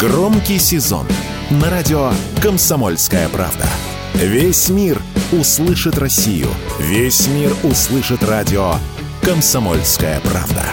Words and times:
Громкий 0.00 0.58
сезон 0.58 1.06
на 1.50 1.68
радио 1.68 2.10
«Комсомольская 2.42 3.28
правда». 3.28 3.66
Весь 4.14 4.70
мир 4.70 4.98
услышит 5.30 5.98
Россию. 5.98 6.48
Весь 6.78 7.26
мир 7.26 7.54
услышит 7.64 8.24
радио 8.24 8.76
«Комсомольская 9.20 10.18
правда». 10.20 10.64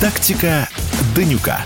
Тактика 0.00 0.68
Данюка. 1.16 1.64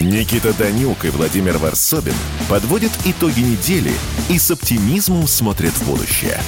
Никита 0.00 0.54
Данюк 0.54 1.04
и 1.04 1.10
Владимир 1.10 1.58
Варсобин 1.58 2.14
подводят 2.48 2.92
итоги 3.04 3.40
недели 3.40 3.92
и 4.30 4.38
с 4.38 4.50
оптимизмом 4.50 5.26
смотрят 5.26 5.74
в 5.74 5.86
будущее. 5.86 6.40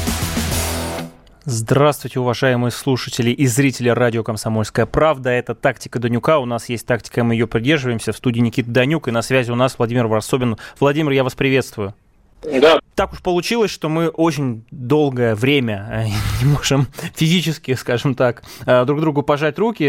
Здравствуйте, 1.46 2.20
уважаемые 2.20 2.70
слушатели 2.70 3.30
и 3.30 3.46
зрители 3.46 3.88
радио 3.88 4.22
«Комсомольская 4.22 4.84
правда». 4.84 5.30
Это 5.30 5.54
«Тактика 5.54 5.98
Данюка». 5.98 6.38
У 6.38 6.44
нас 6.44 6.68
есть 6.68 6.86
тактика, 6.86 7.24
мы 7.24 7.34
ее 7.34 7.46
придерживаемся. 7.46 8.12
В 8.12 8.16
студии 8.18 8.40
Никита 8.40 8.70
Данюк 8.70 9.08
и 9.08 9.10
на 9.10 9.22
связи 9.22 9.50
у 9.50 9.54
нас 9.54 9.78
Владимир 9.78 10.06
Варсобин. 10.06 10.58
Владимир, 10.78 11.12
я 11.12 11.24
вас 11.24 11.34
приветствую. 11.34 11.94
Да. 12.42 12.78
Так 13.00 13.14
уж 13.14 13.22
получилось, 13.22 13.70
что 13.70 13.88
мы 13.88 14.08
очень 14.08 14.66
долгое 14.70 15.34
время 15.34 15.88
э, 15.90 16.04
не 16.44 16.52
можем 16.52 16.86
физически, 17.16 17.72
скажем 17.72 18.14
так, 18.14 18.42
э, 18.66 18.84
друг 18.84 19.00
другу 19.00 19.22
пожать 19.22 19.58
руки. 19.58 19.84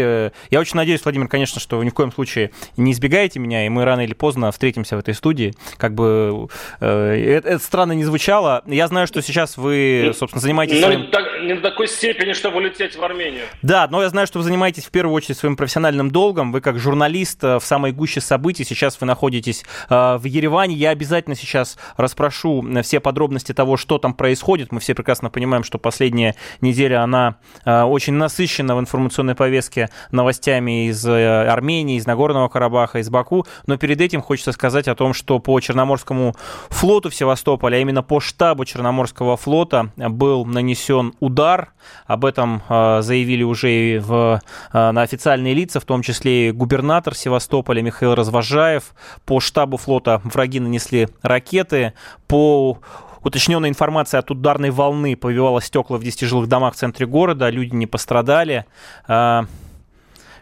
Я 0.50 0.60
очень 0.60 0.78
надеюсь, 0.78 1.04
Владимир, 1.04 1.28
конечно, 1.28 1.60
что 1.60 1.76
вы 1.76 1.84
ни 1.84 1.90
в 1.90 1.92
коем 1.92 2.10
случае 2.10 2.52
не 2.78 2.92
избегаете 2.92 3.38
меня, 3.38 3.66
и 3.66 3.68
мы 3.68 3.84
рано 3.84 4.00
или 4.00 4.14
поздно 4.14 4.50
встретимся 4.50 4.96
в 4.96 5.00
этой 5.00 5.12
студии. 5.12 5.52
Как 5.76 5.92
бы 5.94 6.48
э, 6.80 7.36
это, 7.36 7.50
это 7.50 7.62
странно 7.62 7.92
не 7.92 8.04
звучало. 8.04 8.62
Я 8.64 8.88
знаю, 8.88 9.06
что 9.06 9.20
сейчас 9.20 9.58
вы, 9.58 10.12
собственно, 10.18 10.40
занимаетесь... 10.40 10.80
Ну, 10.80 10.86
своим... 10.86 11.46
не 11.46 11.54
до 11.54 11.60
такой 11.60 11.88
степени, 11.88 12.32
чтобы 12.32 12.56
улететь 12.56 12.96
в 12.96 13.04
Армению. 13.04 13.44
Да, 13.60 13.88
но 13.90 14.00
я 14.00 14.08
знаю, 14.08 14.26
что 14.26 14.38
вы 14.38 14.44
занимаетесь 14.44 14.86
в 14.86 14.90
первую 14.90 15.14
очередь 15.14 15.36
своим 15.36 15.56
профессиональным 15.56 16.10
долгом. 16.10 16.50
Вы 16.50 16.62
как 16.62 16.78
журналист 16.78 17.42
в 17.42 17.60
самой 17.60 17.92
гуще 17.92 18.22
событий. 18.22 18.64
Сейчас 18.64 18.98
вы 18.98 19.06
находитесь 19.06 19.66
в 19.90 20.22
Ереване. 20.24 20.74
Я 20.76 20.88
обязательно 20.88 21.36
сейчас 21.36 21.76
расспрошу 21.98 22.62
прошу 22.62 22.82
все 22.82 23.01
подробности 23.02 23.52
того, 23.52 23.76
что 23.76 23.98
там 23.98 24.14
происходит. 24.14 24.72
Мы 24.72 24.80
все 24.80 24.94
прекрасно 24.94 25.28
понимаем, 25.28 25.64
что 25.64 25.78
последняя 25.78 26.34
неделя, 26.60 27.02
она 27.02 27.36
э, 27.64 27.82
очень 27.82 28.14
насыщена 28.14 28.74
в 28.76 28.80
информационной 28.80 29.34
повестке 29.34 29.90
новостями 30.10 30.88
из 30.88 31.04
э, 31.06 31.50
Армении, 31.50 31.98
из 31.98 32.06
Нагорного 32.06 32.48
Карабаха, 32.48 33.00
из 33.00 33.10
Баку. 33.10 33.46
Но 33.66 33.76
перед 33.76 34.00
этим 34.00 34.22
хочется 34.22 34.52
сказать 34.52 34.88
о 34.88 34.94
том, 34.94 35.12
что 35.12 35.38
по 35.38 35.58
Черноморскому 35.60 36.34
флоту 36.70 37.10
в 37.10 37.14
Севастополе, 37.14 37.76
а 37.76 37.80
именно 37.80 38.02
по 38.02 38.20
штабу 38.20 38.64
Черноморского 38.64 39.36
флота 39.36 39.92
был 39.96 40.44
нанесен 40.44 41.12
удар. 41.20 41.72
Об 42.06 42.24
этом 42.24 42.62
э, 42.68 43.02
заявили 43.02 43.42
уже 43.42 43.72
и 43.72 43.98
в, 43.98 44.40
на 44.72 45.02
официальные 45.02 45.54
лица, 45.54 45.80
в 45.80 45.84
том 45.84 46.02
числе 46.02 46.48
и 46.48 46.52
губернатор 46.52 47.14
Севастополя 47.14 47.82
Михаил 47.82 48.14
Развожаев. 48.14 48.94
По 49.24 49.40
штабу 49.40 49.76
флота 49.76 50.20
враги 50.24 50.60
нанесли 50.60 51.08
ракеты 51.22 51.94
по 52.28 52.78
уточненной 53.22 53.68
информации 53.68 54.18
от 54.18 54.30
ударной 54.30 54.70
волны 54.70 55.16
повивало 55.16 55.60
стекла 55.60 55.98
в 55.98 56.04
10 56.04 56.22
жилых 56.22 56.48
домах 56.48 56.74
в 56.74 56.76
центре 56.76 57.06
города, 57.06 57.48
люди 57.50 57.74
не 57.74 57.86
пострадали. 57.86 58.66
А, 59.06 59.46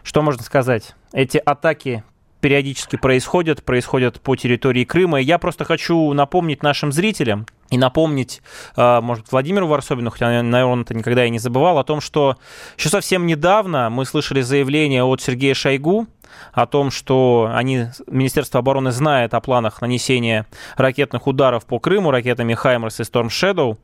что 0.03 0.21
можно 0.21 0.43
сказать? 0.43 0.95
Эти 1.13 1.37
атаки 1.37 2.03
периодически 2.41 2.97
происходят, 2.97 3.63
происходят 3.63 4.19
по 4.19 4.35
территории 4.35 4.83
Крыма. 4.83 5.21
я 5.21 5.37
просто 5.37 5.63
хочу 5.63 6.11
напомнить 6.13 6.63
нашим 6.63 6.91
зрителям 6.91 7.45
и 7.69 7.77
напомнить, 7.77 8.41
а, 8.75 8.99
может, 8.99 9.31
Владимиру 9.31 9.67
Варсобину, 9.67 10.09
хотя, 10.09 10.27
наверное, 10.27 10.65
он 10.65 10.81
это 10.81 10.93
никогда 10.93 11.25
и 11.25 11.29
не 11.29 11.39
забывал, 11.39 11.77
о 11.77 11.83
том, 11.83 12.01
что 12.01 12.37
еще 12.77 12.89
совсем 12.89 13.25
недавно 13.27 13.89
мы 13.89 14.05
слышали 14.05 14.41
заявление 14.41 15.03
от 15.03 15.21
Сергея 15.21 15.53
Шойгу, 15.53 16.07
о 16.53 16.65
том, 16.65 16.91
что 16.91 17.49
они, 17.53 17.87
Министерство 18.07 18.59
обороны 18.59 18.91
знает 18.91 19.33
о 19.33 19.41
планах 19.41 19.81
нанесения 19.81 20.47
ракетных 20.77 21.27
ударов 21.27 21.65
по 21.65 21.79
Крыму 21.79 22.11
ракетами 22.11 22.53
«Хаймерс» 22.53 22.99
и 22.99 23.03
«Storm 23.03 23.27
Shadow». 23.27 23.77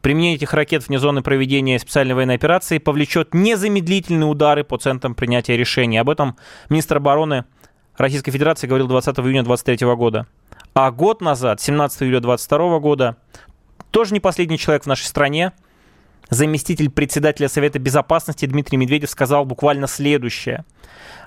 Применение 0.00 0.36
этих 0.36 0.54
ракет 0.54 0.86
вне 0.88 0.98
зоны 0.98 1.22
проведения 1.22 1.78
специальной 1.78 2.14
военной 2.14 2.34
операции 2.34 2.78
повлечет 2.78 3.34
незамедлительные 3.34 4.28
удары 4.28 4.64
по 4.64 4.78
центрам 4.78 5.14
принятия 5.14 5.56
решений. 5.56 5.98
Об 5.98 6.10
этом 6.10 6.36
министр 6.68 6.98
обороны 6.98 7.44
Российской 7.96 8.32
Федерации 8.32 8.66
говорил 8.66 8.88
20 8.88 9.18
июня 9.20 9.42
2023 9.42 9.94
года. 9.94 10.26
А 10.74 10.90
год 10.90 11.20
назад, 11.20 11.60
17 11.60 12.02
июля 12.02 12.20
2022 12.20 12.78
года, 12.80 13.16
тоже 13.90 14.12
не 14.12 14.20
последний 14.20 14.58
человек 14.58 14.82
в 14.82 14.86
нашей 14.86 15.04
стране, 15.04 15.52
заместитель 16.30 16.90
председателя 16.90 17.48
Совета 17.48 17.78
Безопасности 17.78 18.46
Дмитрий 18.46 18.78
Медведев 18.78 19.10
сказал 19.10 19.44
буквально 19.44 19.86
следующее. 19.86 20.64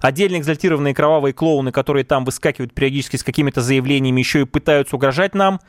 Отдельно 0.01 0.37
экзальтированные 0.37 0.93
кровавые 0.93 1.33
клоуны, 1.33 1.71
которые 1.71 2.03
там 2.03 2.25
выскакивают 2.25 2.73
периодически 2.73 3.17
с 3.17 3.23
какими-то 3.23 3.61
заявлениями, 3.61 4.19
еще 4.19 4.41
и 4.41 4.45
пытаются 4.45 4.95
угрожать 4.95 5.33
нам, 5.33 5.59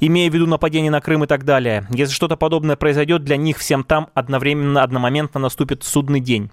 имея 0.00 0.30
в 0.30 0.34
виду 0.34 0.46
нападение 0.46 0.90
на 0.90 1.00
Крым 1.00 1.24
и 1.24 1.26
так 1.26 1.44
далее. 1.44 1.86
Если 1.90 2.14
что-то 2.14 2.36
подобное 2.36 2.76
произойдет, 2.76 3.24
для 3.24 3.36
них 3.36 3.58
всем 3.58 3.84
там 3.84 4.08
одновременно, 4.14 4.82
одномоментно 4.82 5.40
наступит 5.40 5.84
судный 5.84 6.20
день. 6.20 6.50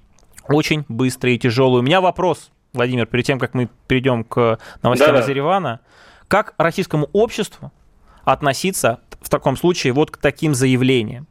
Очень 0.47 0.85
быстрый 0.87 1.35
и 1.35 1.39
тяжелый. 1.39 1.79
У 1.79 1.83
меня 1.83 2.01
вопрос, 2.01 2.51
Владимир, 2.73 3.05
перед 3.05 3.25
тем, 3.25 3.39
как 3.39 3.53
мы 3.53 3.69
перейдем 3.87 4.23
к 4.23 4.59
новостям 4.83 5.15
да, 5.15 5.21
из 5.21 5.29
Еревана. 5.29 5.79
Как 6.27 6.53
российскому 6.57 7.09
обществу 7.13 7.71
относиться 8.23 8.99
в 9.21 9.29
таком 9.29 9.57
случае 9.57 9.93
вот 9.93 10.11
к 10.11 10.17
таким 10.17 10.53
заявлениям? 10.53 11.27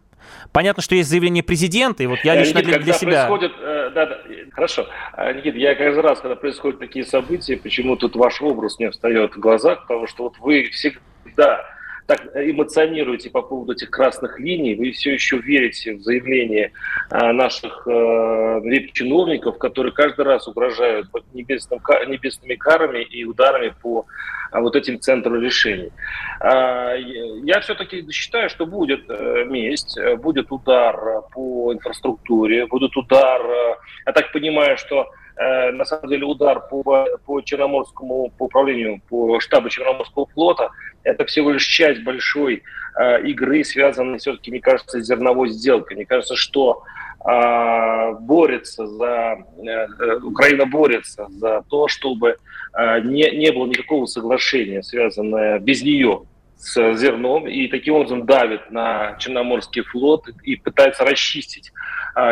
Понятно, 0.52 0.82
что 0.82 0.94
есть 0.94 1.08
заявление 1.08 1.42
президента, 1.42 2.02
и 2.02 2.06
вот 2.06 2.20
я 2.24 2.36
лично 2.36 2.58
Никит, 2.58 2.70
для, 2.70 2.78
для 2.78 2.92
себя... 2.92 3.26
Происходит, 3.26 3.52
э, 3.60 3.90
да, 3.94 4.06
да, 4.06 4.18
хорошо. 4.52 4.86
А, 5.12 5.32
Никит, 5.32 5.56
я 5.56 5.74
каждый 5.74 6.00
раз, 6.00 6.20
когда 6.20 6.36
происходят 6.36 6.78
такие 6.78 7.04
события, 7.04 7.56
почему 7.56 7.96
тут 7.96 8.16
ваш 8.16 8.40
образ 8.40 8.78
не 8.78 8.90
встает 8.90 9.34
в 9.34 9.38
глазах, 9.38 9.82
потому 9.82 10.06
что 10.06 10.24
вот 10.24 10.38
вы 10.38 10.70
всегда 10.70 11.64
так 12.06 12.20
эмоционируете 12.34 13.30
по 13.30 13.42
поводу 13.42 13.72
этих 13.72 13.90
красных 13.90 14.38
линий, 14.38 14.74
вы 14.74 14.92
все 14.92 15.14
еще 15.14 15.38
верите 15.38 15.94
в 15.94 16.02
заявления 16.02 16.72
а, 17.10 17.32
наших 17.32 17.86
э, 17.86 18.60
чиновников, 18.92 19.58
которые 19.58 19.92
каждый 19.92 20.24
раз 20.24 20.46
угрожают 20.46 21.08
небесным, 21.32 21.80
небесными 22.08 22.56
карами 22.56 23.02
и 23.02 23.24
ударами 23.24 23.74
по 23.82 24.06
а, 24.50 24.60
вот 24.60 24.76
этим 24.76 25.00
центрам 25.00 25.40
решений. 25.40 25.90
А, 26.40 26.94
я 26.94 27.60
все-таки 27.60 28.10
считаю, 28.10 28.50
что 28.50 28.66
будет 28.66 29.08
э, 29.08 29.44
месть, 29.46 29.98
будет 30.18 30.52
удар 30.52 31.22
по 31.32 31.72
инфраструктуре, 31.72 32.66
будет 32.66 32.96
удар, 32.96 33.40
э, 33.40 33.74
я 34.06 34.12
так 34.12 34.30
понимаю, 34.32 34.76
что 34.76 35.10
Э, 35.36 35.72
на 35.72 35.84
самом 35.84 36.08
деле 36.08 36.24
удар 36.24 36.60
по, 36.68 37.06
по 37.26 37.40
Черноморскому 37.40 38.32
по 38.38 38.44
управлению, 38.44 39.00
по 39.08 39.40
штабу 39.40 39.68
Черноморского 39.68 40.26
флота, 40.26 40.70
это 41.02 41.24
всего 41.24 41.50
лишь 41.50 41.64
часть 41.64 42.04
большой 42.04 42.62
э, 42.98 43.22
игры, 43.26 43.64
связанной 43.64 44.18
все-таки, 44.18 44.52
мне 44.52 44.60
кажется, 44.60 45.00
с 45.00 45.06
зерновой 45.06 45.48
сделкой. 45.48 45.96
Мне 45.96 46.06
кажется, 46.06 46.36
что 46.36 46.84
э, 47.28 48.12
борется 48.20 48.86
за, 48.86 49.38
э, 49.58 50.16
Украина 50.22 50.66
борется 50.66 51.26
за 51.30 51.64
то, 51.68 51.88
чтобы 51.88 52.36
э, 52.78 53.00
не, 53.00 53.28
не 53.32 53.50
было 53.50 53.66
никакого 53.66 54.06
соглашения, 54.06 54.84
связанное 54.84 55.58
без 55.58 55.82
нее 55.82 56.22
с 56.56 56.94
зерном, 56.94 57.48
и 57.48 57.66
таким 57.66 57.94
образом 57.94 58.24
давит 58.24 58.70
на 58.70 59.16
Черноморский 59.18 59.82
флот 59.82 60.28
и 60.44 60.54
пытается 60.56 61.04
расчистить 61.04 61.72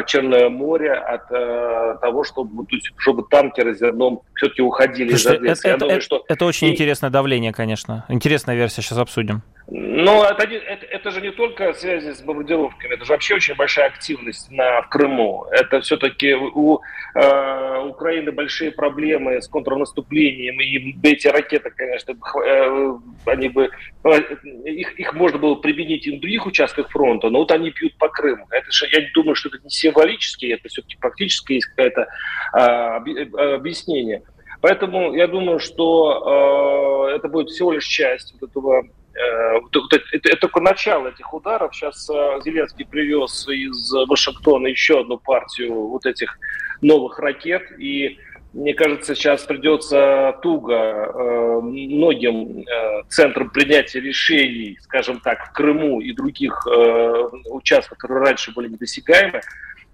Черное 0.07 0.49
море 0.49 0.93
от 0.93 1.23
а, 1.31 1.97
того, 2.01 2.23
чтобы, 2.25 2.67
чтобы 2.97 3.25
танкеры 3.29 3.75
зерном 3.75 4.21
все-таки 4.35 4.63
уходили 4.63 5.11
Слушайте, 5.11 5.37
из 5.37 5.43
Одессы. 5.43 5.69
Это, 5.69 5.87
это, 5.87 6.01
что... 6.01 6.25
это 6.29 6.45
очень 6.45 6.69
и... 6.69 6.73
интересное 6.73 7.11
давление, 7.11 7.53
конечно. 7.53 8.05
Интересная 8.09 8.55
версия, 8.55 8.83
сейчас 8.83 8.99
обсудим. 8.99 9.43
Но 9.69 10.25
это, 10.25 10.43
это, 10.43 10.87
это 10.87 11.11
же 11.11 11.21
не 11.21 11.31
только 11.31 11.73
связи 11.75 12.13
с 12.13 12.21
бомбардировками, 12.21 12.95
это 12.95 13.05
же 13.05 13.13
вообще 13.13 13.37
очень 13.37 13.55
большая 13.55 13.87
активность 13.87 14.51
на, 14.51 14.83
в 14.83 14.89
Крыму. 14.89 15.47
Это 15.53 15.81
все-таки 15.81 16.35
у 16.35 16.81
э, 17.15 17.79
Украины 17.87 18.33
большие 18.33 18.73
проблемы 18.73 19.41
с 19.41 19.49
контрнаступлением, 19.49 20.61
и 20.61 20.97
эти 21.09 21.29
ракеты, 21.29 21.71
конечно, 21.71 22.13
э, 22.45 22.95
они 23.27 23.49
бы, 23.49 23.71
э, 24.05 24.21
их, 24.65 24.99
их 24.99 25.15
можно 25.15 25.39
было 25.39 25.55
применить 25.55 26.07
и 26.07 26.13
на 26.13 26.21
других 26.21 26.45
участках 26.47 26.91
фронта, 26.91 27.31
но 27.31 27.39
вот 27.39 27.53
они 27.53 27.71
бьют 27.71 27.97
по 27.99 28.09
Крыму. 28.09 28.47
Это 28.51 28.71
же, 28.73 28.89
я 28.91 29.01
думаю, 29.15 29.37
что 29.37 29.49
это 29.49 29.59
не 29.63 29.71
символически, 29.71 30.47
это 30.47 30.69
все-таки 30.69 30.97
практически 30.97 31.55
есть 31.55 31.67
какое-то 31.67 32.09
э, 32.53 33.55
объяснение. 33.55 34.23
Поэтому 34.61 35.15
я 35.15 35.29
думаю, 35.29 35.61
что 35.61 37.09
э, 37.11 37.17
это 37.17 37.29
будет 37.29 37.51
всего 37.51 37.73
лишь 37.73 37.87
часть 37.87 38.35
вот 38.41 38.51
этого 38.51 38.85
Э, 38.85 39.02
это, 39.15 40.29
это 40.29 40.37
только 40.37 40.61
начало 40.61 41.09
этих 41.09 41.33
ударов. 41.33 41.75
Сейчас 41.75 42.09
э, 42.09 42.41
Зеленский 42.45 42.85
привез 42.85 43.47
из 43.49 43.93
Вашингтона 44.09 44.69
еще 44.69 45.01
одну 45.01 45.19
партию 45.19 45.89
вот 45.89 46.07
этих 46.07 46.39
новых 46.81 47.19
ракет. 47.19 47.63
И 47.79 48.19
мне 48.53 48.75
кажется, 48.75 49.15
сейчас 49.15 49.43
придется 49.43 50.39
туго 50.43 50.75
э, 50.75 51.61
многим 51.61 52.65
центрам 53.09 53.51
принятия 53.51 54.01
решений, 54.01 54.79
скажем 54.83 55.21
так, 55.21 55.47
в 55.49 55.53
Крыму 55.53 56.01
и 56.01 56.13
других 56.13 56.67
участках, 57.51 57.99
которые 57.99 58.27
раньше 58.27 58.53
были 58.53 58.69
недосягаемы, 58.69 59.41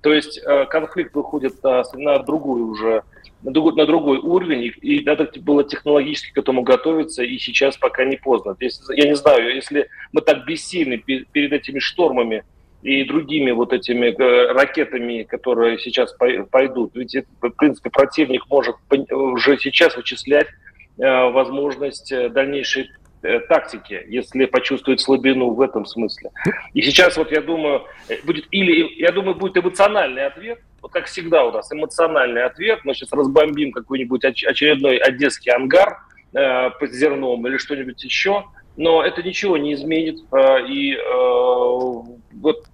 То 0.01 0.13
есть 0.13 0.39
э, 0.39 0.67
конфликт 0.67 1.15
выходит 1.15 1.63
на 1.63 2.19
другую 2.21 2.69
уже 2.69 3.03
на 3.43 3.53
другой, 3.53 3.75
на 3.75 3.87
другой 3.87 4.19
уровень, 4.19 4.73
и, 4.81 5.01
надо 5.05 5.31
было 5.41 5.65
технологически 5.65 6.33
к 6.33 6.39
этому 6.39 6.63
готовиться, 6.63 7.23
и 7.23 7.39
сейчас 7.39 7.77
пока 7.77 8.05
не 8.05 8.17
поздно. 8.17 8.57
Если, 8.59 8.97
я 8.97 9.07
не 9.07 9.15
знаю, 9.15 9.55
если 9.55 9.89
мы 10.13 10.23
так 10.23 10.45
бессильны 10.45 10.99
перед 10.99 11.53
этими 11.53 11.79
штормами 11.79 12.45
и 12.83 13.05
другими 13.05 13.51
вот 13.51 13.73
этими 13.73 14.07
э, 14.07 14.53
ракетами, 14.53 15.23
которые 15.23 15.79
сейчас 15.79 16.15
пойдут, 16.51 16.93
ведь, 16.95 17.17
в 17.41 17.51
принципе, 17.51 17.91
противник 17.91 18.45
может 18.49 18.77
уже 19.11 19.59
сейчас 19.59 19.97
вычислять 19.97 20.49
э, 20.99 21.31
возможность 21.31 22.11
э, 22.13 22.29
дальнейшей 22.29 22.91
Э, 23.21 23.41
тактики, 23.41 24.01
если 24.07 24.45
почувствует 24.45 25.01
слабину 25.01 25.51
в 25.51 25.61
этом 25.61 25.87
смысле. 25.87 26.31
И 26.73 26.83
сейчас 26.83 27.17
вот 27.17 27.33
я 27.33 27.41
думаю, 27.41 27.83
э, 28.09 28.19
будет 28.23 28.47
или, 28.53 28.95
я 29.01 29.11
думаю, 29.11 29.35
будет 29.35 29.57
эмоциональный 29.57 30.25
ответ, 30.27 30.61
вот 30.81 30.93
как 30.93 31.07
всегда 31.07 31.45
у 31.45 31.51
нас, 31.51 31.73
эмоциональный 31.73 32.45
ответ, 32.45 32.81
мы 32.85 32.95
сейчас 32.95 33.11
разбомбим 33.13 33.73
какой-нибудь 33.73 34.25
очередной 34.25 34.99
одесский 34.99 35.51
ангар 35.51 35.99
э, 36.33 36.71
под 36.71 36.93
зерном 36.93 37.45
или 37.49 37.57
что-нибудь 37.57 38.05
еще, 38.05 38.45
но 38.77 39.03
это 39.03 39.21
ничего 39.25 39.57
не 39.57 39.75
изменит. 39.75 40.21
Э, 40.31 40.65
и 40.69 40.95
э, 40.95 40.99
вот 41.01 42.67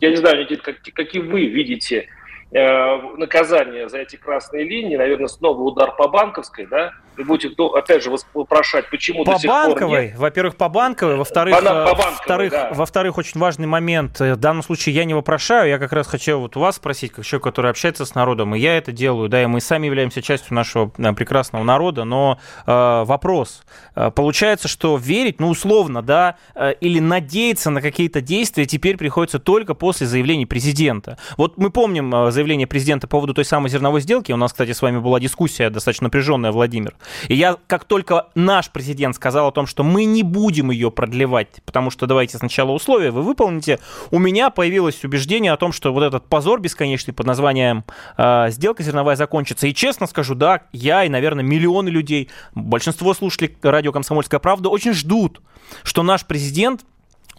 я 0.00 0.10
не 0.10 0.16
знаю, 0.16 0.46
как, 0.62 0.76
какие 0.92 1.22
вы 1.22 1.46
видите 1.46 2.06
Э, 2.52 3.00
наказание 3.16 3.88
за 3.88 3.98
эти 3.98 4.16
красные 4.16 4.64
линии, 4.64 4.96
наверное, 4.96 5.28
снова 5.28 5.62
удар 5.62 5.94
по 5.94 6.08
банковской, 6.08 6.66
да? 6.66 6.92
Вы 7.20 7.26
будете, 7.26 7.54
ну, 7.58 7.66
опять 7.68 8.02
же, 8.02 8.10
вопрошать, 8.34 8.88
почему 8.90 9.24
по 9.24 9.32
до 9.32 9.38
сих 9.38 9.48
банковой, 9.48 9.90
пор 9.90 10.00
нет. 10.00 10.18
Во-первых, 10.18 10.56
по 10.56 10.68
банковой, 10.68 11.16
во-вторых, 11.16 11.54
по, 11.54 11.62
по 11.62 11.94
банковой, 11.94 12.14
вторых, 12.22 12.52
да. 12.52 12.70
во-вторых, 12.72 13.18
очень 13.18 13.38
важный 13.38 13.66
момент. 13.66 14.20
Э, 14.20 14.34
в 14.34 14.38
данном 14.38 14.62
случае 14.62 14.94
я 14.94 15.04
не 15.04 15.14
вопрошаю, 15.14 15.68
я 15.68 15.78
как 15.78 15.92
раз 15.92 16.06
хочу 16.06 16.38
вот 16.38 16.56
у 16.56 16.60
вас 16.60 16.76
спросить, 16.76 17.12
как 17.12 17.24
человек, 17.24 17.44
который 17.44 17.70
общается 17.70 18.04
с 18.04 18.14
народом, 18.14 18.54
и 18.54 18.58
я 18.58 18.76
это 18.78 18.92
делаю, 18.92 19.28
да, 19.28 19.42
и 19.42 19.46
мы 19.46 19.60
сами 19.60 19.86
являемся 19.86 20.22
частью 20.22 20.54
нашего 20.54 20.92
да, 20.96 21.12
прекрасного 21.12 21.62
народа, 21.62 22.04
но 22.04 22.38
э, 22.66 23.04
вопрос. 23.04 23.62
Э, 23.94 24.10
получается, 24.10 24.68
что 24.68 24.96
верить, 24.96 25.40
ну, 25.40 25.48
условно, 25.48 26.02
да, 26.02 26.36
э, 26.54 26.72
или 26.80 27.00
надеяться 27.00 27.70
на 27.70 27.82
какие-то 27.82 28.20
действия 28.20 28.64
теперь 28.64 28.96
приходится 28.96 29.38
только 29.38 29.74
после 29.74 30.06
заявления 30.06 30.46
президента. 30.46 31.18
Вот 31.36 31.58
мы 31.58 31.70
помним 31.70 32.30
заявление 32.30 32.66
президента 32.66 33.06
по 33.06 33.20
поводу 33.20 33.34
той 33.34 33.44
самой 33.44 33.68
зерновой 33.68 34.00
сделки. 34.00 34.32
У 34.32 34.36
нас, 34.36 34.52
кстати, 34.52 34.72
с 34.72 34.80
вами 34.80 34.98
была 34.98 35.20
дискуссия 35.20 35.68
достаточно 35.68 36.04
напряженная, 36.04 36.52
Владимир. 36.52 36.94
И 37.28 37.34
я, 37.34 37.56
как 37.66 37.84
только 37.84 38.28
наш 38.34 38.70
президент 38.70 39.16
сказал 39.16 39.48
о 39.48 39.52
том, 39.52 39.66
что 39.66 39.82
мы 39.82 40.04
не 40.04 40.22
будем 40.22 40.70
ее 40.70 40.90
продлевать, 40.90 41.48
потому 41.64 41.90
что 41.90 42.06
давайте 42.06 42.38
сначала 42.38 42.70
условия 42.72 43.10
вы 43.10 43.22
выполните, 43.22 43.78
у 44.10 44.18
меня 44.18 44.50
появилось 44.50 45.04
убеждение 45.04 45.52
о 45.52 45.56
том, 45.56 45.72
что 45.72 45.92
вот 45.92 46.02
этот 46.02 46.26
позор 46.26 46.60
бесконечный 46.60 47.14
под 47.14 47.26
названием 47.26 47.84
э, 48.16 48.50
«Сделка 48.50 48.82
зерновая» 48.82 49.16
закончится. 49.16 49.66
И 49.66 49.74
честно 49.74 50.06
скажу, 50.06 50.34
да, 50.34 50.62
я 50.72 51.04
и, 51.04 51.08
наверное, 51.08 51.44
миллионы 51.44 51.88
людей, 51.88 52.28
большинство 52.54 53.14
слушателей 53.14 53.56
радио 53.62 53.92
«Комсомольская 53.92 54.40
правда» 54.40 54.68
очень 54.68 54.92
ждут, 54.92 55.40
что 55.82 56.02
наш 56.02 56.26
президент 56.26 56.82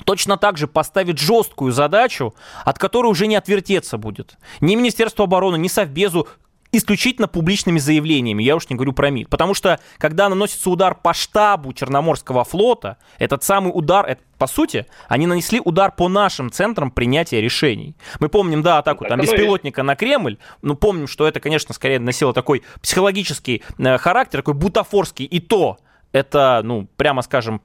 точно 0.05 0.37
так 0.37 0.57
же 0.57 0.67
поставит 0.67 1.19
жесткую 1.19 1.71
задачу, 1.71 2.33
от 2.65 2.79
которой 2.79 3.07
уже 3.07 3.27
не 3.27 3.35
отвертеться 3.35 3.97
будет. 3.97 4.37
Ни 4.59 4.75
Министерство 4.75 5.25
обороны, 5.25 5.57
ни 5.57 5.67
Совбезу 5.67 6.27
исключительно 6.71 7.27
публичными 7.27 7.79
заявлениями, 7.79 8.43
я 8.43 8.55
уж 8.55 8.69
не 8.69 8.75
говорю 8.75 8.93
про 8.93 9.09
МИД. 9.09 9.29
Потому 9.29 9.53
что, 9.53 9.79
когда 9.97 10.29
наносится 10.29 10.69
удар 10.69 10.95
по 10.95 11.13
штабу 11.13 11.73
Черноморского 11.73 12.43
флота, 12.43 12.97
этот 13.19 13.43
самый 13.43 13.71
удар, 13.73 14.05
это, 14.05 14.21
по 14.37 14.47
сути, 14.47 14.85
они 15.07 15.27
нанесли 15.27 15.61
удар 15.63 15.91
по 15.91 16.07
нашим 16.07 16.51
центрам 16.51 16.91
принятия 16.91 17.41
решений. 17.41 17.95
Мы 18.19 18.29
помним, 18.29 18.61
да, 18.61 18.77
атаку 18.77 19.05
там 19.05 19.19
беспилотника 19.19 19.83
на 19.83 19.95
Кремль, 19.95 20.37
но 20.61 20.75
помним, 20.75 21.07
что 21.07 21.27
это, 21.27 21.39
конечно, 21.39 21.73
скорее 21.73 21.99
носило 21.99 22.33
такой 22.33 22.63
психологический 22.81 23.63
э, 23.77 23.97
характер, 23.97 24.39
такой 24.39 24.53
бутафорский, 24.53 25.25
и 25.25 25.39
то 25.39 25.77
это, 26.13 26.61
ну, 26.63 26.87
прямо 26.95 27.21
скажем, 27.21 27.61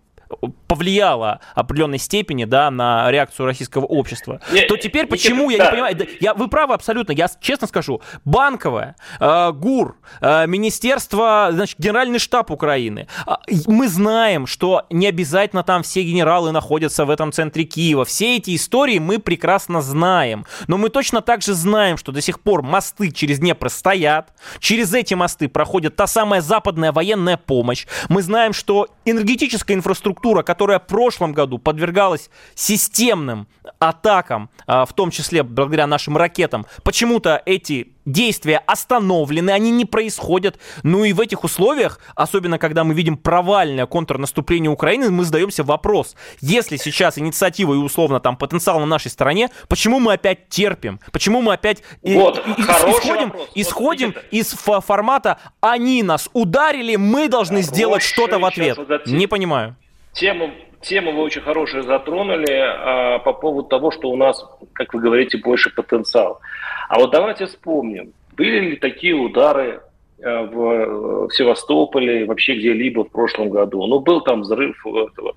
повлияло 0.67 1.41
определенной 1.55 1.99
степени 1.99 2.45
да, 2.45 2.71
на 2.71 3.11
реакцию 3.11 3.47
российского 3.47 3.85
общества, 3.85 4.41
не, 4.53 4.63
то 4.63 4.77
теперь 4.77 5.07
почему, 5.07 5.51
я 5.51 5.59
да. 5.59 5.65
не 5.65 5.71
понимаю, 5.71 6.09
я, 6.21 6.35
вы 6.35 6.49
правы 6.49 6.75
абсолютно, 6.75 7.13
я 7.13 7.29
честно 7.41 7.67
скажу, 7.67 8.03
банковая, 8.25 8.97
э, 9.21 9.53
ГУР, 9.53 9.97
э, 10.21 10.47
Министерство, 10.47 11.51
значит, 11.53 11.79
Генеральный 11.79 12.19
штаб 12.19 12.51
Украины, 12.51 13.07
э, 13.27 13.33
мы 13.67 13.89
знаем, 13.89 14.47
что 14.47 14.85
не 14.91 15.07
обязательно 15.07 15.63
там 15.63 15.83
все 15.83 16.03
генералы 16.03 16.53
находятся 16.53 17.05
в 17.05 17.11
этом 17.11 17.33
центре 17.33 17.65
Киева, 17.65 18.05
все 18.05 18.37
эти 18.37 18.55
истории 18.57 18.99
мы 18.99 19.19
прекрасно 19.19 19.81
знаем, 19.81 20.47
но 20.67 20.79
мы 20.79 20.89
точно 20.89 21.21
так 21.23 21.43
же 21.43 21.55
знаем, 21.55 21.97
что 21.97 22.13
до 22.13 22.21
сих 22.21 22.41
пор 22.41 22.63
мосты 22.63 23.11
через 23.11 23.39
Днепр 23.39 23.71
стоят, 23.71 24.33
через 24.59 24.93
эти 24.93 25.15
мосты 25.15 25.49
проходит 25.49 25.97
та 25.97 26.07
самая 26.07 26.41
западная 26.41 26.93
военная 26.93 27.37
помощь, 27.37 27.87
мы 28.09 28.23
знаем, 28.23 28.53
что 28.53 28.89
энергетическая 29.05 29.77
инфраструктура 29.77 30.16
инфраструктура, 30.17 30.43
которая 30.43 30.79
в 30.79 30.87
прошлом 30.87 31.33
году 31.33 31.59
подвергалась 31.59 32.31
системным 32.55 33.47
атакам, 33.79 34.51
а, 34.67 34.85
в 34.85 34.93
том 34.93 35.11
числе 35.11 35.43
благодаря 35.43 35.87
нашим 35.87 36.17
ракетам, 36.17 36.67
почему-то 36.83 37.43
эти 37.47 37.93
действия 38.07 38.63
остановлены, 38.67 39.51
они 39.51 39.71
не 39.71 39.85
происходят. 39.85 40.59
Ну 40.85 41.05
и 41.05 41.13
в 41.13 41.21
этих 41.21 41.45
условиях, 41.45 42.01
особенно 42.15 42.59
когда 42.59 42.85
мы 42.85 42.95
видим 42.95 43.17
провальное 43.17 43.87
контрнаступление 43.87 44.71
Украины, 44.71 45.11
мы 45.11 45.25
задаемся 45.25 45.65
вопрос, 45.65 46.15
если 46.41 46.77
сейчас 46.77 47.19
инициатива 47.19 47.75
и 47.75 47.77
условно 47.77 48.21
там 48.21 48.37
потенциал 48.37 48.81
на 48.81 48.87
нашей 48.87 49.11
стороне, 49.11 49.51
почему 49.69 49.99
мы 49.99 50.15
опять 50.15 50.49
терпим? 50.49 51.01
Почему 51.13 51.43
мы 51.43 51.55
опять 51.55 51.83
вот, 52.03 52.39
и, 52.47 52.51
исходим, 52.63 53.29
вопрос. 53.31 53.49
исходим 53.55 54.13
вот, 54.15 54.25
из 54.31 54.53
формата 54.53 55.39
«они 55.61 56.03
нас 56.03 56.31
ударили, 56.33 56.97
мы 56.97 57.29
должны 57.29 57.63
сделать 57.63 58.03
что-то 58.03 58.39
в 58.39 58.45
ответ»? 58.45 58.79
Не 59.07 59.27
понимаю. 59.27 59.77
Тему, 60.17 60.51
тему 60.81 61.13
вы 61.13 61.23
очень 61.25 61.43
хорошую 61.43 61.83
затронули 61.83 62.51
а, 62.51 63.19
по 63.19 63.35
поводу 63.35 63.69
того, 63.69 63.91
что 63.91 64.09
у 64.09 64.17
нас, 64.17 64.43
как 64.73 64.95
вы 64.95 65.01
говорите, 65.01 65.37
больше 65.37 65.69
потенциал. 65.69 66.41
А 66.89 66.99
вот 66.99 67.11
давайте 67.11 67.45
вспомним, 67.45 68.15
были 68.35 68.61
ли 68.61 68.77
такие 68.77 69.15
удары 69.15 69.83
а, 70.25 70.45
в, 70.45 71.27
в 71.27 71.35
Севастополе, 71.35 72.25
вообще 72.25 72.57
где-либо 72.57 73.05
в 73.05 73.11
прошлом 73.11 73.51
году. 73.51 73.87
Ну, 73.87 74.01
был 74.01 74.23
там 74.23 74.41
взрыв 74.41 74.87
этого 74.87 75.37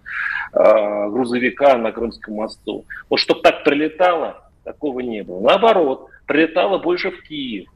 а, 0.54 1.10
грузовика 1.10 1.78
на 1.78 1.92
Крымском 1.92 2.36
мосту. 2.36 2.86
Вот 3.10 3.18
чтобы 3.18 3.42
так 3.42 3.66
прилетало, 3.66 4.50
такого 4.64 5.02
не 5.02 5.24
было. 5.24 5.42
Наоборот, 5.42 6.08
прилетало 6.26 6.78
больше 6.78 7.12
в 7.12 7.22
Киев. 7.24 7.68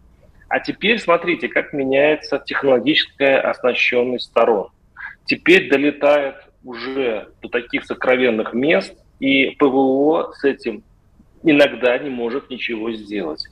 А 0.48 0.62
теперь 0.62 1.00
смотрите, 1.00 1.50
как 1.50 1.74
меняется 1.74 2.42
технологическая 2.46 3.42
оснащенность 3.42 4.28
сторон. 4.28 4.70
Теперь 5.26 5.70
долетает 5.70 6.36
уже 6.64 7.30
до 7.42 7.50
таких 7.50 7.86
сокровенных 7.86 8.54
мест, 8.54 8.98
и 9.20 9.52
ПВО 9.52 10.34
с 10.34 10.44
этим 10.44 10.84
иногда 11.44 11.98
не 11.98 12.10
может 12.10 12.50
ничего 12.50 12.92
сделать. 12.92 13.46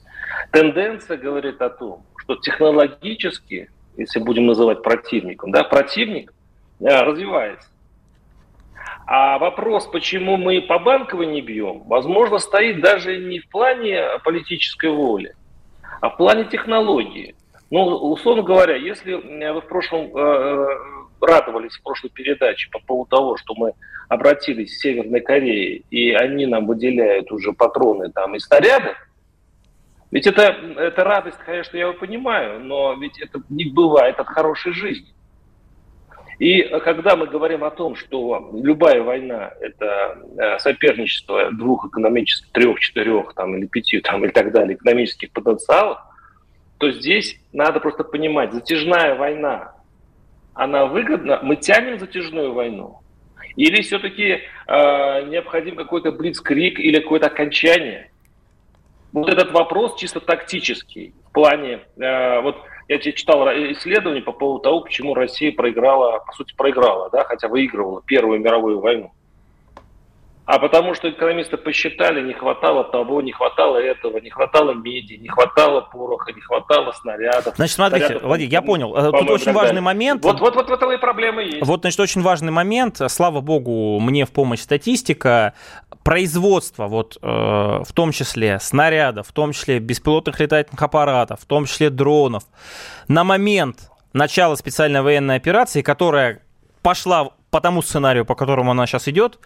Тенденция 0.50 1.16
говорит 1.16 1.60
о 1.60 1.70
том, 1.70 2.04
что 2.16 2.36
технологически, 2.36 3.70
если 3.96 4.20
будем 4.20 4.46
называть 4.46 4.82
противником, 4.82 5.50
да, 5.50 5.64
противник 5.64 6.32
э, 6.80 7.00
развивается. 7.02 7.68
А 9.06 9.38
вопрос, 9.38 9.86
почему 9.86 10.36
мы 10.36 10.62
по 10.62 10.78
банковой 10.78 11.26
не 11.26 11.42
бьем, 11.42 11.82
возможно, 11.86 12.38
стоит 12.38 12.80
даже 12.80 13.18
не 13.18 13.40
в 13.40 13.48
плане 13.48 14.02
политической 14.24 14.90
воли, 14.90 15.34
а 16.00 16.08
в 16.08 16.16
плане 16.16 16.44
технологии. 16.44 17.34
Ну, 17.70 17.84
условно 17.84 18.42
говоря, 18.42 18.76
если 18.76 19.14
вы 19.14 19.60
в 19.60 19.66
прошлом 19.66 20.16
э, 20.16 20.66
радовались 21.22 21.74
в 21.74 21.82
прошлой 21.82 22.10
передаче 22.10 22.68
по 22.70 22.78
поводу 22.80 23.10
того, 23.10 23.36
что 23.36 23.54
мы 23.56 23.74
обратились 24.08 24.72
в 24.72 24.80
Северной 24.80 25.20
Корее, 25.20 25.82
и 25.90 26.12
они 26.12 26.46
нам 26.46 26.66
выделяют 26.66 27.32
уже 27.32 27.52
патроны 27.52 28.10
там 28.10 28.34
и 28.34 28.38
снаряды, 28.38 28.94
ведь 30.12 30.26
это, 30.26 30.42
это 30.76 31.04
радость, 31.04 31.38
конечно, 31.44 31.74
я 31.76 31.84
его 31.84 31.94
понимаю, 31.94 32.60
но 32.60 32.92
ведь 32.94 33.18
это 33.18 33.40
не 33.48 33.64
бывает 33.64 34.20
от 34.20 34.28
хорошей 34.28 34.72
жизни. 34.72 35.08
И 36.38 36.62
когда 36.80 37.16
мы 37.16 37.26
говорим 37.26 37.64
о 37.64 37.70
том, 37.70 37.96
что 37.96 38.50
любая 38.52 39.02
война– 39.02 39.52
это 39.60 40.18
э, 40.38 40.58
соперничество 40.58 41.50
двух 41.52 41.86
экономических, 41.86 42.50
трех, 42.52 42.80
четырех 42.80 43.32
там, 43.34 43.56
или 43.56 43.66
пяти 43.66 44.00
там, 44.00 44.24
и 44.24 44.28
так 44.28 44.52
далее 44.52 44.74
экономических 44.74 45.30
потенциалов, 45.30 45.98
то 46.78 46.90
здесь 46.90 47.40
надо 47.52 47.80
просто 47.80 48.04
понимать, 48.04 48.52
затяжная 48.52 49.14
война 49.14 49.72
она 50.54 50.86
выгодна, 50.86 51.40
мы 51.42 51.56
тянем 51.56 51.98
затяжную 51.98 52.52
войну? 52.52 52.98
Или 53.56 53.82
все-таки 53.82 54.40
э, 54.66 55.22
необходим 55.28 55.76
какой-то 55.76 56.12
блицкрик 56.12 56.78
или 56.78 57.00
какое-то 57.00 57.26
окончание? 57.26 58.10
Вот 59.12 59.28
этот 59.28 59.52
вопрос 59.52 59.96
чисто 59.98 60.20
тактический. 60.20 61.14
В 61.28 61.32
плане, 61.32 61.80
э, 61.96 62.40
вот 62.40 62.56
я 62.88 62.98
тебе 62.98 63.12
читал 63.12 63.46
исследование 63.72 64.22
по 64.22 64.32
поводу 64.32 64.62
того, 64.62 64.80
почему 64.80 65.14
Россия 65.14 65.52
проиграла, 65.52 66.20
по 66.20 66.32
сути, 66.32 66.54
проиграла, 66.54 67.10
да, 67.10 67.24
хотя 67.24 67.48
выигрывала 67.48 68.02
Первую 68.02 68.40
мировую 68.40 68.80
войну. 68.80 69.12
А 70.52 70.58
потому 70.58 70.92
что 70.92 71.08
экономисты 71.08 71.56
посчитали, 71.56 72.20
не 72.20 72.34
хватало 72.34 72.84
того, 72.84 73.22
не 73.22 73.32
хватало 73.32 73.78
этого, 73.78 74.18
не 74.18 74.28
хватало 74.28 74.74
меди, 74.74 75.14
не 75.14 75.26
хватало 75.26 75.80
пороха, 75.80 76.30
не 76.30 76.42
хватало 76.42 76.92
снарядов. 76.92 77.56
Значит, 77.56 77.74
смотрите, 77.74 78.04
снарядов, 78.04 78.28
Владимир, 78.28 78.52
я 78.52 78.60
понял. 78.60 78.94
Э, 78.94 79.10
тут 79.12 79.30
очень 79.30 79.52
важный 79.52 79.80
момент. 79.80 80.22
Вот, 80.22 80.40
вот, 80.40 80.54
вот 80.54 80.68
в 80.68 80.72
этом 80.74 80.92
и 80.92 80.98
проблема 80.98 81.40
есть. 81.40 81.66
Вот, 81.66 81.80
значит, 81.80 81.98
очень 82.00 82.20
важный 82.20 82.52
момент. 82.52 83.00
Слава 83.08 83.40
богу, 83.40 83.98
мне 83.98 84.26
в 84.26 84.30
помощь 84.30 84.60
статистика. 84.60 85.54
Производство, 86.04 86.86
вот, 86.86 87.16
э, 87.22 87.26
в 87.26 87.92
том 87.94 88.12
числе 88.12 88.58
снарядов, 88.60 89.28
в 89.28 89.32
том 89.32 89.52
числе 89.52 89.78
беспилотных 89.78 90.38
летательных 90.38 90.82
аппаратов, 90.82 91.40
в 91.40 91.46
том 91.46 91.64
числе 91.64 91.88
дронов, 91.88 92.42
на 93.08 93.24
момент 93.24 93.90
начала 94.12 94.54
специальной 94.56 95.00
военной 95.00 95.36
операции, 95.36 95.80
которая 95.80 96.42
пошла 96.82 97.30
по 97.50 97.62
тому 97.62 97.80
сценарию, 97.80 98.26
по 98.26 98.34
которому 98.34 98.72
она 98.72 98.86
сейчас 98.86 99.08
идет, 99.08 99.38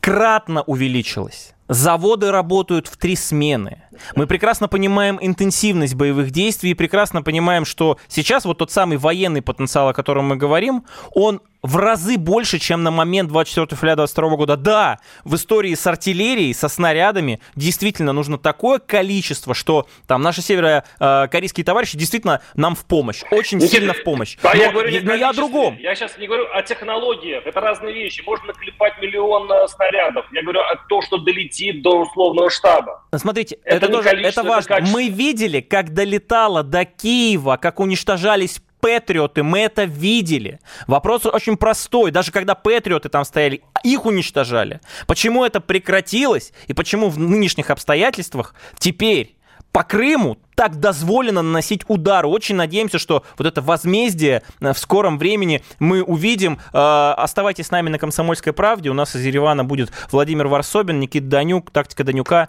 кратно 0.00 0.62
увеличилась. 0.62 1.54
Заводы 1.68 2.32
работают 2.32 2.88
в 2.88 2.96
три 2.96 3.14
смены. 3.14 3.82
Мы 4.16 4.26
прекрасно 4.26 4.66
понимаем 4.66 5.18
интенсивность 5.20 5.94
боевых 5.94 6.32
действий 6.32 6.72
и 6.72 6.74
прекрасно 6.74 7.22
понимаем, 7.22 7.64
что 7.64 7.96
сейчас 8.08 8.44
вот 8.44 8.58
тот 8.58 8.72
самый 8.72 8.98
военный 8.98 9.40
потенциал, 9.40 9.88
о 9.88 9.94
котором 9.94 10.24
мы 10.24 10.36
говорим, 10.36 10.84
он 11.14 11.40
в 11.62 11.76
разы 11.76 12.16
больше, 12.16 12.58
чем 12.58 12.82
на 12.82 12.90
момент 12.90 13.28
24 13.28 13.76
февраля 13.76 13.96
22 13.96 14.36
года. 14.36 14.56
Да, 14.56 14.98
в 15.24 15.34
истории 15.34 15.74
с 15.74 15.86
артиллерией, 15.86 16.54
со 16.54 16.68
снарядами 16.68 17.40
действительно 17.54 18.12
нужно 18.12 18.38
такое 18.38 18.78
количество, 18.78 19.54
что 19.54 19.86
там 20.06 20.22
наши 20.22 20.42
северокорейские 20.42 21.64
товарищи 21.64 21.98
действительно 21.98 22.40
нам 22.54 22.74
в 22.74 22.84
помощь, 22.84 23.22
очень 23.30 23.58
Никита, 23.58 23.76
сильно 23.76 23.92
в 23.92 24.02
помощь. 24.04 24.36
но, 24.42 24.52
я 24.54 24.72
говорю 24.72 24.90
не 24.90 25.00
но 25.00 25.14
я 25.14 25.30
о 25.30 25.32
другом. 25.32 25.76
Я 25.78 25.94
сейчас 25.94 26.16
не 26.18 26.26
говорю 26.26 26.46
о 26.52 26.62
технологиях, 26.62 27.46
это 27.46 27.60
разные 27.60 27.92
вещи. 27.92 28.22
Можно 28.24 28.48
наклепать 28.48 28.94
миллион 29.00 29.50
э, 29.50 29.68
снарядов. 29.68 30.26
Я 30.32 30.42
говорю 30.42 30.60
о 30.60 30.76
том, 30.88 31.02
что 31.02 31.18
долетит 31.18 31.82
до 31.82 32.02
условного 32.02 32.50
штаба. 32.50 33.04
Смотрите, 33.14 33.58
это, 33.64 33.86
это 33.86 33.88
тоже 33.88 34.08
это 34.10 34.42
важно. 34.42 34.74
Это 34.74 34.86
Мы 34.86 35.08
видели, 35.08 35.60
как 35.60 35.92
долетало 35.92 36.62
до 36.62 36.84
Киева, 36.84 37.58
как 37.60 37.80
уничтожались 37.80 38.60
Патриоты, 38.80 39.42
мы 39.42 39.60
это 39.60 39.84
видели. 39.84 40.60
Вопрос 40.86 41.26
очень 41.26 41.56
простой. 41.56 42.10
Даже 42.10 42.32
когда 42.32 42.54
Патриоты 42.54 43.08
там 43.08 43.24
стояли, 43.24 43.62
их 43.82 44.06
уничтожали. 44.06 44.80
Почему 45.06 45.44
это 45.44 45.60
прекратилось 45.60 46.52
и 46.66 46.72
почему 46.72 47.08
в 47.08 47.18
нынешних 47.18 47.70
обстоятельствах 47.70 48.54
теперь 48.78 49.36
по 49.72 49.84
Крыму 49.84 50.38
так 50.54 50.76
дозволено 50.76 51.42
наносить 51.42 51.82
удары. 51.88 52.28
Очень 52.28 52.56
надеемся, 52.56 52.98
что 52.98 53.24
вот 53.38 53.46
это 53.46 53.62
возмездие 53.62 54.42
э, 54.60 54.72
в 54.72 54.78
скором 54.78 55.16
времени 55.18 55.62
мы 55.78 56.02
увидим. 56.02 56.58
Э, 56.72 57.14
оставайтесь 57.16 57.66
с 57.66 57.70
нами 57.70 57.88
на 57.88 57.98
«Комсомольской 57.98 58.52
правде». 58.52 58.90
У 58.90 58.94
нас 58.94 59.14
из 59.14 59.24
Еревана 59.24 59.64
будет 59.64 59.90
Владимир 60.10 60.48
Варсобин, 60.48 61.00
Никита 61.00 61.26
Данюк, 61.26 61.70
«Тактика 61.70 62.04
Данюка». 62.04 62.48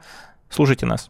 Слушайте 0.50 0.86
нас. 0.86 1.10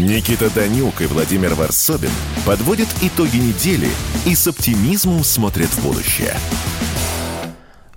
Никита 0.00 0.48
Данюк 0.54 1.02
и 1.02 1.06
Владимир 1.06 1.54
Варсобин 1.54 2.10
подводят 2.46 2.88
итоги 3.02 3.36
недели 3.36 3.88
и 4.24 4.34
с 4.34 4.48
оптимизмом 4.48 5.22
смотрят 5.22 5.68
в 5.68 5.84
будущее. 5.84 6.34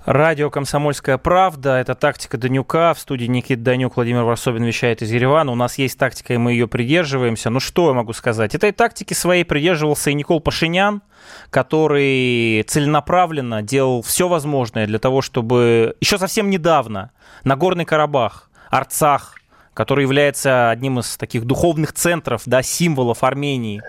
Радио 0.06 0.50
«Комсомольская 0.50 1.18
правда»— 1.18 1.78
это 1.80 1.96
тактика 1.96 2.38
Данюка. 2.38 2.94
В 2.94 3.00
студии 3.00 3.24
Никит 3.24 3.64
Данюк, 3.64 3.96
Владимир 3.96 4.24
Варсобин 4.24 4.66
вещает 4.66 5.02
из 5.02 5.12
Еревана. 5.12 5.54
У 5.54 5.56
нас 5.56 5.78
есть 5.78 5.98
тактика, 5.98 6.34
и 6.34 6.38
мы 6.38 6.52
ее 6.52 6.68
придерживаемся. 6.68 7.50
Ну 7.50 7.62
что 7.62 7.88
я 7.88 7.94
могу 7.94 8.12
сказать? 8.12 8.54
Этой 8.54 8.74
тактики 8.74 9.14
своей 9.14 9.46
придерживался 9.46 10.10
и 10.10 10.14
Никол 10.14 10.42
Пашинян, 10.42 11.04
который 11.52 12.64
целенаправленно 12.64 13.62
делал 13.62 14.02
все 14.02 14.28
возможное 14.28 14.88
для 14.88 15.00
того, 15.00 15.22
чтобы 15.22 15.96
еще 16.02 16.18
совсем 16.18 16.50
недавно 16.50 17.12
на 17.46 17.56
Горный 17.56 17.86
Карабах, 17.86 18.50
Арцах, 18.70 19.36
который 19.74 20.04
является 20.04 20.70
одним 20.70 21.00
из 21.00 21.18
таких 21.18 21.46
духовных 21.46 21.94
центров, 21.94 22.44
да, 22.46 22.62
символов 22.62 23.24
Армении, 23.24 23.82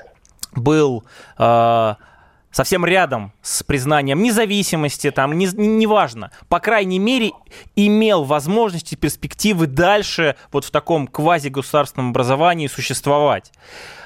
был 0.54 1.04
э, 1.38 1.94
совсем 2.50 2.86
рядом 2.86 3.32
с 3.42 3.62
признанием 3.62 4.22
независимости, 4.22 5.10
там, 5.10 5.36
не, 5.36 5.46
неважно, 5.46 6.30
по 6.48 6.60
крайней 6.60 6.98
мере, 6.98 7.32
имел 7.74 8.24
возможности, 8.24 8.94
перспективы 8.94 9.66
дальше 9.66 10.36
вот 10.52 10.64
в 10.64 10.70
таком 10.70 11.06
квазигосударственном 11.06 12.10
образовании 12.10 12.68
существовать. 12.68 13.52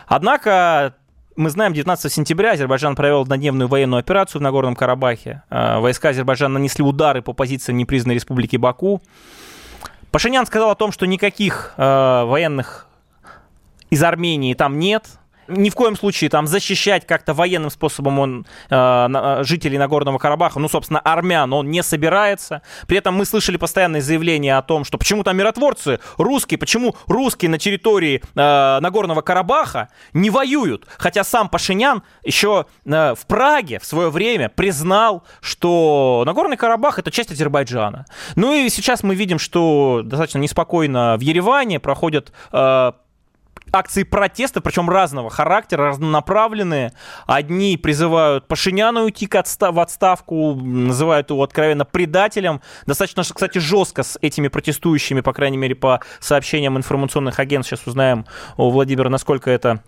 Однако 0.07 0.95
мы 1.37 1.51
знаем, 1.51 1.73
19 1.73 2.13
сентября 2.13 2.53
Азербайджан 2.53 2.97
провел 2.97 3.21
однодневную 3.21 3.69
военную 3.69 4.01
операцию 4.01 4.41
в 4.41 4.43
Нагорном 4.43 4.75
Карабахе. 4.75 5.43
Э, 5.51 5.79
войска 5.79 6.09
Азербайджана 6.09 6.55
нанесли 6.55 6.83
удары 6.83 7.23
по 7.23 7.33
позициям 7.33 7.77
непризнанной 7.77 8.17
республики 8.17 8.57
Баку. 8.57 9.03
Пашинян 10.11 10.47
сказал 10.47 10.71
о 10.71 10.75
том, 10.75 10.93
что 10.93 11.07
никаких 11.07 11.75
э, 11.77 12.25
военных 12.25 12.87
из 13.91 14.03
Армении 14.03 14.55
там 14.55 14.79
нет, 14.79 15.18
ни 15.49 15.71
в 15.71 15.75
коем 15.75 15.97
случае 15.97 16.31
там 16.31 16.47
защищать 16.47 17.07
как-то 17.07 17.35
военным 17.35 17.71
способом 17.71 18.19
он 18.19 18.47
э, 18.71 18.75
э, 18.75 19.45
жителей 19.45 19.78
Нагорного 19.78 20.19
Карабаха, 20.19 20.59
ну, 20.59 20.69
собственно, 20.69 21.00
армян, 21.00 21.52
он 21.52 21.71
не 21.71 21.83
собирается. 21.83 22.62
При 22.87 22.99
этом 22.99 23.14
мы 23.14 23.25
слышали 23.25 23.57
постоянные 23.57 24.02
заявления 24.02 24.57
о 24.57 24.62
том, 24.62 24.85
что 24.85 24.99
почему 24.99 25.25
там 25.25 25.37
миротворцы 25.37 26.00
русские, 26.17 26.59
почему 26.59 26.95
русские 27.07 27.50
на 27.50 27.59
территории 27.59 28.23
э, 28.35 28.78
Нагорного 28.81 29.23
Карабаха 29.23 29.88
не 30.12 30.31
воюют. 30.31 30.87
Хотя 30.99 31.25
сам 31.25 31.49
Пашинян 31.49 32.02
еще 32.23 32.67
э, 32.85 33.14
в 33.14 33.26
Праге 33.26 33.78
в 33.78 33.85
свое 33.85 34.11
время 34.11 34.49
признал, 34.49 35.25
что 35.40 36.23
Нагорный 36.26 36.57
Карабах 36.57 36.99
это 36.99 37.11
часть 37.11 37.31
Азербайджана. 37.33 38.07
Ну 38.37 38.55
и 38.55 38.69
сейчас 38.69 39.02
мы 39.02 39.14
видим, 39.14 39.38
что 39.38 40.02
достаточно 40.05 40.38
неспокойно 40.38 41.17
в 41.17 41.21
Ереване 41.21 41.81
проходят 41.81 42.33
э, 42.52 42.93
акции 43.73 44.03
протеста, 44.03 44.61
причем 44.61 44.89
разного 44.91 45.31
характера, 45.31 45.89
разнонаправленные. 45.89 46.93
Одни 47.27 47.77
призывают 47.77 48.49
Пашиняна 48.49 49.03
уйти 49.03 49.29
в 49.29 49.81
отставку, 49.81 50.55
называют 50.55 51.31
его 51.31 51.43
откровенно 51.43 51.85
предателем. 51.85 52.61
Достаточно, 52.87 53.23
кстати, 53.23 53.59
жестко 53.59 54.03
с 54.03 54.19
этими 54.21 54.49
протестующими, 54.49 55.21
по 55.21 55.33
крайней 55.33 55.59
мере, 55.59 55.75
по 55.75 56.01
сообщениям 56.21 56.77
информационных 56.77 57.39
агентств. 57.39 57.71
Сейчас 57.71 57.87
узнаем 57.87 58.27
у 58.57 58.71
Владимира, 58.71 59.11
насколько 59.11 59.51
это 59.51 59.83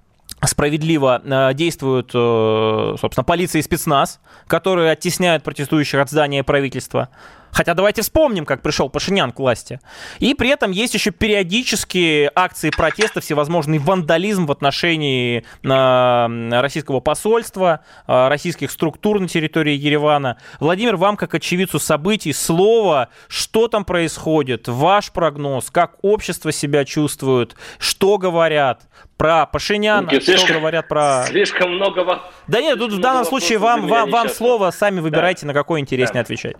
справедливо 0.44 1.20
э, 1.24 1.54
действуют, 1.54 2.10
э, 2.14 2.96
собственно, 3.00 3.24
полиция 3.24 3.60
и 3.60 3.62
спецназ, 3.62 4.20
которые 4.46 4.90
оттесняют 4.90 5.42
протестующих 5.42 6.00
от 6.00 6.10
здания 6.10 6.42
правительства. 6.42 7.08
Хотя 7.52 7.74
давайте 7.74 8.02
вспомним, 8.02 8.44
как 8.44 8.62
пришел 8.62 8.88
Пашинян 8.88 9.32
к 9.32 9.38
власти. 9.38 9.80
И 10.18 10.34
при 10.34 10.50
этом 10.50 10.70
есть 10.70 10.94
еще 10.94 11.10
периодические 11.10 12.30
акции 12.34 12.70
протеста, 12.70 13.20
всевозможный 13.20 13.78
вандализм 13.78 14.46
в 14.46 14.52
отношении 14.52 15.44
э, 15.62 16.60
российского 16.60 17.00
посольства, 17.00 17.80
э, 18.06 18.28
российских 18.28 18.70
структур 18.70 19.20
на 19.20 19.28
территории 19.28 19.74
Еревана. 19.74 20.38
Владимир, 20.60 20.96
вам 20.96 21.16
как 21.16 21.34
очевидцу 21.34 21.78
событий 21.78 22.32
слово, 22.32 23.08
что 23.28 23.68
там 23.68 23.84
происходит, 23.84 24.68
ваш 24.68 25.12
прогноз, 25.12 25.70
как 25.70 25.96
общество 26.02 26.52
себя 26.52 26.84
чувствует, 26.84 27.56
что 27.78 28.18
говорят 28.18 28.82
про 29.16 29.46
Пашиняна, 29.46 30.08
что 30.08 30.20
слишком, 30.20 30.56
говорят 30.56 30.88
про... 30.88 31.24
Слишком 31.26 31.74
много... 31.74 32.22
Да 32.46 32.60
нет, 32.60 32.78
тут 32.78 32.92
в 32.92 33.00
данном 33.00 33.24
случае 33.24 33.58
вам, 33.58 33.86
вам, 33.86 34.10
вам 34.10 34.28
слово, 34.28 34.70
сами 34.70 35.00
выбирайте, 35.00 35.42
да. 35.42 35.48
на 35.48 35.54
какое 35.54 35.80
интереснее 35.80 36.22
да. 36.22 36.26
отвечать. 36.26 36.56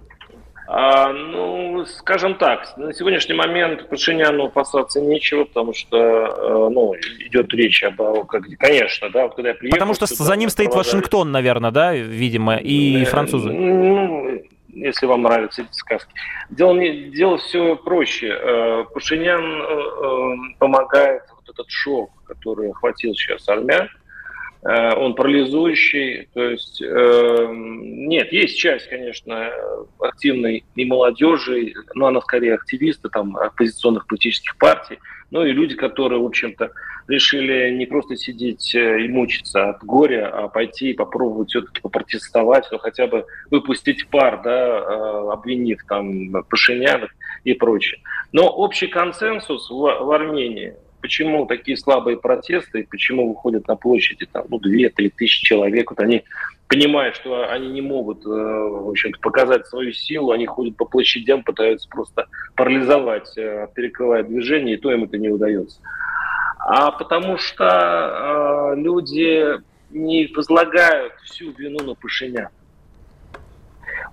А, 0.73 1.13
ну, 1.13 1.85
скажем 1.85 2.37
так, 2.37 2.77
на 2.77 2.95
сегодняшний 2.95 3.35
момент 3.35 3.89
Пашиняну 3.89 4.45
опасаться 4.45 5.01
нечего, 5.01 5.43
потому 5.43 5.75
что, 5.75 5.99
э, 5.99 6.69
ну, 6.71 6.95
идет 7.19 7.53
речь 7.53 7.83
об, 7.83 8.01
конечно, 8.27 9.11
да, 9.11 9.29
когда 9.31 9.49
я 9.49 9.55
приехал... 9.57 9.77
Потому 9.77 9.95
что 9.95 10.07
сюда, 10.07 10.25
за 10.27 10.37
ним 10.37 10.49
стоит 10.49 10.73
Вашингтон, 10.73 11.33
наверное, 11.33 11.73
да, 11.73 11.93
видимо, 11.93 12.57
и 12.57 13.05
французы. 13.07 13.51
Ну, 13.51 14.43
если 14.69 15.07
вам 15.07 15.23
нравятся 15.23 15.63
эти 15.63 15.73
сказки. 15.73 16.13
Дело, 16.51 16.75
не, 16.75 17.11
дело 17.11 17.39
все 17.39 17.75
проще. 17.75 18.29
Э, 18.29 18.85
Пашинян 18.95 19.43
э, 19.43 20.55
помогает 20.61 21.23
вот 21.35 21.53
этот 21.53 21.69
шок, 21.69 22.13
который 22.29 22.71
охватил 22.71 23.13
сейчас 23.15 23.49
армян, 23.49 23.89
Э, 24.63 24.95
он 24.95 25.15
парализующий. 25.15 26.29
То 26.35 26.43
есть 26.43 26.83
э, 26.83 27.49
нет, 27.53 28.33
есть 28.33 28.59
часть, 28.59 28.89
конечно, 28.89 29.51
активной 30.11 30.65
и 30.75 30.85
молодежи, 30.85 31.75
но 31.95 32.07
она 32.07 32.21
скорее 32.21 32.55
активисты 32.55 33.09
там 33.09 33.37
оппозиционных 33.37 34.07
политических 34.07 34.57
партий, 34.59 34.99
ну 35.31 35.45
и 35.45 35.53
люди, 35.53 35.75
которые, 35.75 36.21
в 36.21 36.27
общем-то, 36.27 36.73
решили 37.09 37.71
не 37.71 37.87
просто 37.87 38.17
сидеть 38.17 38.75
э, 38.75 39.03
и 39.03 39.09
мучиться 39.09 39.71
от 39.71 39.85
горя, 39.85 40.29
а 40.29 40.49
пойти 40.49 40.91
и 40.91 40.95
попробовать 40.95 41.51
все-таки 41.51 41.81
попротестовать, 41.81 42.69
ну 42.71 42.79
хотя 42.79 43.07
бы 43.07 43.25
выпустить 43.51 44.09
пар, 44.09 44.43
да, 44.43 45.33
обвинив 45.33 45.85
там 45.89 46.33
Пашиняна 46.49 47.09
и 47.45 47.55
прочее. 47.55 48.01
Но 48.33 48.49
общий 48.49 48.89
консенсус 48.89 49.71
в, 49.71 49.75
в 49.75 50.11
Армении– 50.11 50.75
почему 51.01 51.47
такие 51.47 51.77
слабые 51.77 52.17
протесты, 52.19 52.87
почему 52.89 53.29
выходят 53.29 53.67
на 53.69 53.77
площади 53.77 54.27
там, 54.31 54.47
ну, 54.49 54.59
2-3 54.59 55.13
тысячи 55.17 55.45
человек. 55.45 55.91
Вот 55.91 56.01
они 56.01 56.25
понимают, 56.71 57.17
что 57.17 57.51
они 57.51 57.69
не 57.69 57.83
могут, 57.83 58.25
э, 58.25 58.29
в 58.29 58.91
общем 58.91 59.11
показать 59.21 59.67
свою 59.67 59.93
силу, 59.93 60.31
они 60.31 60.47
ходят 60.47 60.77
по 60.77 60.85
площадям, 60.85 61.43
пытаются 61.43 61.89
просто 61.89 62.29
парализовать, 62.55 63.37
э, 63.37 63.67
перекрывать 63.75 64.29
движение, 64.29 64.77
и 64.77 64.79
то 64.79 64.93
им 64.93 65.03
это 65.03 65.19
не 65.19 65.31
удается. 65.31 65.81
А 66.61 66.93
потому 66.93 67.39
что 67.39 67.65
э, 68.77 68.81
люди 68.81 69.61
не 69.91 70.29
возлагают 70.33 71.15
всю 71.25 71.51
вину 71.51 71.85
на 71.85 71.95
Пашиняна. 71.95 72.53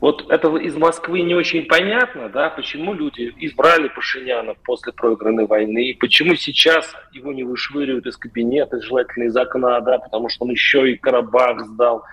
Вот 0.01 0.25
это 0.31 0.55
из 0.57 0.75
Москвы 0.75 1.21
не 1.21 1.35
очень 1.35 1.65
понятно, 1.65 2.27
да, 2.27 2.49
почему 2.49 2.95
люди 2.95 3.33
избрали 3.37 3.87
Пашиняна 3.89 4.55
после 4.63 4.93
проигранной 4.93 5.45
войны, 5.45 5.95
почему 5.99 6.33
сейчас 6.33 6.91
его 7.11 7.31
не 7.31 7.43
вышвыривают 7.43 8.07
из 8.07 8.17
кабинета, 8.17 8.81
желательно 8.81 9.25
из 9.25 9.37
окна, 9.37 9.79
да, 9.81 9.99
потому 9.99 10.29
что 10.29 10.45
он 10.45 10.51
еще 10.51 10.91
и 10.91 10.97
Карабах 10.97 11.63
сдал. 11.67 12.03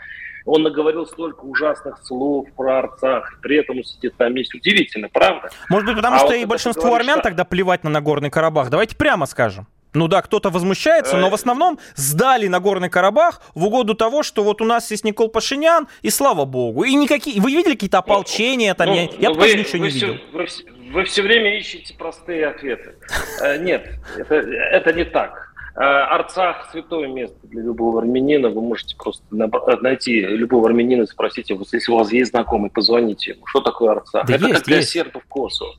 Он 0.45 0.63
наговорил 0.63 1.07
столько 1.07 1.41
ужасных 1.45 1.99
слов 2.05 2.47
про 2.57 2.81
Арцах, 2.81 3.39
при 3.41 3.57
этом 3.57 3.79
он 3.79 3.85
сидит 3.85 4.19
на 4.19 4.29
месте. 4.29 4.59
Удивительно, 4.59 5.09
правда? 5.09 5.51
Может 5.71 5.87
быть, 5.87 5.97
потому 5.97 6.17
а 6.17 6.19
что 6.19 6.29
вот 6.29 6.37
и 6.37 6.45
большинство 6.45 6.89
говорит, 6.89 7.01
армян 7.01 7.19
что... 7.21 7.29
тогда 7.29 7.45
плевать 7.45 7.83
на 7.85 7.91
Нагорный 7.91 8.31
Карабах. 8.31 8.69
Давайте 8.69 8.97
прямо 8.97 9.27
скажем. 9.27 9.67
Ну 9.95 10.09
да, 10.09 10.23
кто-то 10.23 10.51
возмущается, 10.51 11.17
но 11.17 11.31
в 11.31 11.35
основном 11.35 11.79
сдали 11.95 12.49
Нагорный 12.49 12.91
Карабах 12.91 13.41
в 13.55 13.65
угоду 13.65 13.95
того, 13.95 14.25
что 14.25 14.43
вот 14.43 14.61
у 14.61 14.65
нас 14.65 14.91
есть 14.91 15.05
Никол 15.05 15.29
Пашинян, 15.29 15.87
и 16.03 16.11
слава 16.11 16.45
богу. 16.45 16.83
И 16.83 16.95
никакие... 16.95 17.41
Вы 17.41 17.53
видели 17.53 17.75
какие-то 17.75 17.99
ополчения 17.99 18.75
там? 18.75 18.89
Ну, 18.89 18.95
я 18.95 19.09
я 19.19 19.31
вы, 19.31 19.37
тоже 19.37 19.59
ничего 19.59 19.79
вы 19.79 19.85
не 19.87 19.91
все, 19.91 20.07
видел. 20.07 20.21
Вы, 20.33 20.47
вы 20.91 21.05
все 21.05 21.23
время 21.23 21.57
ищете 21.57 21.95
простые 21.95 22.49
ответы. 22.49 22.97
Э, 23.41 23.57
нет, 23.59 23.89
это, 24.17 24.35
это 24.35 24.93
не 24.93 25.05
так. 25.05 25.44
Э, 25.77 25.81
Арцах– 25.81 26.69
святое 26.73 27.09
место 27.09 27.37
для 27.49 27.63
любого 27.63 28.01
армянина. 28.01 28.49
Вы 28.49 28.61
можете 28.61 28.95
просто 28.97 29.25
найти 29.31 30.21
любого 30.21 30.69
армянина 30.69 31.03
и 31.03 31.07
спросить 31.07 31.51
его, 31.51 31.65
если 31.73 31.91
у 31.91 31.97
вас 31.97 32.13
есть 32.13 32.31
знакомый, 32.31 32.71
позвоните 32.71 33.33
ему. 33.33 33.47
Что 33.47 33.61
такое 33.61 33.93
Арцах? 33.93 34.27
Да 34.27 34.35
это 34.35 34.45
есть, 34.45 34.59
как 34.59 34.67
для 34.67 34.77
есть. 34.77 34.91
сербов 34.91 35.25
Косово. 35.27 35.75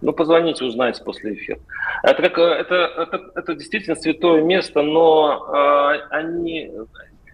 Ну, 0.00 0.14
позвоните, 0.14 0.64
узнайте 0.64 1.04
после 1.04 1.34
эфира. 1.34 1.58
Это, 2.02 2.22
как, 2.22 2.38
это, 2.38 2.74
это, 2.74 3.30
это 3.34 3.54
действительно 3.54 3.94
святое 3.94 4.42
место, 4.42 4.80
но 4.80 5.52
э, 5.54 6.00
они, 6.10 6.70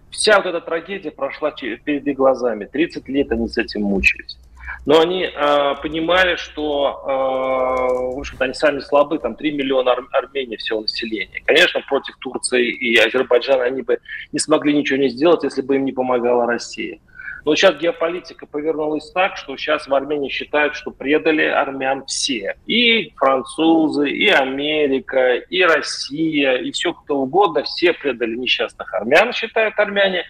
вся 0.09 0.37
вот 0.37 0.45
эта 0.45 0.59
трагедия 0.59 1.11
прошла 1.11 1.51
перед 1.51 2.05
их 2.05 2.17
глазами. 2.17 2.65
30 2.65 3.07
лет 3.07 3.31
они 3.31 3.47
с 3.47 3.57
этим 3.57 3.83
мучились. 3.83 4.37
Но 4.85 5.01
они 5.01 5.23
э, 5.23 5.75
понимали, 5.81 6.35
что, 6.37 7.01
э, 7.03 8.15
в 8.15 8.19
общем-то, 8.19 8.45
они 8.45 8.53
сами 8.53 8.79
слабы, 8.79 9.19
там 9.19 9.35
3 9.35 9.51
миллиона 9.51 9.91
ар- 9.91 10.07
Армении 10.11 10.55
всего 10.55 10.81
населения. 10.81 11.41
Конечно, 11.45 11.81
против 11.87 12.15
Турции 12.17 12.69
и 12.71 12.97
Азербайджана 12.97 13.63
они 13.63 13.81
бы 13.81 13.99
не 14.31 14.39
смогли 14.39 14.73
ничего 14.73 14.97
не 14.99 15.09
сделать, 15.09 15.43
если 15.43 15.61
бы 15.61 15.75
им 15.75 15.85
не 15.85 15.91
помогала 15.91 16.45
Россия. 16.45 16.99
Но 17.47 17.55
сейчас 17.55 17.77
геополитика 17.77 18.45
повернулась 18.45 19.09
так, 19.11 19.37
что 19.37 19.55
сейчас 19.55 19.87
в 19.87 19.95
Армении 19.95 20.27
считают, 20.27 20.75
что 20.75 20.91
предали 20.91 21.43
армян 21.43 22.05
все. 22.05 22.57
И 22.65 23.13
французы, 23.15 24.09
и 24.09 24.27
Америка, 24.27 25.35
и 25.35 25.61
Россия, 25.61 26.57
и 26.57 26.73
все 26.73 26.91
кто 26.91 27.19
угодно, 27.19 27.63
все 27.63 27.93
предали 27.93 28.35
несчастных 28.35 28.93
армян, 28.93 29.31
считают 29.31 29.79
армяне. 29.79 30.25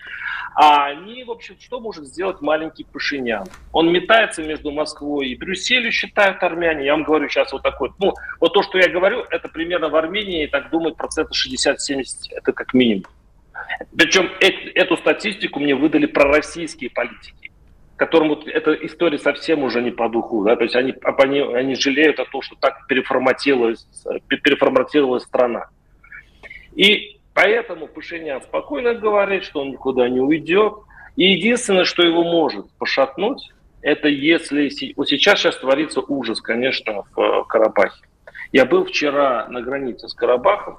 А 0.53 0.85
они, 0.85 1.23
в 1.23 1.31
общем, 1.31 1.55
что 1.59 1.79
может 1.79 2.05
сделать 2.05 2.39
маленький 2.41 2.83
Пашинян? 2.83 3.47
Он 3.71 3.91
метается 3.91 4.43
между 4.43 4.69
Москвой 4.69 5.29
и 5.29 5.35
Брюсселью, 5.35 5.91
считают 5.91 6.43
армяне. 6.43 6.85
Я 6.85 6.91
вам 6.91 7.03
говорю 7.03 7.29
сейчас 7.29 7.51
вот 7.51 7.63
такой. 7.63 7.89
Ну, 7.97 8.13
вот 8.39 8.53
то, 8.53 8.61
что 8.61 8.77
я 8.77 8.89
говорю, 8.89 9.25
это 9.31 9.47
примерно 9.49 9.89
в 9.89 9.95
Армении, 9.95 10.45
так 10.45 10.69
думают, 10.69 10.97
процентов 10.97 11.35
60-70, 11.35 12.03
это 12.35 12.53
как 12.53 12.75
минимум. 12.75 13.05
Причем 13.95 14.29
эту 14.39 14.97
статистику 14.97 15.59
мне 15.59 15.75
выдали 15.75 16.05
пророссийские 16.05 16.89
политики, 16.89 17.51
которым 17.95 18.29
вот 18.29 18.47
эта 18.47 18.73
история 18.73 19.17
совсем 19.17 19.63
уже 19.63 19.81
не 19.81 19.91
по 19.91 20.09
духу. 20.09 20.43
Да? 20.43 20.55
То 20.55 20.63
есть 20.63 20.75
они, 20.75 20.93
они, 21.03 21.39
они 21.39 21.75
жалеют 21.75 22.19
о 22.19 22.25
том, 22.25 22.41
что 22.41 22.55
так 22.55 22.87
переформатировалась, 22.87 23.87
переформатировалась 24.27 25.23
страна. 25.23 25.67
И 26.75 27.19
поэтому 27.33 27.87
Пашинян 27.87 28.41
спокойно 28.41 28.93
говорит, 28.93 29.43
что 29.43 29.61
он 29.61 29.71
никуда 29.71 30.09
не 30.09 30.19
уйдет. 30.19 30.73
И 31.15 31.31
единственное, 31.31 31.85
что 31.85 32.03
его 32.03 32.23
может 32.23 32.69
пошатнуть, 32.77 33.51
это 33.81 34.07
если... 34.07 34.69
Сейчас, 34.69 35.39
сейчас 35.39 35.57
творится 35.57 36.01
ужас, 36.01 36.41
конечно, 36.41 37.03
в 37.15 37.43
Карабахе. 37.45 38.05
Я 38.51 38.65
был 38.65 38.85
вчера 38.85 39.47
на 39.49 39.61
границе 39.61 40.07
с 40.07 40.13
Карабахом, 40.13 40.77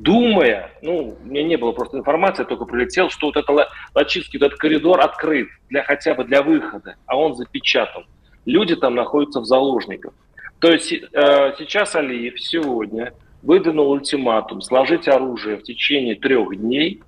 думая, 0.00 0.70
ну, 0.82 1.16
у 1.22 1.26
меня 1.26 1.42
не 1.42 1.56
было 1.56 1.72
просто 1.72 1.98
информации, 1.98 2.44
только 2.44 2.64
прилетел, 2.64 3.10
что 3.10 3.26
вот 3.26 3.36
это 3.36 3.68
Лачинский, 3.94 4.38
этот 4.38 4.58
коридор 4.58 5.00
открыт 5.00 5.48
для 5.68 5.82
хотя 5.82 6.14
бы 6.14 6.24
для 6.24 6.42
выхода, 6.42 6.96
а 7.06 7.16
он 7.16 7.34
запечатан. 7.34 8.06
Люди 8.46 8.76
там 8.76 8.94
находятся 8.94 9.40
в 9.40 9.44
заложниках. 9.44 10.12
То 10.58 10.72
есть 10.72 10.92
э, 10.92 11.02
сейчас 11.58 11.94
Алиев 11.94 12.40
сегодня 12.40 13.12
выдвинул 13.42 13.90
ультиматум 13.90 14.62
сложить 14.62 15.06
оружие 15.08 15.58
в 15.58 15.62
течение 15.62 16.14
трех 16.14 16.56
дней, 16.56 17.02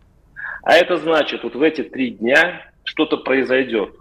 а 0.62 0.74
это 0.74 0.96
значит, 0.96 1.42
вот 1.44 1.54
в 1.54 1.62
эти 1.62 1.82
три 1.82 2.10
дня 2.10 2.66
что-то 2.84 3.16
произойдет. 3.16 3.94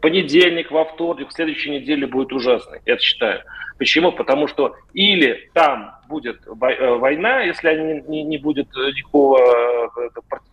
Понедельник, 0.00 0.70
во 0.70 0.84
вторник, 0.84 1.28
в 1.28 1.32
следующей 1.32 1.70
неделе 1.70 2.06
будет 2.06 2.32
ужасный, 2.32 2.80
я 2.86 2.98
считаю. 2.98 3.42
Почему? 3.78 4.12
Потому 4.12 4.46
что 4.46 4.76
или 4.92 5.50
там 5.54 5.94
будет 6.08 6.40
э, 6.46 6.94
война, 6.96 7.42
если 7.42 7.68
они 7.68 8.02
не, 8.08 8.22
не 8.24 8.38
будет 8.38 8.68
никакого, 8.74 9.38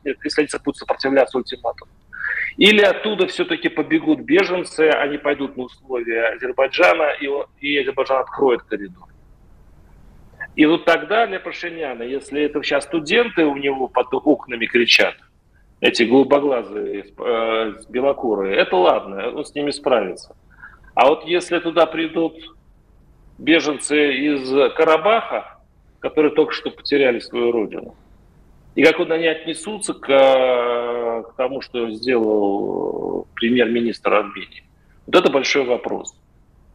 э, 0.06 0.14
если 0.24 0.42
они 0.42 0.50
будут 0.64 0.78
сопротивляться 0.78 1.38
ультиматуму. 1.38 1.92
Или 2.58 2.82
оттуда 2.82 3.28
все-таки 3.28 3.70
побегут 3.70 4.22
беженцы, 4.22 4.90
они 4.90 5.18
пойдут 5.18 5.58
на 5.58 5.64
условия 5.64 6.30
Азербайджана, 6.30 7.12
и, 7.22 7.30
и 7.60 7.78
Азербайджан 7.78 8.22
откроет 8.22 8.64
коридор. 8.64 9.08
И 10.56 10.66
вот 10.66 10.86
тогда 10.86 11.28
для 11.28 11.40
Пашиняна, 11.40 12.02
если 12.02 12.42
это 12.42 12.64
сейчас 12.64 12.86
студенты 12.86 13.46
у 13.46 13.56
него 13.56 13.88
под 13.88 14.08
окнами 14.12 14.66
кричат, 14.66 15.16
эти 15.80 16.04
голубоглазые, 16.04 17.06
э, 17.18 17.74
белокурые, 17.90 18.56
это 18.56 18.76
ладно, 18.76 19.30
он 19.30 19.46
с 19.46 19.54
ними 19.54 19.72
справится. 19.72 20.36
А 20.96 21.08
вот 21.08 21.26
если 21.26 21.60
туда 21.60 21.86
придут 21.86 22.36
беженцы 23.38 24.14
из 24.14 24.74
Карабаха, 24.74 25.60
которые 26.00 26.34
только 26.34 26.54
что 26.54 26.72
потеряли 26.72 27.20
свою 27.20 27.52
родину. 27.52 27.96
И 28.76 28.84
как 28.84 29.00
вот 29.00 29.10
они 29.12 29.28
отнесутся 29.28 29.94
к, 29.94 30.08
к 30.08 31.34
тому, 31.36 31.62
что 31.62 31.90
сделал 31.90 33.28
премьер-министр 33.36 34.14
Армении. 34.14 34.64
Вот 35.06 35.16
это 35.16 35.32
большой 35.32 35.66
вопрос. 35.66 36.16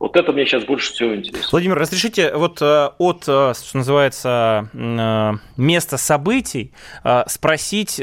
Вот 0.03 0.17
это 0.17 0.33
мне 0.33 0.45
сейчас 0.45 0.65
больше 0.65 0.93
всего 0.93 1.15
интересно. 1.15 1.49
Владимир, 1.53 1.79
разрешите 1.79 2.35
вот 2.35 2.61
э, 2.61 2.91
от, 2.99 3.23
э, 3.29 3.55
что 3.55 3.77
называется, 3.77 4.69
э, 4.75 5.33
места 5.57 5.97
событий 5.97 6.73
спросить, 7.29 8.01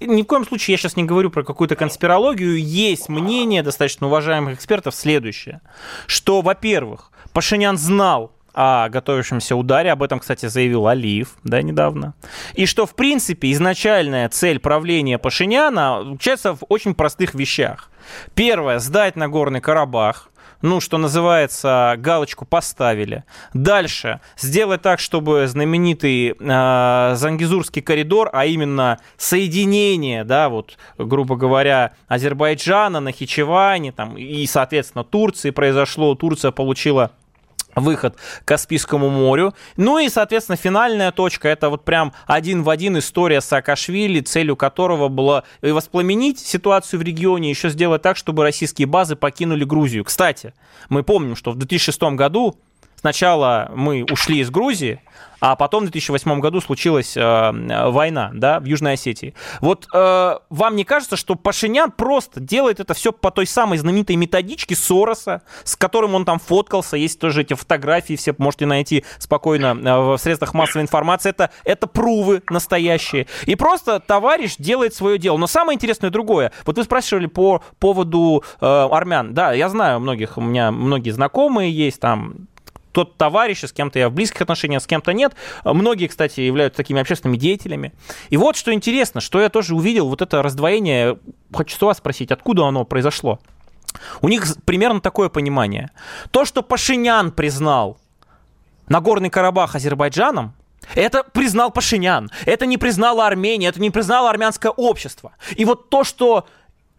ни 0.00 0.22
в 0.22 0.24
коем 0.24 0.46
случае 0.46 0.72
я 0.72 0.78
сейчас 0.78 0.96
не 0.96 1.04
говорю 1.04 1.28
про 1.28 1.42
какую-то 1.42 1.76
конспирологию, 1.76 2.58
есть 2.58 3.10
мнение 3.10 3.62
достаточно 3.62 4.06
уважаемых 4.06 4.54
экспертов 4.54 4.94
следующее, 4.94 5.60
что, 6.06 6.40
во-первых, 6.40 7.10
Пашинян 7.34 7.76
знал 7.76 8.32
о 8.54 8.88
готовящемся 8.88 9.54
ударе, 9.54 9.92
об 9.92 10.02
этом, 10.02 10.20
кстати, 10.20 10.46
заявил 10.46 10.86
Алиев, 10.86 11.36
да, 11.44 11.60
недавно. 11.60 12.14
И 12.54 12.66
что, 12.66 12.86
в 12.86 12.94
принципе, 12.94 13.52
изначальная 13.52 14.28
цель 14.30 14.58
правления 14.58 15.18
Пашиняна 15.18 16.02
заключается 16.02 16.54
в 16.54 16.60
очень 16.68 16.94
простых 16.94 17.34
вещах. 17.34 17.90
Первое, 18.34 18.78
сдать 18.78 19.16
Нагорный 19.16 19.60
Карабах, 19.60 20.30
ну, 20.62 20.80
что 20.80 20.96
называется, 20.98 21.94
галочку 21.98 22.44
поставили. 22.44 23.24
Дальше 23.52 24.20
сделать 24.38 24.82
так, 24.82 25.00
чтобы 25.00 25.46
знаменитый 25.46 26.34
э, 26.38 27.14
Зангизурский 27.16 27.82
коридор, 27.82 28.30
а 28.32 28.46
именно 28.46 28.98
соединение, 29.16 30.24
да, 30.24 30.48
вот, 30.48 30.78
грубо 30.96 31.36
говоря, 31.36 31.92
Азербайджана, 32.08 33.00
Нахичевани, 33.00 33.90
там, 33.90 34.16
и, 34.16 34.46
соответственно, 34.46 35.04
Турции 35.04 35.50
произошло, 35.50 36.14
Турция 36.14 36.52
получила 36.52 37.10
выход 37.74 38.16
к 38.16 38.48
Каспийскому 38.48 39.08
морю. 39.10 39.54
Ну 39.76 39.98
и, 39.98 40.08
соответственно, 40.08 40.56
финальная 40.56 41.12
точка, 41.12 41.48
это 41.48 41.68
вот 41.70 41.84
прям 41.84 42.12
один 42.26 42.62
в 42.62 42.70
один 42.70 42.98
история 42.98 43.40
Саакашвили, 43.40 44.20
целью 44.20 44.56
которого 44.56 45.08
было 45.08 45.44
воспламенить 45.60 46.38
ситуацию 46.38 47.00
в 47.00 47.02
регионе, 47.02 47.50
еще 47.50 47.68
сделать 47.68 48.02
так, 48.02 48.16
чтобы 48.16 48.42
российские 48.42 48.86
базы 48.86 49.16
покинули 49.16 49.64
Грузию. 49.64 50.04
Кстати, 50.04 50.54
мы 50.88 51.02
помним, 51.02 51.36
что 51.36 51.52
в 51.52 51.56
2006 51.56 52.02
году 52.14 52.56
сначала 53.02 53.70
мы 53.74 54.04
ушли 54.10 54.38
из 54.38 54.50
Грузии, 54.50 55.00
а 55.42 55.56
потом 55.56 55.80
в 55.80 55.90
2008 55.90 56.38
году 56.38 56.60
случилась 56.60 57.16
э, 57.16 57.90
война, 57.90 58.30
да, 58.32 58.60
в 58.60 58.64
Южной 58.64 58.92
Осетии. 58.92 59.34
Вот 59.60 59.88
э, 59.92 60.38
вам 60.50 60.76
не 60.76 60.84
кажется, 60.84 61.16
что 61.16 61.34
Пашинян 61.34 61.90
просто 61.90 62.38
делает 62.38 62.78
это 62.78 62.94
все 62.94 63.10
по 63.12 63.32
той 63.32 63.48
самой 63.48 63.78
знаменитой 63.78 64.14
методичке 64.14 64.76
Сороса, 64.76 65.42
с 65.64 65.74
которым 65.74 66.14
он 66.14 66.24
там 66.24 66.38
фоткался, 66.38 66.96
есть 66.96 67.18
тоже 67.18 67.40
эти 67.40 67.54
фотографии, 67.54 68.14
все 68.14 68.36
можете 68.38 68.66
найти 68.66 69.04
спокойно 69.18 69.76
э, 69.76 70.00
в 70.14 70.18
средствах 70.18 70.54
массовой 70.54 70.82
информации, 70.82 71.30
это, 71.30 71.50
это 71.64 71.88
прувы 71.88 72.40
настоящие. 72.48 73.26
И 73.46 73.56
просто 73.56 73.98
товарищ 73.98 74.54
делает 74.58 74.94
свое 74.94 75.18
дело. 75.18 75.38
Но 75.38 75.48
самое 75.48 75.74
интересное 75.74 76.10
другое. 76.10 76.52
Вот 76.64 76.78
вы 76.78 76.84
спрашивали 76.84 77.26
по 77.26 77.64
поводу 77.80 78.44
э, 78.60 78.64
армян. 78.64 79.34
Да, 79.34 79.52
я 79.52 79.68
знаю 79.68 79.98
многих, 79.98 80.38
у 80.38 80.40
меня 80.40 80.70
многие 80.70 81.10
знакомые 81.10 81.72
есть 81.72 81.98
там, 81.98 82.46
тот 82.92 83.16
товарищ, 83.16 83.64
с 83.64 83.72
кем-то 83.72 83.98
я 83.98 84.08
в 84.08 84.12
близких 84.12 84.42
отношениях, 84.42 84.82
с 84.82 84.86
кем-то 84.86 85.12
нет. 85.12 85.34
Многие, 85.64 86.06
кстати, 86.06 86.40
являются 86.40 86.76
такими 86.76 87.00
общественными 87.00 87.36
деятелями. 87.36 87.92
И 88.30 88.36
вот 88.36 88.56
что 88.56 88.72
интересно, 88.72 89.20
что 89.20 89.40
я 89.40 89.48
тоже 89.48 89.74
увидел, 89.74 90.08
вот 90.08 90.22
это 90.22 90.42
раздвоение, 90.42 91.18
хочу 91.54 91.86
вас 91.86 91.98
спросить, 91.98 92.30
откуда 92.30 92.66
оно 92.66 92.84
произошло? 92.84 93.40
У 94.20 94.28
них 94.28 94.44
примерно 94.64 95.00
такое 95.00 95.28
понимание. 95.28 95.90
То, 96.30 96.44
что 96.44 96.62
Пашинян 96.62 97.30
признал 97.32 97.98
Нагорный 98.88 99.30
Карабах 99.30 99.74
Азербайджаном, 99.74 100.54
это 100.94 101.22
признал 101.22 101.70
Пашинян. 101.70 102.30
Это 102.44 102.66
не 102.66 102.76
признала 102.76 103.26
Армения, 103.26 103.68
это 103.68 103.80
не 103.80 103.90
признало 103.90 104.30
армянское 104.30 104.72
общество. 104.72 105.32
И 105.56 105.64
вот 105.64 105.90
то, 105.90 106.04
что 106.04 106.46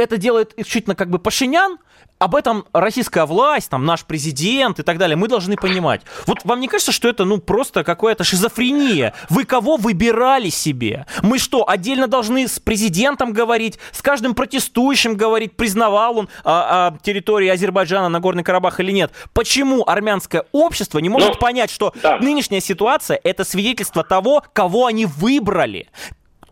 это 0.03 0.17
делает 0.17 0.53
исключительно 0.57 0.95
как 0.95 1.09
бы 1.09 1.19
Пашинян, 1.19 1.77
об 2.19 2.35
этом 2.35 2.65
российская 2.71 3.25
власть, 3.25 3.69
там, 3.69 3.85
наш 3.85 4.05
президент 4.05 4.79
и 4.79 4.83
так 4.83 4.97
далее, 4.97 5.17
мы 5.17 5.27
должны 5.27 5.57
понимать. 5.57 6.01
Вот 6.25 6.39
вам 6.45 6.61
не 6.61 6.69
кажется, 6.69 6.93
что 6.93 7.09
это, 7.09 7.25
ну, 7.25 7.39
просто 7.39 7.83
какая-то 7.83 8.23
шизофрения? 8.23 9.13
Вы 9.29 9.43
кого 9.43 9.75
выбирали 9.75 10.49
себе? 10.49 11.05
Мы 11.21 11.37
что, 11.37 11.69
отдельно 11.69 12.07
должны 12.07 12.47
с 12.47 12.59
президентом 12.59 13.33
говорить, 13.33 13.77
с 13.91 14.01
каждым 14.01 14.35
протестующим 14.35 15.15
говорить, 15.15 15.57
признавал 15.57 16.19
он 16.19 16.29
а, 16.45 16.93
а, 16.93 16.97
территории 17.03 17.49
Азербайджана, 17.49 18.07
Нагорный 18.07 18.43
Карабах 18.43 18.79
или 18.79 18.91
нет? 18.91 19.11
Почему 19.33 19.83
армянское 19.85 20.45
общество 20.53 20.99
не 20.99 21.09
может 21.09 21.33
ну, 21.33 21.39
понять, 21.39 21.71
что 21.71 21.93
да. 22.01 22.19
нынешняя 22.19 22.61
ситуация– 22.61 23.19
это 23.23 23.43
свидетельство 23.43 24.03
того, 24.03 24.43
кого 24.53 24.85
они 24.85 25.05
выбрали? 25.05 25.89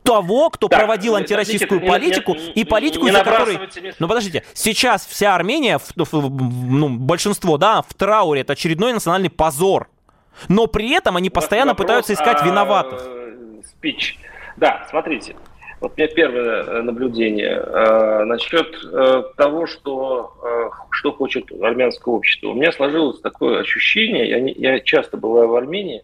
Того, 0.04 0.50
кто 0.50 0.68
так, 0.68 0.80
проводил 0.80 1.16
антироссийскую 1.16 1.80
Никита, 1.80 1.92
политику 1.92 2.34
не, 2.36 2.46
не, 2.48 2.52
и 2.54 2.66
политику, 2.66 3.08
из-за 3.08 3.24
которой... 3.24 3.60
Ну, 4.00 4.08
подождите, 4.08 4.44
сейчас 4.54 5.06
вся 5.06 5.36
Армения, 5.36 5.80
ну, 6.12 6.90
большинство, 6.90 7.58
да, 7.58 7.82
в 7.82 7.94
трауре, 7.94 8.42
это 8.42 8.54
очередной 8.54 8.94
национальный 8.94 9.30
позор. 9.30 9.90
Но 10.48 10.68
при 10.68 10.92
этом 10.92 11.18
они 11.18 11.30
постоянно 11.30 11.72
вопрос, 11.72 11.86
пытаются 11.86 12.14
искать 12.14 12.44
виноватых. 12.44 13.08
Спич. 13.66 14.18
Да, 14.58 14.86
смотрите. 14.90 15.36
Вот 15.82 15.94
у 15.94 16.00
меня 16.00 16.08
первое 16.14 16.64
э, 16.64 16.82
наблюдение 16.84 17.54
э, 17.54 18.24
насчет 18.26 18.68
э, 18.86 19.24
того, 19.36 19.66
что, 19.66 20.32
э, 20.44 20.70
что 20.92 21.12
хочет 21.12 21.52
армянское 21.60 22.14
общество. 22.14 22.50
У 22.50 22.54
меня 22.54 22.72
сложилось 22.72 23.20
такое 23.20 23.62
ощущение, 23.62 24.30
я, 24.30 24.40
не, 24.40 24.54
я 24.54 24.80
часто 24.80 25.18
бываю 25.18 25.48
в 25.48 25.56
Армении, 25.56 26.04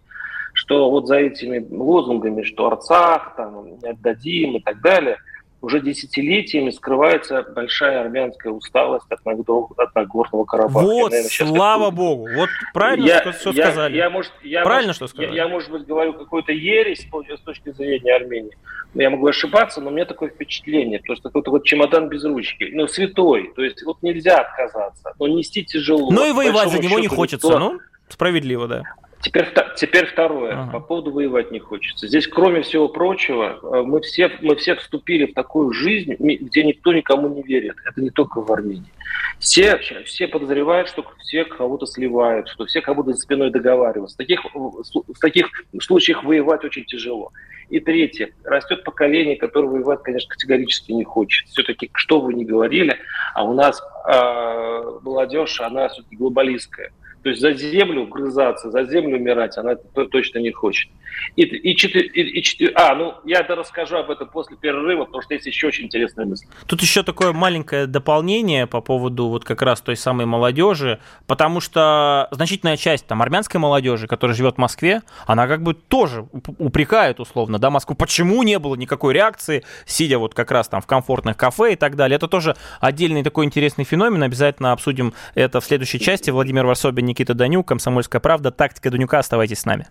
что 0.68 0.92
вот 0.92 1.08
за 1.08 1.16
этими 1.16 1.66
лозунгами, 1.72 2.44
что 2.44 2.68
Арцах, 2.68 3.36
там, 3.38 3.80
не 3.80 3.90
отдадим 3.90 4.58
и 4.58 4.60
так 4.60 4.82
далее, 4.82 5.18
уже 5.62 5.80
десятилетиями 5.80 6.72
скрывается 6.72 7.44
большая 7.56 8.02
армянская 8.02 8.52
усталость 8.52 9.06
от, 9.10 9.22
от 9.26 9.96
Нагорного 9.96 10.44
Карабаха. 10.44 10.86
Вот, 10.86 11.14
я, 11.14 11.22
наверное, 11.22 11.30
слава 11.30 11.86
такой... 11.86 11.96
богу, 11.96 12.28
вот 12.36 12.50
правильно 12.74 13.06
я, 13.08 13.22
что, 13.22 13.32
что 13.32 13.50
я, 13.52 13.64
сказали. 13.64 13.96
Я, 13.96 14.10
может, 14.10 14.34
я, 14.44 14.64
правильно, 14.64 14.90
может, 14.90 14.96
что 14.98 15.08
сказали. 15.08 15.36
Я, 15.36 15.44
я, 15.44 15.48
может 15.48 15.72
быть, 15.72 15.88
говорю 15.88 16.14
какой-то 16.14 16.52
ересь 16.52 17.08
с 17.08 17.40
точки 17.42 17.72
зрения 17.72 18.16
Армении. 18.16 18.56
Я 18.94 19.10
могу 19.10 19.26
ошибаться, 19.28 19.80
но 19.80 19.90
у 19.90 19.94
меня 19.94 20.06
такое 20.06 20.30
впечатление, 20.30 21.00
то 21.00 21.16
что 21.16 21.30
какой-то 21.30 21.52
вот 21.52 21.64
чемодан 21.64 22.10
без 22.10 22.26
ручки, 22.26 22.70
ну, 22.74 22.88
святой, 22.88 23.54
то 23.56 23.64
есть 23.64 23.84
вот 23.84 23.98
нельзя 24.02 24.42
отказаться, 24.42 25.14
но 25.18 25.28
нести 25.28 25.64
тяжело. 25.64 26.12
Ну 26.12 26.28
и 26.28 26.34
воевать 26.34 26.72
за 26.72 26.80
него 26.80 27.00
не 27.00 27.08
хочется, 27.08 27.58
ну, 27.58 27.80
справедливо, 28.10 28.68
да. 28.68 28.84
Теперь, 29.20 29.48
теперь 29.76 30.06
второе. 30.06 30.54
Ага. 30.54 30.72
По 30.74 30.80
поводу 30.80 31.12
воевать 31.12 31.52
не 31.52 31.60
хочется. 31.60 32.08
Здесь, 32.08 32.28
кроме 32.28 32.62
всего 32.62 32.88
прочего, 32.88 33.60
э, 33.62 33.82
мы 33.82 34.02
все, 34.02 34.32
мы 34.42 34.56
все 34.56 34.76
вступили 34.76 35.26
в 35.26 35.34
такую 35.34 35.72
жизнь, 35.72 36.16
где 36.20 36.64
никто 36.64 36.94
никому 36.94 37.28
не 37.28 37.42
верит. 37.42 37.78
Это 37.86 38.00
не 38.00 38.12
только 38.12 38.42
в 38.42 38.52
Армении. 38.52 38.92
Все, 39.40 39.78
все 40.06 40.28
подозревают, 40.28 40.90
что 40.90 41.06
все 41.20 41.46
кого-то 41.46 41.88
сливают, 41.88 42.48
что 42.50 42.66
все 42.66 42.82
кого-то 42.82 43.14
за 43.14 43.20
спиной 43.20 43.50
договариваются. 43.50 44.16
В 44.16 44.18
таких, 44.18 44.42
в 44.54 45.20
таких 45.20 45.48
случаях 45.82 46.24
воевать 46.24 46.64
очень 46.64 46.86
тяжело. 46.86 47.32
И 47.70 47.80
третье. 47.80 48.30
Растет 48.44 48.84
поколение, 48.84 49.36
которое 49.36 49.68
воевать, 49.68 50.04
конечно, 50.04 50.30
категорически 50.30 50.92
не 50.92 51.04
хочет. 51.04 51.48
Все-таки, 51.50 51.90
что 51.94 52.22
вы 52.22 52.34
ни 52.34 52.46
говорили, 52.46 52.98
а 53.34 53.44
у 53.44 53.54
нас 53.54 53.82
э, 54.08 55.00
молодежь, 55.02 55.60
она 55.60 55.90
все-таки 55.90 56.16
глобалистская. 56.16 56.92
То 57.28 57.32
есть 57.32 57.42
за 57.42 57.52
землю 57.52 58.08
грызаться, 58.08 58.72
за 58.72 58.86
землю 58.86 59.18
умирать 59.18 59.58
она 59.58 59.76
точно 59.76 60.40
не 60.40 60.52
хочет. 60.54 60.90
И, 61.36 61.42
и, 61.42 61.74
и, 61.74 62.40
и 62.40 62.72
а, 62.74 62.96
ну, 62.96 63.16
я 63.26 63.40
это 63.40 63.56
расскажу 63.56 63.98
об 63.98 64.10
этом 64.10 64.30
после 64.30 64.56
перерыва, 64.56 65.04
потому 65.04 65.22
что 65.22 65.34
есть 65.34 65.46
еще 65.46 65.68
очень 65.68 65.86
интересная 65.86 66.26
мысль. 66.26 66.46
Тут 66.68 66.82
еще 66.82 67.04
такое 67.04 67.34
маленькое 67.34 67.86
дополнение 67.86 68.66
по 68.66 68.80
поводу 68.80 69.28
вот 69.28 69.44
как 69.44 69.62
раз 69.62 69.82
той 69.82 69.98
самой 69.98 70.26
молодежи, 70.26 71.00
потому 71.26 71.60
что 71.60 72.30
значительная 72.32 72.78
часть 72.78 73.06
там 73.08 73.22
армянской 73.22 73.60
молодежи, 73.60 74.08
которая 74.08 74.34
живет 74.34 74.56
в 74.56 74.60
Москве, 74.60 75.02
она 75.26 75.48
как 75.48 75.64
бы 75.64 75.74
тоже 75.74 76.28
упрекает 76.60 77.20
условно, 77.20 77.60
да, 77.60 77.70
Москву, 77.70 77.94
почему 77.94 78.42
не 78.44 78.58
было 78.58 78.76
никакой 78.76 79.14
реакции, 79.14 79.66
сидя 79.86 80.18
вот 80.18 80.34
как 80.34 80.50
раз 80.52 80.70
там 80.70 80.82
в 80.82 80.86
комфортных 80.86 81.36
кафе 81.36 81.74
и 81.74 81.76
так 81.76 81.98
далее. 81.98 82.16
Это 82.16 82.30
тоже 82.30 82.56
отдельный 82.80 83.24
такой 83.24 83.44
интересный 83.44 83.84
феномен, 83.84 84.24
обязательно 84.24 84.72
обсудим 84.72 85.14
это 85.36 85.60
в 85.60 85.66
следующей 85.66 86.00
части. 86.00 86.30
Владимир 86.30 86.66
Варсобин, 86.66 87.06
Никита 87.18 87.34
Данюк, 87.34 87.68
Комсомольская 87.68 88.22
правда, 88.22 88.52
тактика 88.52 88.92
Данюка, 88.92 89.18
оставайтесь 89.18 89.60
с 89.60 89.66
нами 89.66 89.88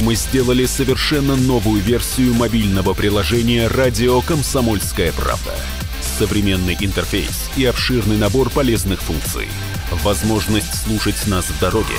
мы 0.00 0.14
сделали 0.14 0.64
совершенно 0.66 1.34
новую 1.34 1.82
версию 1.82 2.34
мобильного 2.34 2.94
приложения 2.94 3.66
«Радио 3.66 4.20
Комсомольская 4.20 5.12
правда». 5.12 5.52
Современный 6.00 6.76
интерфейс 6.80 7.50
и 7.56 7.64
обширный 7.64 8.16
набор 8.16 8.48
полезных 8.50 9.00
функций. 9.00 9.48
Возможность 10.04 10.84
слушать 10.84 11.26
нас 11.26 11.46
в 11.46 11.60
дороге, 11.60 11.94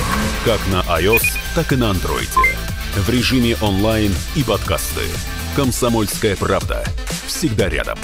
как 0.46 0.60
на 0.68 0.80
iOS, 0.98 1.24
так 1.54 1.72
и 1.72 1.76
на 1.76 1.90
Android. 1.90 2.30
В 2.96 3.10
режиме 3.10 3.56
онлайн 3.60 4.14
и 4.34 4.42
подкасты. 4.42 5.02
«Комсомольская 5.54 6.36
правда». 6.36 6.82
Всегда 7.26 7.68
рядом. 7.68 7.98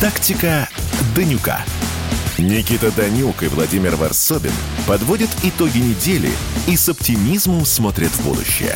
Тактика 0.00 0.68
Данюка. 1.14 1.64
Никита 2.42 2.90
Данюк 2.96 3.44
и 3.44 3.46
Владимир 3.46 3.94
Варсобин 3.94 4.50
подводят 4.88 5.30
итоги 5.44 5.78
недели 5.78 6.30
и 6.66 6.76
с 6.76 6.88
оптимизмом 6.88 7.64
смотрят 7.64 8.08
в 8.08 8.26
будущее. 8.26 8.74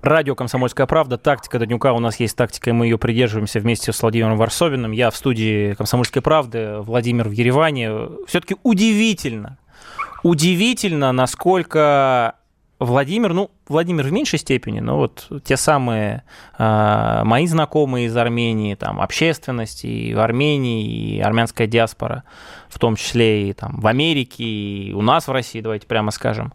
Радио 0.00 0.36
«Комсомольская 0.36 0.86
правда», 0.86 1.18
тактика 1.18 1.58
Данюка. 1.58 1.92
У 1.92 1.98
нас 1.98 2.20
есть 2.20 2.36
тактика, 2.36 2.70
и 2.70 2.72
мы 2.72 2.86
ее 2.86 2.98
придерживаемся 2.98 3.58
вместе 3.58 3.92
с 3.92 4.00
Владимиром 4.00 4.36
Варсобиным. 4.36 4.92
Я 4.92 5.10
в 5.10 5.16
студии 5.16 5.74
«Комсомольской 5.74 6.22
правды», 6.22 6.76
Владимир 6.78 7.28
в 7.28 7.32
Ереване. 7.32 7.90
Все-таки 8.28 8.54
удивительно, 8.62 9.58
удивительно, 10.22 11.10
насколько 11.10 12.36
Владимир, 12.84 13.32
ну, 13.32 13.50
Владимир 13.68 14.04
в 14.04 14.12
меньшей 14.12 14.38
степени, 14.38 14.80
но 14.80 14.96
вот 14.96 15.28
те 15.44 15.56
самые 15.56 16.24
э, 16.58 17.22
мои 17.24 17.46
знакомые 17.46 18.06
из 18.06 18.16
Армении, 18.16 18.74
там, 18.74 19.00
общественность 19.00 19.84
и 19.84 20.14
в 20.14 20.20
Армении, 20.20 21.16
и 21.16 21.20
армянская 21.20 21.66
диаспора, 21.66 22.24
в 22.68 22.78
том 22.78 22.96
числе 22.96 23.50
и 23.50 23.52
там 23.52 23.80
в 23.80 23.86
Америке, 23.86 24.44
и 24.44 24.92
у 24.92 25.02
нас 25.02 25.28
в 25.28 25.32
России, 25.32 25.60
давайте 25.60 25.86
прямо 25.86 26.10
скажем, 26.10 26.52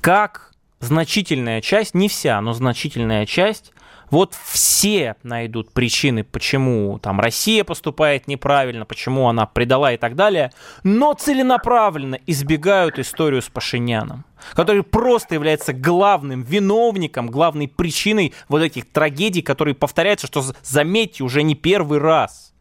как 0.00 0.52
значительная 0.80 1.60
часть, 1.60 1.94
не 1.94 2.08
вся, 2.08 2.40
но 2.40 2.52
значительная 2.52 3.26
часть 3.26 3.72
вот 4.10 4.34
все 4.34 5.16
найдут 5.22 5.72
причины, 5.72 6.24
почему 6.24 6.98
там 6.98 7.20
Россия 7.20 7.64
поступает 7.64 8.26
неправильно, 8.26 8.84
почему 8.84 9.28
она 9.28 9.46
предала 9.46 9.92
и 9.92 9.96
так 9.96 10.14
далее, 10.14 10.52
но 10.82 11.14
целенаправленно 11.14 12.18
избегают 12.26 12.98
историю 12.98 13.42
с 13.42 13.48
Пашиняном, 13.48 14.24
который 14.54 14.82
просто 14.82 15.34
является 15.34 15.72
главным 15.72 16.42
виновником, 16.42 17.28
главной 17.28 17.68
причиной 17.68 18.34
вот 18.48 18.62
этих 18.62 18.90
трагедий, 18.90 19.42
которые 19.42 19.74
повторяются, 19.74 20.26
что, 20.26 20.44
заметьте, 20.62 21.24
уже 21.24 21.42
не 21.42 21.54
первый 21.54 21.98
раз. 21.98 22.52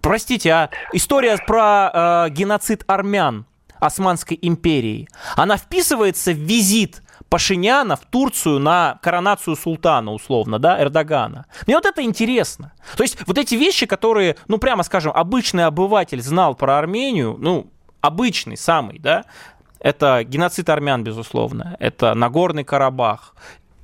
Простите, 0.00 0.50
а 0.50 0.70
история 0.92 1.38
про 1.46 2.26
э, 2.28 2.30
геноцид 2.30 2.84
армян 2.86 3.46
Османской 3.80 4.38
империи, 4.40 5.08
она 5.36 5.56
вписывается 5.56 6.32
в 6.32 6.38
визит 6.38 7.02
Пашиняна 7.28 7.96
в 7.96 8.04
Турцию 8.06 8.60
на 8.60 8.98
коронацию 9.02 9.56
султана, 9.56 10.12
условно, 10.12 10.58
да, 10.58 10.80
Эрдогана. 10.80 11.46
Мне 11.66 11.76
вот 11.76 11.86
это 11.86 12.02
интересно. 12.02 12.72
То 12.96 13.02
есть 13.02 13.18
вот 13.26 13.36
эти 13.38 13.54
вещи, 13.54 13.86
которые, 13.86 14.36
ну, 14.48 14.58
прямо 14.58 14.82
скажем, 14.84 15.12
обычный 15.14 15.64
обыватель 15.64 16.22
знал 16.22 16.54
про 16.54 16.78
Армению, 16.78 17.36
ну, 17.38 17.70
обычный 18.00 18.56
самый, 18.56 18.98
да, 18.98 19.24
это 19.80 20.24
геноцид 20.24 20.68
армян, 20.68 21.04
безусловно, 21.04 21.76
это 21.80 22.14
Нагорный 22.14 22.64
Карабах, 22.64 23.34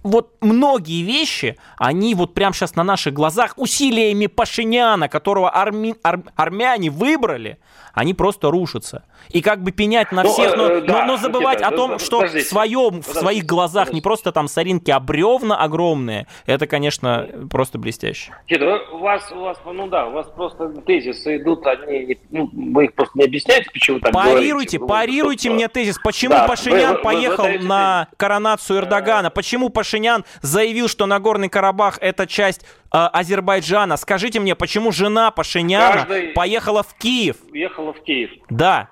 вот 0.02 0.34
многие 0.40 1.02
вещи, 1.02 1.56
они 1.78 2.14
вот 2.14 2.34
прямо 2.34 2.54
сейчас 2.54 2.74
на 2.74 2.84
наших 2.84 3.14
глазах 3.14 3.54
усилиями 3.56 4.26
Пашиняна, 4.26 5.08
которого 5.08 5.54
арми, 5.54 5.94
ар, 6.02 6.22
армяне 6.36 6.90
выбрали, 6.90 7.58
они 7.94 8.14
просто 8.14 8.50
рушатся. 8.50 9.04
И 9.28 9.40
как 9.40 9.62
бы 9.62 9.70
пенять 9.70 10.12
на 10.12 10.22
ну, 10.22 10.32
всех, 10.32 10.56
но, 10.56 10.66
э, 10.66 10.80
да, 10.80 11.00
но, 11.00 11.12
но 11.12 11.16
забывать 11.16 11.60
о 11.60 11.70
том, 11.70 11.98
что 11.98 12.18
подождите, 12.18 12.46
в, 12.46 12.48
своем, 12.48 13.02
в 13.02 13.06
своих 13.06 13.44
глазах 13.44 13.84
подождите. 13.84 13.94
не 13.94 14.00
просто 14.00 14.32
там 14.32 14.48
соринки, 14.48 14.90
а 14.90 14.98
бревна 14.98 15.56
огромные, 15.56 16.26
это, 16.46 16.66
конечно, 16.66 17.28
просто 17.50 17.78
блестяще. 17.78 18.32
Никита, 18.48 18.80
у 18.92 18.98
вас, 18.98 19.30
у 19.30 19.40
вас, 19.40 19.58
ну 19.64 19.86
да, 19.86 20.06
у 20.06 20.12
вас 20.12 20.26
просто 20.34 20.68
тезисы 20.86 21.36
идут, 21.36 21.66
они, 21.66 22.18
ну, 22.30 22.50
вы 22.52 22.86
их 22.86 22.94
просто 22.94 23.18
не 23.18 23.24
объясняете, 23.24 23.70
почему 23.72 24.00
так 24.00 24.12
Парируйте, 24.12 24.78
говорите. 24.78 24.80
парируйте 24.80 25.50
мне 25.50 25.68
тезис, 25.68 25.98
почему 25.98 26.34
да, 26.34 26.48
Пашинян 26.48 26.96
вы, 26.96 27.02
поехал 27.02 27.44
вы, 27.44 27.58
вы, 27.58 27.64
на 27.64 28.08
коронацию 28.16 28.80
Эрдогана, 28.80 29.30
почему 29.30 29.68
Пашинян 29.68 29.91
заявил, 30.40 30.88
что 30.88 31.06
Нагорный 31.06 31.48
Карабах 31.48 31.98
это 32.00 32.26
часть 32.26 32.62
э, 32.62 32.66
Азербайджана. 32.92 33.96
Скажите 33.96 34.40
мне, 34.40 34.54
почему 34.54 34.92
жена 34.92 35.30
Пашиняна 35.30 36.06
Каждый... 36.06 36.28
поехала 36.28 36.82
в 36.82 36.94
Киев? 36.94 37.36
Уехала 37.50 37.92
в 37.92 38.02
Киев. 38.02 38.30
Да. 38.48 38.88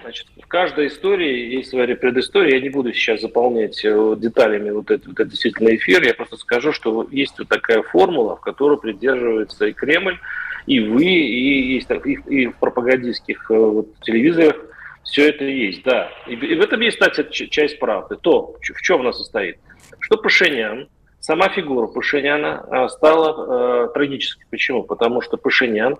Значит, 0.00 0.28
в 0.40 0.46
каждой 0.46 0.86
истории 0.86 1.54
есть 1.54 1.70
своя 1.70 1.96
предыстория. 1.96 2.56
Я 2.56 2.60
не 2.60 2.68
буду 2.68 2.92
сейчас 2.92 3.22
заполнять 3.22 3.84
э, 3.84 4.14
деталями 4.18 4.70
вот 4.70 4.90
этот, 4.90 5.08
вот 5.08 5.14
этот 5.14 5.30
действительно 5.30 5.74
эфир. 5.74 6.02
Я 6.04 6.14
просто 6.14 6.36
скажу, 6.36 6.72
что 6.72 7.08
есть 7.10 7.36
вот 7.38 7.48
такая 7.48 7.82
формула, 7.82 8.36
в 8.36 8.40
которой 8.40 8.78
придерживается 8.78 9.66
и 9.66 9.72
Кремль, 9.72 10.18
и 10.66 10.80
вы, 10.80 11.04
и, 11.04 11.78
и, 11.78 12.18
и 12.28 12.46
в 12.46 12.56
пропагандистских 12.58 13.50
э, 13.50 13.54
вот, 13.54 13.98
телевизорах 14.02 14.56
все 15.02 15.28
это 15.28 15.44
есть, 15.44 15.82
да. 15.84 16.10
И, 16.26 16.34
и 16.34 16.54
в 16.54 16.60
этом 16.60 16.80
есть, 16.80 16.98
кстати, 16.98 17.46
часть 17.46 17.78
правды. 17.78 18.16
То, 18.16 18.54
в 18.60 18.82
чем 18.82 19.00
она 19.00 19.12
состоит. 19.12 19.58
Что 20.06 20.18
Пашинян, 20.18 20.88
сама 21.18 21.48
фигура 21.48 21.88
Пашиняна 21.88 22.64
э, 22.70 22.88
стала 22.90 23.86
э, 23.86 23.88
трагической. 23.92 24.46
Почему? 24.52 24.84
Потому 24.84 25.20
что 25.20 25.36
Пашинян 25.36 25.96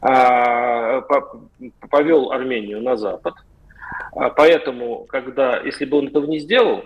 э, 0.00 1.02
повел 1.90 2.32
Армению 2.32 2.80
на 2.80 2.96
Запад. 2.96 3.34
А 4.16 4.30
поэтому, 4.30 5.04
когда, 5.04 5.60
если 5.60 5.84
бы 5.84 5.98
он 5.98 6.06
этого 6.06 6.24
не 6.24 6.38
сделал, 6.38 6.84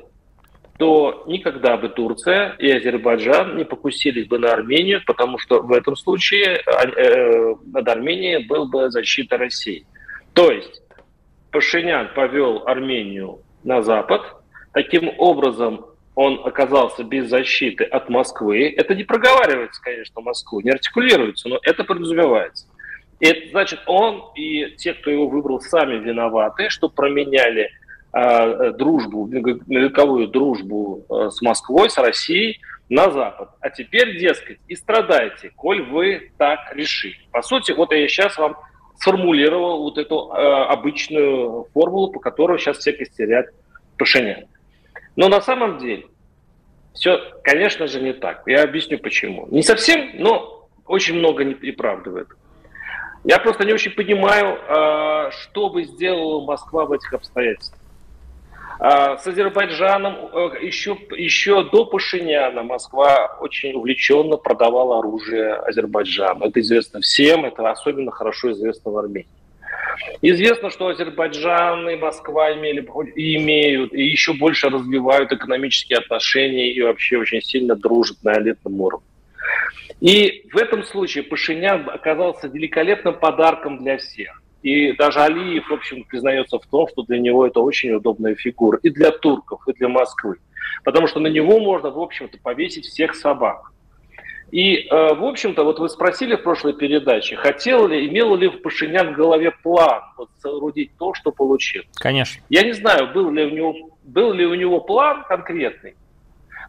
то 0.76 1.22
никогда 1.28 1.76
бы 1.76 1.88
Турция 1.90 2.56
и 2.58 2.68
Азербайджан 2.72 3.56
не 3.56 3.64
покусились 3.64 4.26
бы 4.26 4.40
на 4.40 4.52
Армению, 4.52 5.00
потому 5.06 5.38
что 5.38 5.62
в 5.62 5.70
этом 5.70 5.94
случае 5.94 6.56
э, 6.56 7.54
над 7.66 7.88
Арменией 7.88 8.48
был 8.48 8.66
бы 8.66 8.90
защита 8.90 9.38
России. 9.38 9.86
То 10.32 10.50
есть 10.50 10.82
Пашинян 11.52 12.08
повел 12.16 12.64
Армению 12.66 13.42
на 13.62 13.80
Запад, 13.80 14.22
таким 14.72 15.12
образом 15.18 15.93
он 16.14 16.40
оказался 16.44 17.02
без 17.02 17.28
защиты 17.28 17.84
от 17.84 18.08
Москвы. 18.08 18.72
Это 18.76 18.94
не 18.94 19.04
проговаривается, 19.04 19.82
конечно, 19.82 20.20
Москву, 20.20 20.60
не 20.60 20.70
артикулируется, 20.70 21.48
но 21.48 21.58
это 21.62 21.84
подразумевается. 21.84 22.66
И 23.20 23.26
это 23.26 23.48
значит, 23.50 23.80
он 23.86 24.24
и 24.34 24.74
те, 24.76 24.94
кто 24.94 25.10
его 25.10 25.28
выбрал, 25.28 25.60
сами 25.60 25.98
виноваты, 25.98 26.68
что 26.68 26.88
променяли 26.88 27.70
э, 28.12 28.72
дружбу, 28.72 29.26
вековую 29.26 30.28
дружбу 30.28 31.04
э, 31.08 31.30
с 31.30 31.40
Москвой, 31.42 31.90
с 31.90 31.98
Россией 31.98 32.60
на 32.88 33.10
Запад. 33.10 33.50
А 33.60 33.70
теперь, 33.70 34.18
дескать, 34.18 34.58
и 34.68 34.76
страдайте, 34.76 35.50
коль 35.56 35.82
вы 35.82 36.32
так 36.38 36.74
решили. 36.74 37.16
По 37.32 37.42
сути, 37.42 37.72
вот 37.72 37.92
я 37.92 38.06
сейчас 38.08 38.36
вам 38.36 38.56
сформулировал 38.96 39.82
вот 39.82 39.98
эту 39.98 40.30
э, 40.32 40.64
обычную 40.66 41.66
формулу, 41.72 42.12
по 42.12 42.20
которой 42.20 42.58
сейчас 42.58 42.78
все 42.78 42.92
костерят 42.92 43.46
Пашинян. 43.98 44.44
Но 45.16 45.28
на 45.28 45.40
самом 45.40 45.78
деле 45.78 46.06
все, 46.94 47.20
конечно 47.42 47.86
же, 47.86 48.00
не 48.00 48.12
так. 48.12 48.42
Я 48.46 48.62
объясню 48.62 48.98
почему. 48.98 49.48
Не 49.50 49.62
совсем, 49.62 50.10
но 50.14 50.68
очень 50.86 51.14
много 51.14 51.44
неправды 51.44 52.10
в 52.10 52.16
этом. 52.16 52.36
Я 53.24 53.38
просто 53.38 53.64
не 53.64 53.72
очень 53.72 53.92
понимаю, 53.92 54.58
а, 54.68 55.30
что 55.30 55.70
бы 55.70 55.84
сделала 55.84 56.44
Москва 56.44 56.84
в 56.84 56.92
этих 56.92 57.12
обстоятельствах. 57.12 57.80
А, 58.78 59.16
с 59.16 59.26
Азербайджаном 59.26 60.14
еще, 60.60 60.92
э, 61.10 61.16
еще 61.16 61.64
до 61.70 61.86
Пашиняна 61.86 62.62
Москва 62.62 63.38
очень 63.40 63.72
увлеченно 63.72 64.36
продавала 64.36 64.98
оружие 64.98 65.54
Азербайджану. 65.54 66.46
Это 66.46 66.60
известно 66.60 67.00
всем, 67.00 67.44
это 67.44 67.70
особенно 67.70 68.10
хорошо 68.10 68.52
известно 68.52 68.90
в 68.90 68.98
Армении. 68.98 69.28
Известно, 70.22 70.70
что 70.70 70.88
Азербайджан 70.88 71.88
и 71.88 71.96
Москва 71.96 72.54
имели, 72.54 72.80
имеют, 72.80 73.92
и 73.92 74.02
еще 74.02 74.32
больше 74.32 74.68
развивают 74.68 75.32
экономические 75.32 75.98
отношения 75.98 76.72
и 76.72 76.82
вообще 76.82 77.18
очень 77.18 77.42
сильно 77.42 77.76
дружат 77.76 78.18
на 78.22 78.38
элитном 78.38 78.80
уровне. 78.80 79.06
И 80.00 80.46
в 80.52 80.56
этом 80.56 80.82
случае 80.84 81.24
Пашинян 81.24 81.88
оказался 81.88 82.48
великолепным 82.48 83.14
подарком 83.18 83.78
для 83.78 83.98
всех. 83.98 84.42
И 84.62 84.92
даже 84.92 85.20
Алиев, 85.20 85.68
в 85.68 85.72
общем, 85.74 86.04
признается 86.04 86.58
в 86.58 86.66
том, 86.66 86.88
что 86.88 87.02
для 87.02 87.18
него 87.18 87.46
это 87.46 87.60
очень 87.60 87.92
удобная 87.92 88.34
фигура. 88.34 88.78
И 88.82 88.88
для 88.88 89.10
турков, 89.10 89.60
и 89.68 89.72
для 89.74 89.88
Москвы. 89.88 90.36
Потому 90.84 91.06
что 91.06 91.20
на 91.20 91.28
него 91.28 91.60
можно, 91.60 91.90
в 91.90 91.98
общем-то, 91.98 92.38
повесить 92.42 92.86
всех 92.86 93.14
собак. 93.14 93.72
И, 94.54 94.86
э, 94.86 95.14
в 95.14 95.24
общем-то, 95.24 95.64
вот 95.64 95.80
вы 95.80 95.88
спросили 95.88 96.36
в 96.36 96.44
прошлой 96.44 96.74
передаче, 96.74 97.34
хотел 97.34 97.88
ли, 97.88 98.06
имел 98.06 98.36
ли 98.36 98.46
в 98.46 98.62
Пашинян 98.62 99.12
в 99.12 99.16
голове 99.16 99.50
план 99.50 100.02
вот, 100.16 100.28
соорудить 100.38 100.92
то, 100.96 101.12
что 101.12 101.32
получилось? 101.32 101.88
Конечно. 101.96 102.40
Я 102.50 102.62
не 102.62 102.70
знаю, 102.70 103.12
был 103.12 103.32
ли 103.32 103.46
у 103.46 103.50
него, 103.50 103.74
был 104.04 104.32
ли 104.32 104.46
у 104.46 104.54
него 104.54 104.78
план 104.78 105.24
конкретный, 105.24 105.96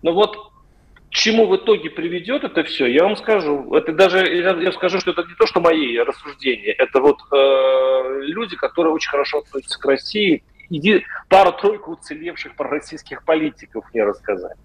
но 0.01 0.13
вот 0.13 0.35
к 0.35 1.11
чему 1.11 1.45
в 1.45 1.55
итоге 1.57 1.91
приведет 1.91 2.43
это 2.43 2.63
все, 2.63 2.87
я 2.87 3.03
вам 3.03 3.15
скажу. 3.17 3.71
Это 3.75 3.93
даже, 3.93 4.17
я 4.35 4.71
скажу, 4.71 4.99
что 4.99 5.11
это 5.11 5.21
не 5.21 5.35
то, 5.35 5.45
что 5.45 5.59
мои 5.59 5.99
рассуждения, 5.99 6.71
это 6.71 6.99
вот 6.99 7.19
э, 7.31 8.21
люди, 8.21 8.55
которые 8.55 8.93
очень 8.93 9.11
хорошо 9.11 9.43
относятся 9.45 9.79
к 9.79 9.85
России, 9.85 10.43
иди 10.69 11.05
пару-тройку 11.29 11.93
уцелевших 11.93 12.55
пророссийских 12.55 13.23
политиков 13.23 13.85
мне 13.93 14.03
рассказать. 14.03 14.57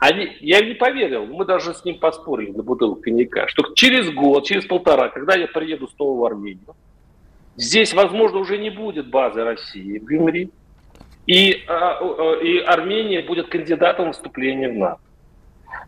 Они, 0.00 0.36
я 0.40 0.60
не 0.60 0.74
поверил, 0.74 1.26
мы 1.26 1.44
даже 1.44 1.74
с 1.74 1.84
ним 1.84 1.98
поспорили 1.98 2.52
на 2.52 2.62
бутылку 2.62 3.02
коньяка, 3.02 3.48
что 3.48 3.74
через 3.74 4.10
год, 4.10 4.46
через 4.46 4.64
полтора, 4.64 5.08
когда 5.08 5.34
я 5.34 5.46
приеду 5.48 5.88
снова 5.88 6.20
в 6.20 6.24
Армению, 6.24 6.74
здесь, 7.56 7.92
возможно, 7.94 8.38
уже 8.38 8.58
не 8.58 8.70
будет 8.70 9.10
базы 9.10 9.42
России 9.42 9.98
в 9.98 10.04
Гюмри, 10.04 10.50
и, 11.26 11.64
а, 11.66 12.00
и 12.42 12.58
Армения 12.58 13.22
будет 13.22 13.48
кандидатом 13.48 14.12
вступления 14.12 14.70
в 14.70 14.74
НАТО. 14.74 15.00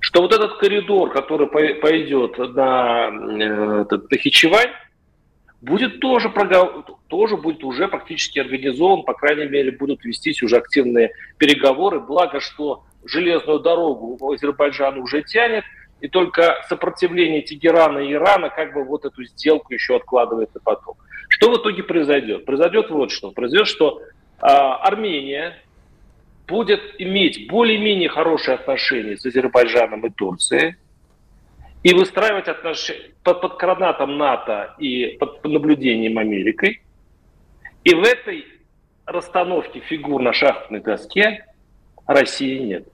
Что 0.00 0.22
вот 0.22 0.32
этот 0.32 0.58
коридор, 0.58 1.10
который 1.10 1.46
пойдет 1.46 2.36
на, 2.38 3.08
э, 3.08 3.84
на 3.84 4.16
Хичевань, 4.18 4.70
будет 5.60 6.00
тоже, 6.00 6.32
тоже 7.08 7.36
будет 7.36 7.64
уже 7.64 7.88
практически 7.88 8.38
организован, 8.38 9.02
по 9.02 9.14
крайней 9.14 9.46
мере, 9.46 9.72
будут 9.72 10.04
вестись 10.04 10.42
уже 10.42 10.56
активные 10.56 11.12
переговоры. 11.38 12.00
Благо, 12.00 12.40
что 12.40 12.84
железную 13.04 13.60
дорогу 13.60 14.18
Азербайджан 14.32 14.98
уже 14.98 15.22
тянет, 15.22 15.64
и 16.00 16.08
только 16.08 16.64
сопротивление 16.68 17.42
Тегерана 17.42 17.98
и 17.98 18.12
Ирана 18.12 18.48
как 18.48 18.72
бы 18.72 18.84
вот 18.84 19.04
эту 19.04 19.22
сделку 19.24 19.74
еще 19.74 19.96
откладывает 19.96 20.54
на 20.54 20.60
потом. 20.60 20.94
Что 21.28 21.50
в 21.50 21.60
итоге 21.60 21.82
произойдет? 21.82 22.46
Произойдет 22.46 22.90
вот 22.90 23.10
что. 23.10 23.30
Произойдет, 23.30 23.68
что 23.68 24.00
э, 24.00 24.46
Армения 24.46 25.58
будет 26.48 26.80
иметь 26.98 27.48
более-менее 27.48 28.08
хорошие 28.08 28.54
отношения 28.54 29.16
с 29.16 29.26
Азербайджаном 29.26 30.06
и 30.06 30.10
Турцией, 30.10 30.76
и 31.82 31.94
выстраивать 31.94 32.48
отношения 32.48 33.12
под, 33.24 33.40
под 33.40 33.56
гранатом 33.56 34.18
НАТО 34.18 34.74
и 34.78 35.16
под 35.18 35.42
наблюдением 35.44 36.18
Америкой. 36.18 36.82
И 37.84 37.94
в 37.94 38.02
этой 38.02 38.44
расстановке 39.06 39.80
фигур 39.80 40.20
на 40.20 40.32
шахматной 40.32 40.80
доске 40.80 41.46
России 42.06 42.58
нет. 42.58 42.88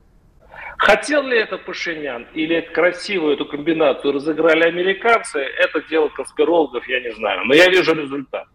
Хотел 0.78 1.22
ли 1.22 1.38
это 1.38 1.58
Пашинян 1.58 2.26
или 2.34 2.60
красивую 2.60 3.34
эту 3.34 3.46
комбинацию 3.46 4.12
разыграли 4.12 4.64
американцы, 4.64 5.40
это 5.40 5.82
дело 5.88 6.08
конспирологов, 6.08 6.86
я 6.86 7.00
не 7.00 7.12
знаю. 7.14 7.44
Но 7.46 7.54
я 7.54 7.68
вижу 7.68 7.94
результат. 7.94 8.46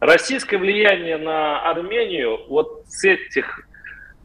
Российское 0.00 0.58
влияние 0.58 1.16
на 1.16 1.62
Армению 1.68 2.46
вот 2.48 2.84
с 2.86 3.04
этих 3.04 3.66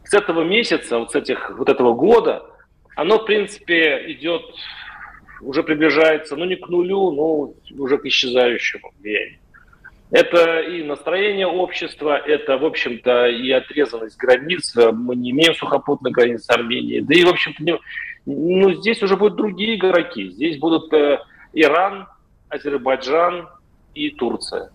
с 0.04 0.14
этого 0.14 0.42
месяца, 0.42 0.98
вот 0.98 1.12
с 1.12 1.14
этих 1.16 1.50
вот 1.56 1.68
этого 1.68 1.94
года– 1.94 2.44
оно, 2.98 3.20
в 3.20 3.26
принципе, 3.26 4.10
идет, 4.12 4.42
уже 5.40 5.62
приближается, 5.62 6.34
ну, 6.34 6.44
не 6.46 6.56
к 6.56 6.68
нулю, 6.68 7.12
но 7.12 7.54
уже 7.80 7.96
к 7.96 8.04
исчезающему 8.06 8.92
влиянию. 8.98 9.38
Это 10.10 10.62
и 10.62 10.82
настроение 10.82 11.46
общества, 11.46 12.16
это, 12.18 12.58
в 12.58 12.64
общем-то, 12.64 13.28
и 13.28 13.52
отрезанность 13.52 14.16
границ. 14.16 14.74
Мы 14.74 15.14
не 15.14 15.30
имеем 15.30 15.54
сухопутных 15.54 16.12
границ 16.12 16.50
Армении. 16.50 16.98
Да 16.98 17.14
и, 17.14 17.22
в 17.22 17.28
общем-то, 17.28 17.78
ну, 18.26 18.74
здесь 18.74 19.00
уже 19.00 19.16
будут 19.16 19.36
другие 19.36 19.76
игроки. 19.76 20.30
Здесь 20.30 20.58
будут 20.58 20.92
э, 20.92 21.20
Иран, 21.52 22.08
Азербайджан 22.48 23.48
и 23.94 24.10
Турция. 24.10 24.72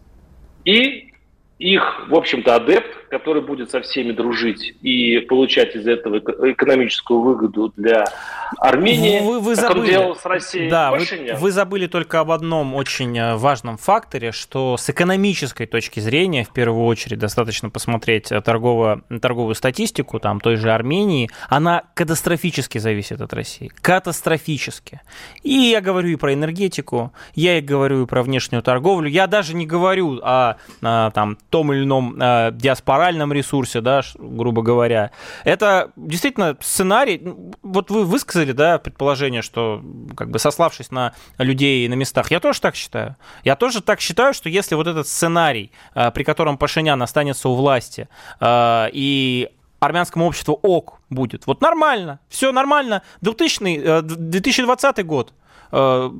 И 0.64 1.12
их, 1.60 2.08
в 2.08 2.16
общем-то, 2.16 2.56
адепт, 2.56 3.03
который 3.13 3.43
будет 3.43 3.69
со 3.69 3.80
всеми 3.82 4.12
дружить 4.12 4.73
и 4.82 5.19
получать 5.19 5.76
из 5.76 5.86
этого 5.86 6.17
экономическую 6.17 7.21
выгоду 7.21 7.71
для 7.78 8.06
Армении, 8.58 9.19
вы, 9.19 9.39
вы 9.39 9.56
как 9.56 9.67
забыли. 9.69 9.80
он 9.80 9.88
делал 9.88 10.15
с 10.15 10.26
Россией. 10.26 10.69
Да, 10.69 10.91
вы, 10.91 11.06
вы 11.38 11.52
забыли 11.52 11.86
только 11.86 12.19
об 12.19 12.32
одном 12.32 12.73
очень 12.73 13.15
э, 13.17 13.36
важном 13.36 13.78
факторе, 13.78 14.32
что 14.32 14.78
с 14.78 14.89
экономической 14.89 15.67
точки 15.67 15.99
зрения, 15.99 16.43
в 16.43 16.52
первую 16.52 16.86
очередь, 16.86 17.19
достаточно 17.19 17.69
посмотреть 17.69 18.32
э, 18.32 18.41
торгово, 18.41 19.04
торговую 19.21 19.54
статистику 19.54 20.19
там, 20.19 20.39
той 20.39 20.56
же 20.56 20.71
Армении, 20.71 21.30
она 21.49 21.84
катастрофически 21.93 22.80
зависит 22.80 23.21
от 23.21 23.32
России. 23.34 23.71
Катастрофически. 23.82 25.02
И 25.43 25.54
я 25.54 25.82
говорю 25.82 26.10
и 26.10 26.15
про 26.15 26.34
энергетику, 26.34 27.13
я 27.36 27.60
и 27.60 27.62
говорю 27.62 28.04
и 28.04 28.06
про 28.08 28.23
внешнюю 28.23 28.63
торговлю, 28.63 29.08
я 29.08 29.28
даже 29.28 29.56
не 29.56 29.67
говорю 29.67 30.19
о, 30.23 30.58
о 30.82 31.12
там, 31.12 31.38
том 31.52 31.73
или 31.73 31.84
ином 31.84 32.19
э, 32.19 32.49
диаспоральном 33.04 33.34
ресурсе, 33.34 33.82
да, 33.82 34.02
грубо 34.16 34.62
говоря. 34.62 35.12
Это 35.44 35.92
действительно 35.96 36.58
сценарий. 36.62 37.20
Ну, 37.22 37.52
вот 37.62 37.92
вы 37.92 38.06
высказали, 38.06 38.52
да, 38.54 38.78
предположение, 38.78 39.42
что 39.42 39.82
как 40.16 40.30
бы 40.30 40.39
сославшись 40.39 40.92
на 40.92 41.13
людей 41.38 41.88
на 41.88 41.96
местах, 41.96 42.32
я 42.32 42.39
тоже 42.39 42.62
так 42.62 42.76
считаю. 42.76 43.16
Я 43.44 43.56
тоже 43.56 43.82
так 43.82 44.00
считаю, 44.00 44.34
что 44.34 44.50
если 44.50 44.76
вот 44.76 44.88
этот 44.88 45.08
сценарий, 45.08 45.72
э, 45.96 46.12
при 46.12 46.24
котором 46.24 46.58
Пашинян 46.58 47.02
останется 47.02 47.50
у 47.50 47.56
власти, 47.56 48.08
э, 48.39 48.89
и 48.94 49.50
армянскому 49.80 50.26
обществу 50.26 50.60
ок 50.62 51.02
будет. 51.10 51.46
Вот 51.46 51.62
нормально, 51.62 52.20
все 52.30 52.52
нормально. 52.52 53.02
2000, 53.22 54.02
2020 54.02 55.00
э, 55.00 55.04
год. 55.04 55.34
Э, 55.74 56.12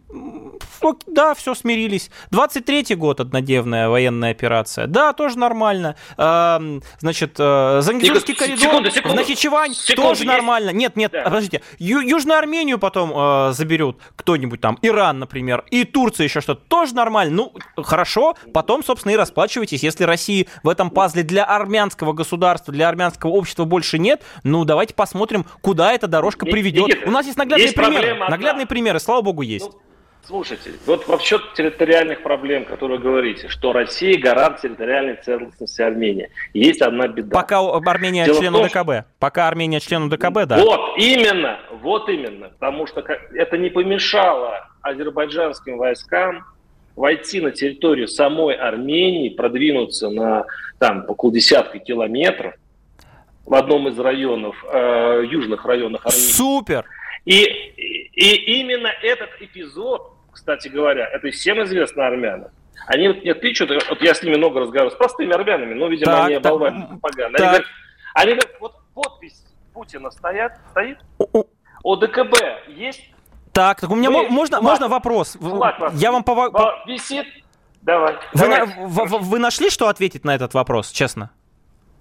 да, 1.08 1.34
все, 1.36 1.54
смирились. 1.54 2.10
23-й 2.32 2.96
год 2.96 3.20
однодневная 3.20 3.88
военная 3.88 4.32
операция. 4.32 4.88
Да, 4.88 5.14
тоже 5.14 5.38
нормально. 5.38 5.96
Эм, 6.18 6.82
значит, 7.00 7.36
э, 7.38 7.80
Зангизурский 7.82 8.34
коридор 8.34 8.60
секунду, 8.60 8.92
секунду, 8.92 9.16
в 9.16 9.20
Нахичевань 9.20 9.74
секунду, 9.76 10.10
тоже 10.10 10.24
есть. 10.24 10.34
нормально. 10.34 10.72
Нет, 10.72 10.96
нет, 10.96 11.12
да. 11.12 11.22
подождите. 11.24 11.62
Ю- 11.78 12.02
Южную 12.02 12.38
Армению 12.40 12.80
потом 12.80 13.14
э, 13.16 13.52
заберут 13.54 14.00
кто-нибудь 14.16 14.60
там. 14.60 14.78
Иран, 14.82 15.20
например. 15.20 15.64
И 15.70 15.84
Турция 15.84 16.26
еще 16.26 16.42
что-то. 16.42 16.62
Тоже 16.68 16.96
нормально. 16.96 17.34
Ну, 17.36 17.84
хорошо. 17.84 18.36
Потом, 18.54 18.84
собственно, 18.84 19.14
и 19.14 19.16
расплачивайтесь. 19.16 19.84
Если 19.84 20.04
России 20.04 20.48
в 20.64 20.70
этом 20.70 20.90
пазле 20.90 21.24
для 21.24 21.46
армянского 21.46 22.14
государства, 22.14 22.74
для 22.74 22.90
армянского 22.90 23.30
общества 23.32 23.66
больше 23.66 24.00
нет, 24.00 24.24
ну, 24.44 24.66
давайте 24.66 24.94
посмотрим, 24.96 25.46
куда 25.62 25.94
эта 25.94 26.08
дорожка 26.08 26.46
приведет. 26.46 26.88
Никита, 26.88 27.08
У 27.08 27.12
нас 27.12 27.26
есть 27.26 27.38
наглядные 27.38 27.66
есть 27.66 27.76
примеры. 27.76 28.16
Наглядные 28.16 28.66
примеры, 28.66 29.00
слава 29.00 29.22
богу, 29.22 29.43
есть. 29.44 29.70
Ну, 29.72 29.80
слушайте, 30.26 30.72
вот 30.86 31.08
в 31.08 31.22
счет 31.22 31.54
территориальных 31.54 32.24
проблем, 32.24 32.66
которые 32.66 32.98
вы 32.98 33.04
говорите, 33.04 33.50
что 33.50 33.74
Россия 33.74 34.20
гарант 34.20 34.62
территориальной 34.62 35.16
целостности 35.16 35.82
Армении. 35.82 36.30
Есть 36.54 36.82
одна 36.82 37.08
беда. 37.08 37.30
Пока 37.36 37.60
Армения 37.60 38.26
Дело 38.26 38.40
член 38.40 38.54
том, 38.54 38.66
УДКБ. 38.66 39.08
Пока 39.20 39.48
Армения 39.48 39.80
член 39.80 40.04
УДКБ, 40.04 40.46
да. 40.46 40.58
Вот 40.58 40.98
именно, 40.98 41.60
вот 41.82 42.10
именно. 42.10 42.50
Потому 42.50 42.88
что 42.88 43.02
это 43.02 43.58
не 43.58 43.70
помешало 43.70 44.70
азербайджанским 44.82 45.78
войскам 45.78 46.46
войти 46.96 47.42
на 47.42 47.52
территорию 47.52 48.08
самой 48.08 48.56
Армении, 48.56 49.30
продвинуться 49.30 50.10
на 50.10 50.46
там 50.80 51.06
полдесятка 51.06 51.80
километров 51.80 52.54
в 53.46 53.56
одном 53.56 53.88
из 53.88 54.00
районов, 54.00 54.56
э, 54.72 55.24
южных 55.30 55.66
районов 55.66 56.06
Армении. 56.06 56.32
Супер! 56.32 56.86
И, 57.26 57.44
и 57.44 58.60
именно 58.60 58.88
этот 59.02 59.30
эпизод, 59.40 60.14
кстати 60.32 60.68
говоря, 60.68 61.08
это 61.08 61.32
всем 61.32 61.64
известно 61.64 62.08
армянам. 62.08 62.52
Они 62.88 63.08
вот 63.08 63.18
мне 63.22 63.34
тычут, 63.34 63.70
вот 63.70 64.02
я 64.02 64.14
с 64.14 64.22
ними 64.24 64.36
много 64.36 64.60
разговариваю, 64.60 64.92
с 64.92 64.98
простыми 64.98 65.34
армянами, 65.34 65.74
но, 65.74 65.88
видимо, 65.88 66.12
так, 66.12 66.26
они 66.26 66.36
оболваны 66.36 67.00
поганые. 67.02 67.38
Они 67.38 67.46
говорят, 67.46 67.66
они 68.14 68.32
говорят, 68.34 68.52
вот 68.60 68.76
подпись 68.94 69.46
Путина 69.74 70.12
стоят, 70.12 70.60
стоит, 70.72 70.98
ОДКБ 71.84 72.36
есть? 72.68 73.10
Так, 73.54 73.80
так 73.80 73.90
у 73.90 73.96
меня 73.96 74.10
вы, 74.10 74.28
можно, 74.30 74.58
флаг, 74.58 74.72
можно 74.72 74.88
вопрос? 74.90 75.38
Флаг 75.40 75.94
я 75.94 76.12
вам 76.12 76.24
по... 76.24 76.52
Висит? 76.88 77.26
Давай. 77.82 78.16
Вы, 78.34 78.48
на, 78.48 78.66
вы, 78.66 79.20
вы 79.20 79.40
нашли, 79.40 79.70
что 79.70 79.88
ответить 79.88 80.26
на 80.26 80.36
этот 80.36 80.54
вопрос, 80.54 80.92
честно? 80.92 81.32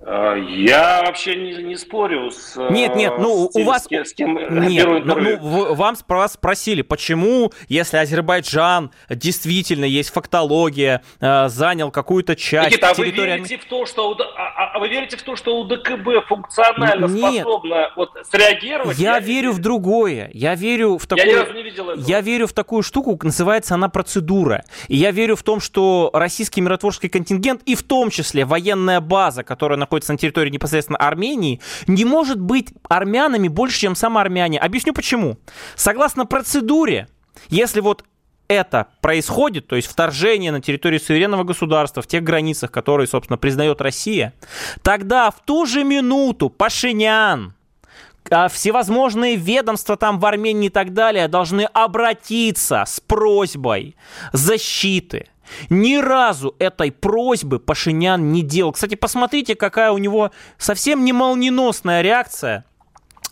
А, 0.05 0.35
я 0.35 1.03
вообще 1.07 1.37
не, 1.37 1.63
не 1.63 1.77
спорю 1.77 2.31
с 2.31 2.57
Нет, 2.71 2.97
нет, 2.97 3.15
ну 3.19 3.49
с, 3.51 3.55
у 3.55 3.63
вас... 3.63 3.85
С, 3.85 4.09
с 4.09 4.15
кем 4.15 4.35
нет, 4.67 5.05
ну, 5.05 5.17
ну, 5.17 5.75
вам 5.75 5.95
спросили, 5.95 6.83
почему, 6.83 7.53
если 7.69 7.99
Азербайджан 7.99 8.91
действительно 9.09 9.85
есть 9.85 10.11
фактология, 10.11 11.03
э, 11.21 11.49
занял 11.49 11.93
какую-то 11.93 12.35
часть 12.35 12.73
Никита, 12.73 12.95
территории... 12.95 13.31
а 13.31 13.35
вы 13.35 13.39
верите 13.39 13.59
в 13.59 13.65
то, 13.67 13.87
что, 13.87 14.17
а, 14.37 14.43
а, 14.43 14.73
а 14.75 14.79
вы 14.81 14.89
верите 14.89 15.17
в 15.17 15.23
то, 15.23 15.37
что 15.37 15.61
УДКБ 15.61 16.27
функционально 16.27 17.07
нет. 17.07 17.43
способна 17.43 17.93
вот, 17.95 18.11
среагировать? 18.29 18.99
Я, 18.99 19.15
я 19.15 19.21
верю 19.21 19.53
в 19.53 19.61
другое. 19.61 20.31
Я 20.35 20.57
верю 20.57 20.99
в 20.99 21.07
такую... 21.07 21.27
Я 21.27 21.33
ни 21.33 21.39
разу 21.39 21.53
не 21.53 21.63
видел 21.63 21.91
этого. 21.91 22.05
Я 22.05 22.21
верю 22.21 22.49
в 22.49 22.53
такую 22.53 22.83
штуку, 22.83 23.17
называется 23.23 23.75
она 23.75 23.89
процедура. 23.89 24.65
И 24.89 24.97
я 24.97 25.13
верю 25.13 25.37
в 25.37 25.45
том, 25.45 25.61
что 25.61 26.11
российский 26.13 26.61
миротворческий 26.61 27.09
контингент, 27.09 27.63
и 27.67 27.77
в 27.77 27.85
том 27.85 28.11
числе 28.11 28.45
военная 28.45 29.01
база, 29.01 29.45
которая 29.45 29.79
находится 29.79 29.92
находится 29.93 30.13
на 30.13 30.19
территории 30.19 30.51
непосредственно 30.51 30.99
Армении, 30.99 31.61
не 31.87 32.05
может 32.05 32.41
быть 32.41 32.69
армянами 32.89 33.49
больше, 33.49 33.81
чем 33.81 33.95
сам 33.95 34.17
армяне. 34.17 34.59
Объясню 34.59 34.95
почему. 34.95 35.37
Согласно 35.77 36.25
процедуре, 36.25 37.09
если 37.49 37.81
вот 37.81 38.05
это 38.49 38.89
происходит, 39.03 39.67
то 39.67 39.77
есть 39.77 39.89
вторжение 39.89 40.51
на 40.51 40.61
территорию 40.61 41.01
суверенного 41.01 41.45
государства 41.45 42.03
в 42.03 42.07
тех 42.07 42.23
границах, 42.25 42.71
которые, 42.71 43.07
собственно, 43.07 43.37
признает 43.37 43.83
Россия, 43.83 44.33
тогда 44.83 45.31
в 45.31 45.41
ту 45.45 45.67
же 45.67 45.85
минуту 45.85 46.49
Пашинян, 46.49 47.55
а 48.31 48.49
всевозможные 48.49 49.37
ведомства 49.37 49.97
там 49.97 50.19
в 50.19 50.27
Армении 50.27 50.67
и 50.67 50.71
так 50.71 50.95
далее 50.95 51.29
должны 51.29 51.63
обратиться 51.63 52.85
с 52.87 52.99
просьбой 53.01 53.95
защиты, 54.33 55.29
ни 55.71 55.97
разу 55.97 56.55
этой 56.59 56.93
просьбы 56.93 57.59
Пашинян 57.59 58.33
не 58.33 58.43
делал. 58.43 58.73
Кстати, 58.73 58.95
посмотрите, 58.95 59.55
какая 59.55 59.93
у 59.93 59.99
него 59.99 60.31
совсем 60.59 61.05
не 61.05 61.13
молниеносная 61.13 62.03
реакция 62.03 62.65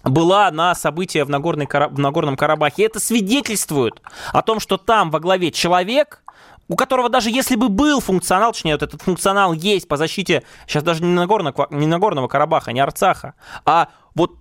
была 0.05 0.51
на 0.51 0.75
события 0.75 1.25
в, 1.25 1.31
Нагорной, 1.31 1.67
в 1.67 1.99
Нагорном 1.99 2.37
Карабахе. 2.37 2.85
Это 2.85 3.01
свидетельствует 3.01 4.01
о 4.33 4.43
том, 4.43 4.61
что 4.61 4.77
там 4.77 5.11
во 5.11 5.21
главе 5.21 5.51
человек, 5.51 6.23
у 6.69 6.77
которого 6.77 7.09
даже 7.09 7.31
если 7.31 7.57
бы 7.57 7.69
был 7.69 8.01
функционал, 8.01 8.53
точнее, 8.53 8.75
вот 8.75 8.83
этот 8.83 9.03
функционал 9.03 9.53
есть 9.53 9.89
по 9.89 9.97
защите, 9.97 10.45
сейчас 10.67 10.83
даже 10.83 11.03
не 11.03 11.13
Нагорного, 11.13 11.67
не 11.71 11.87
Нагорного 11.87 12.29
Карабаха, 12.29 12.73
не 12.73 12.81
Арцаха, 12.81 13.35
а 13.65 13.89
вот 14.15 14.37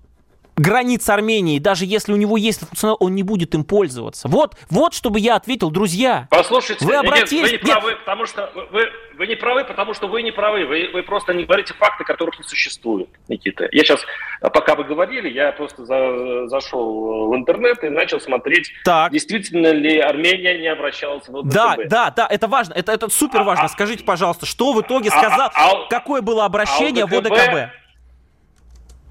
границ 0.60 1.08
Армении, 1.10 1.60
даже 1.60 1.86
если 1.86 2.12
у 2.12 2.16
него 2.16 2.38
есть 2.38 2.60
функционал, 2.60 2.98
он 3.00 3.16
не 3.16 3.24
будет 3.24 3.56
им 3.56 3.64
пользоваться. 3.64 4.28
Вот, 4.28 4.56
вот 4.70 4.94
чтобы 4.94 5.20
я 5.20 5.36
ответил, 5.36 5.72
друзья. 5.72 6.28
Послушайте, 6.30 6.86
вы 6.86 6.96
обратились... 6.96 7.52
Нет, 7.52 7.62
вы 7.62 7.68
не 7.68 7.74
правы, 7.74 7.90
нет. 7.92 8.00
потому 8.00 8.26
что 8.26 8.52
вы, 8.72 8.90
вы 9.18 9.28
не 9.28 9.36
правы, 9.36 9.64
потому 9.64 9.94
что 9.94 10.08
вы 10.08 10.22
не 10.22 10.32
правы. 10.32 10.66
Вы, 10.66 10.90
вы 10.94 11.04
просто 11.04 11.34
не 11.34 11.46
говорите 11.46 11.74
факты, 11.74 12.04
которых 12.04 12.38
не 12.40 12.44
существует, 12.44 13.10
Никита. 13.28 13.68
Я 13.72 13.84
сейчас, 13.84 14.02
пока 14.42 14.76
вы 14.76 14.84
говорили, 14.84 15.30
я 15.30 15.52
просто 15.52 15.86
за, 15.86 16.48
зашел 16.48 17.30
в 17.30 17.36
интернет 17.36 17.84
и 17.84 17.90
начал 17.90 18.20
смотреть, 18.20 18.72
так. 18.84 19.12
действительно 19.12 19.72
ли 19.72 19.98
Армения 20.00 20.58
не 20.60 20.68
обращалась 20.68 21.28
в 21.28 21.38
ОДКБ. 21.38 21.54
Да, 21.54 21.76
да, 21.86 22.12
да, 22.12 22.28
это 22.30 22.48
важно, 22.48 22.74
это, 22.74 22.92
это 22.92 23.10
супер 23.10 23.44
важно. 23.44 23.64
А, 23.64 23.66
а, 23.68 23.70
Скажите, 23.70 24.04
пожалуйста, 24.04 24.46
что 24.46 24.74
в 24.74 24.82
итоге 24.82 25.10
а, 25.10 25.18
сказал, 25.18 25.52
а, 25.54 25.72
а, 25.72 25.88
какое 25.90 26.22
было 26.22 26.46
обращение 26.46 27.04
а 27.04 27.08
ОДКБ, 27.08 27.30
в 27.30 27.32
ОДКБ? 27.32 27.80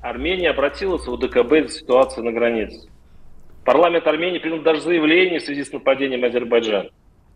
Армения 0.00 0.50
обратилась 0.50 1.06
в 1.06 1.12
УДКБ 1.12 1.52
из 1.54 1.78
ситуации 1.78 2.20
на 2.20 2.32
границе. 2.32 2.88
Парламент 3.64 4.06
Армении 4.06 4.38
принял 4.38 4.62
даже 4.62 4.80
заявление 4.80 5.40
в 5.40 5.42
связи 5.42 5.64
с 5.64 5.72
нападением 5.72 6.24
Азербайджана. 6.24 6.90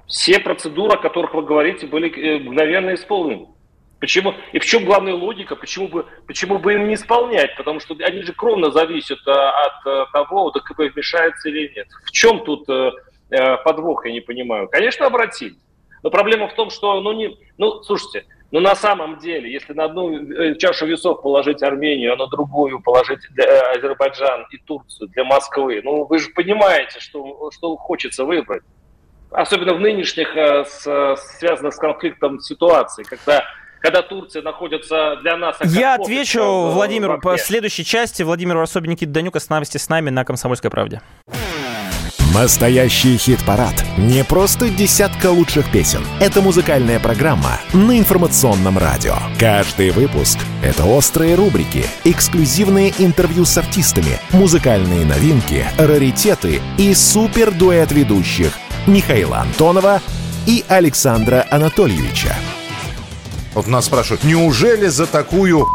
Все 0.07 0.39
процедуры, 0.39 0.95
о 0.95 0.97
которых 0.97 1.35
вы 1.35 1.43
говорите, 1.43 1.87
были 1.87 2.11
э, 2.11 2.39
мгновенно 2.39 2.95
исполнены. 2.95 3.49
Почему? 4.01 4.35
И 4.53 4.59
в 4.59 4.65
чем 4.65 4.85
главная 4.85 5.15
логика? 5.15 5.57
Почему 5.57 5.89
бы, 5.89 6.07
почему 6.27 6.59
бы 6.59 6.75
им 6.75 6.89
не 6.89 6.95
исполнять? 6.95 7.57
Потому 7.57 7.81
что 7.81 7.95
они 8.01 8.23
же 8.23 8.33
кровно 8.33 8.71
зависят 8.71 9.19
э, 9.27 9.31
от 9.31 9.87
э, 9.87 10.05
того, 10.13 10.47
УДКБ 10.47 10.93
вмешается 10.95 11.49
или 11.49 11.73
нет. 11.75 11.89
В 12.05 12.11
чем 12.11 12.45
тут 12.45 12.67
подвох, 13.65 14.05
я 14.05 14.13
не 14.13 14.21
понимаю. 14.21 14.69
Конечно, 14.69 15.07
обратились. 15.07 15.57
Но 16.03 16.11
проблема 16.11 16.49
в 16.49 16.55
том, 16.55 16.71
что, 16.71 17.01
ну, 17.01 17.13
не, 17.13 17.37
ну, 17.59 17.83
слушайте, 17.83 18.27
но 18.53 18.61
на 18.61 18.77
самом 18.77 19.19
деле, 19.19 19.51
если 19.51 19.73
на 19.73 19.85
одну 19.85 20.15
э, 20.15 20.55
чашу 20.57 20.87
весов 20.87 21.23
положить 21.23 21.63
Армению, 21.63 22.13
а 22.13 22.17
на 22.17 22.27
другую 22.27 22.81
положить 22.81 23.21
э, 23.39 23.77
Азербайджан 23.77 24.47
и 24.51 24.59
Турцию 24.59 25.09
для 25.09 25.25
Москвы, 25.25 25.81
ну 25.83 26.05
вы 26.05 26.19
же 26.19 26.29
понимаете, 26.35 27.01
что, 27.01 27.51
что 27.51 27.77
хочется 27.77 28.27
выбрать. 28.27 28.63
особенно 29.31 29.73
в 29.73 29.81
нынешних, 29.81 30.37
э, 30.37 30.65
с, 30.67 31.17
связанных 31.39 31.73
с 31.73 31.79
конфликтом 31.79 32.41
ситуации, 32.41 33.05
когда 33.05 33.43
когда 33.81 34.01
Турция 34.03 34.43
находится 34.43 35.17
для 35.23 35.37
нас... 35.37 35.57
Я 35.65 35.97
отвечу, 35.97 36.41
Владимиру, 36.41 37.21
по 37.21 37.37
следующей 37.37 37.85
части. 37.85 38.23
Владимир 38.23 38.57
Варсобин, 38.57 38.93
Никита 38.93 39.11
Данюк, 39.11 39.35
оставайтесь 39.35 39.83
с 39.83 39.89
нами 39.89 40.09
на 40.09 40.25
«Комсомольской 40.25 40.71
правде». 40.71 41.01
Настоящий 42.35 43.19
хит-парад. 43.19 43.85
Не 43.99 44.25
просто 44.25 44.71
десятка 44.71 45.27
лучших 45.27 45.71
песен. 45.71 46.03
Это 46.19 46.41
музыкальная 46.41 46.99
программа 46.99 47.61
на 47.75 47.99
информационном 47.99 48.79
радио. 48.79 49.17
Каждый 49.39 49.91
выпуск— 49.91 50.39
это 50.63 50.87
острые 50.87 51.35
рубрики, 51.35 51.85
эксклюзивные 52.05 52.95
интервью 52.97 53.45
с 53.45 53.59
артистами, 53.59 54.19
музыкальные 54.31 55.05
новинки, 55.05 55.67
раритеты 55.77 56.63
и 56.79 56.95
супер-дуэт 56.95 57.93
ведущих 57.93 58.55
Михаила 58.87 59.41
Антонова 59.41 60.01
и 60.47 60.65
Александра 60.69 61.47
Анатольевича. 61.51 62.35
Вот 63.53 63.67
нас 63.67 63.85
спрашивают, 63.85 64.25
неужели 64.25 64.87
за 64.87 65.07
такую 65.07 65.67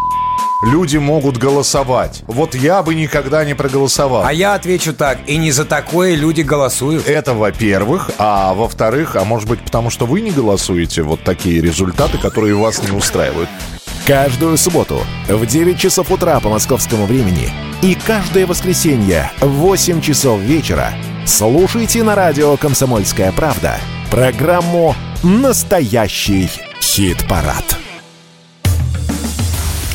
люди 0.61 0.97
могут 0.97 1.37
голосовать. 1.37 2.23
Вот 2.27 2.55
я 2.55 2.83
бы 2.83 2.95
никогда 2.95 3.45
не 3.45 3.53
проголосовал. 3.53 4.23
А 4.25 4.33
я 4.33 4.53
отвечу 4.53 4.93
так, 4.93 5.19
и 5.27 5.37
не 5.37 5.51
за 5.51 5.65
такое 5.65 6.15
люди 6.15 6.41
голосуют. 6.41 7.07
Это 7.07 7.33
во-первых, 7.33 8.11
а 8.17 8.53
во-вторых, 8.53 9.15
а 9.15 9.23
может 9.23 9.47
быть 9.47 9.59
потому, 9.61 9.89
что 9.89 10.05
вы 10.05 10.21
не 10.21 10.31
голосуете, 10.31 11.03
вот 11.03 11.23
такие 11.23 11.61
результаты, 11.61 12.17
которые 12.17 12.55
вас 12.55 12.81
не 12.81 12.95
устраивают. 12.95 13.49
Каждую 14.05 14.57
субботу 14.57 15.01
в 15.27 15.45
9 15.45 15.77
часов 15.77 16.11
утра 16.11 16.39
по 16.39 16.49
московскому 16.49 17.05
времени 17.05 17.49
и 17.81 17.93
каждое 17.93 18.47
воскресенье 18.47 19.31
в 19.41 19.49
8 19.49 20.01
часов 20.01 20.39
вечера 20.39 20.93
слушайте 21.25 22.03
на 22.03 22.15
радио 22.15 22.55
«Комсомольская 22.55 23.33
правда» 23.33 23.77
программу 24.09 24.95
«Настоящий 25.23 26.49
хит-парад». 26.81 27.76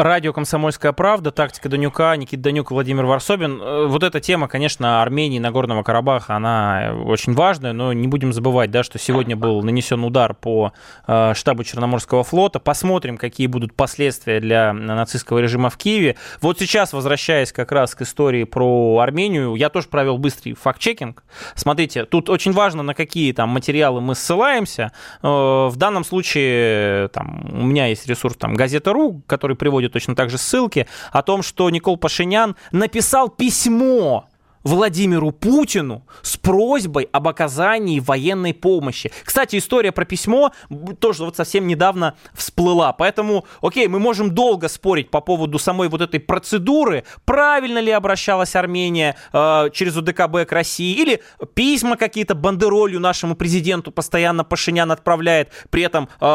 Радио 0.00 0.32
«Комсомольская 0.32 0.92
правда», 0.92 1.30
тактика 1.30 1.68
Данюка, 1.68 2.16
Никита 2.16 2.44
Данюк, 2.44 2.70
Владимир 2.70 3.04
Варсобин. 3.04 3.60
Э, 3.60 3.84
вот 3.86 4.02
эта 4.02 4.18
тема, 4.18 4.48
конечно, 4.48 5.02
Армении, 5.02 5.38
Нагорного 5.38 5.82
Карабаха, 5.82 6.36
она 6.36 6.94
очень 7.04 7.34
важная, 7.34 7.74
но 7.74 7.92
не 7.92 8.08
будем 8.08 8.32
забывать, 8.32 8.70
да, 8.70 8.82
что 8.82 8.98
сегодня 8.98 9.36
был 9.36 9.62
нанесен 9.62 10.02
удар 10.02 10.32
по 10.32 10.72
э, 11.06 11.34
штабу 11.34 11.64
Черноморского 11.64 12.24
флота. 12.24 12.60
Посмотрим, 12.60 13.18
какие 13.18 13.46
будут 13.46 13.74
последствия 13.74 14.40
для 14.40 14.72
нацистского 14.72 15.38
режима 15.38 15.68
в 15.68 15.76
Киеве. 15.76 16.16
Вот 16.40 16.58
сейчас, 16.58 16.94
возвращаясь 16.94 17.52
как 17.52 17.70
раз 17.70 17.94
к 17.94 18.00
истории 18.00 18.44
про 18.44 19.00
Армению, 19.00 19.54
я 19.54 19.68
тоже 19.68 19.88
провел 19.88 20.16
быстрый 20.16 20.54
факт-чекинг. 20.54 21.22
Смотрите, 21.56 22.06
тут 22.06 22.30
очень 22.30 22.52
важно, 22.52 22.82
на 22.82 22.94
какие 22.94 23.34
там 23.34 23.50
материалы 23.50 24.00
мы 24.00 24.14
ссылаемся. 24.14 24.92
Э, 25.22 25.26
в 25.26 25.74
данном 25.76 26.04
случае 26.04 27.08
там, 27.08 27.50
у 27.52 27.66
меня 27.66 27.88
есть 27.88 28.06
ресурс 28.06 28.36
там 28.36 28.54
Газета.ру, 28.54 29.20
который 29.26 29.56
приводит 29.56 29.89
точно 29.90 30.14
так 30.14 30.30
же 30.30 30.38
ссылки, 30.38 30.86
о 31.12 31.22
том, 31.22 31.42
что 31.42 31.68
Никол 31.70 31.96
Пашинян 31.96 32.56
написал 32.72 33.28
письмо 33.28 34.29
Владимиру 34.62 35.30
Путину 35.30 36.06
с 36.22 36.36
просьбой 36.36 37.08
об 37.12 37.28
оказании 37.28 38.00
военной 38.00 38.52
помощи. 38.54 39.10
Кстати, 39.24 39.56
история 39.56 39.92
про 39.92 40.04
письмо 40.04 40.52
тоже 40.98 41.24
вот 41.24 41.36
совсем 41.36 41.66
недавно 41.66 42.14
всплыла. 42.34 42.92
Поэтому, 42.92 43.46
окей, 43.62 43.88
мы 43.88 43.98
можем 43.98 44.34
долго 44.34 44.68
спорить 44.68 45.10
по 45.10 45.20
поводу 45.20 45.58
самой 45.58 45.88
вот 45.88 46.00
этой 46.00 46.20
процедуры, 46.20 47.04
правильно 47.24 47.78
ли 47.78 47.90
обращалась 47.90 48.54
Армения 48.54 49.16
э, 49.32 49.70
через 49.72 49.96
УДКБ 49.96 50.48
к 50.48 50.52
России, 50.52 50.94
или 50.94 51.22
письма 51.54 51.96
какие-то 51.96 52.34
бандеролью 52.34 53.00
нашему 53.00 53.34
президенту 53.34 53.90
постоянно 53.92 54.44
Пашинян 54.44 54.90
отправляет, 54.92 55.50
при 55.70 55.82
этом 55.82 56.08
э, 56.20 56.26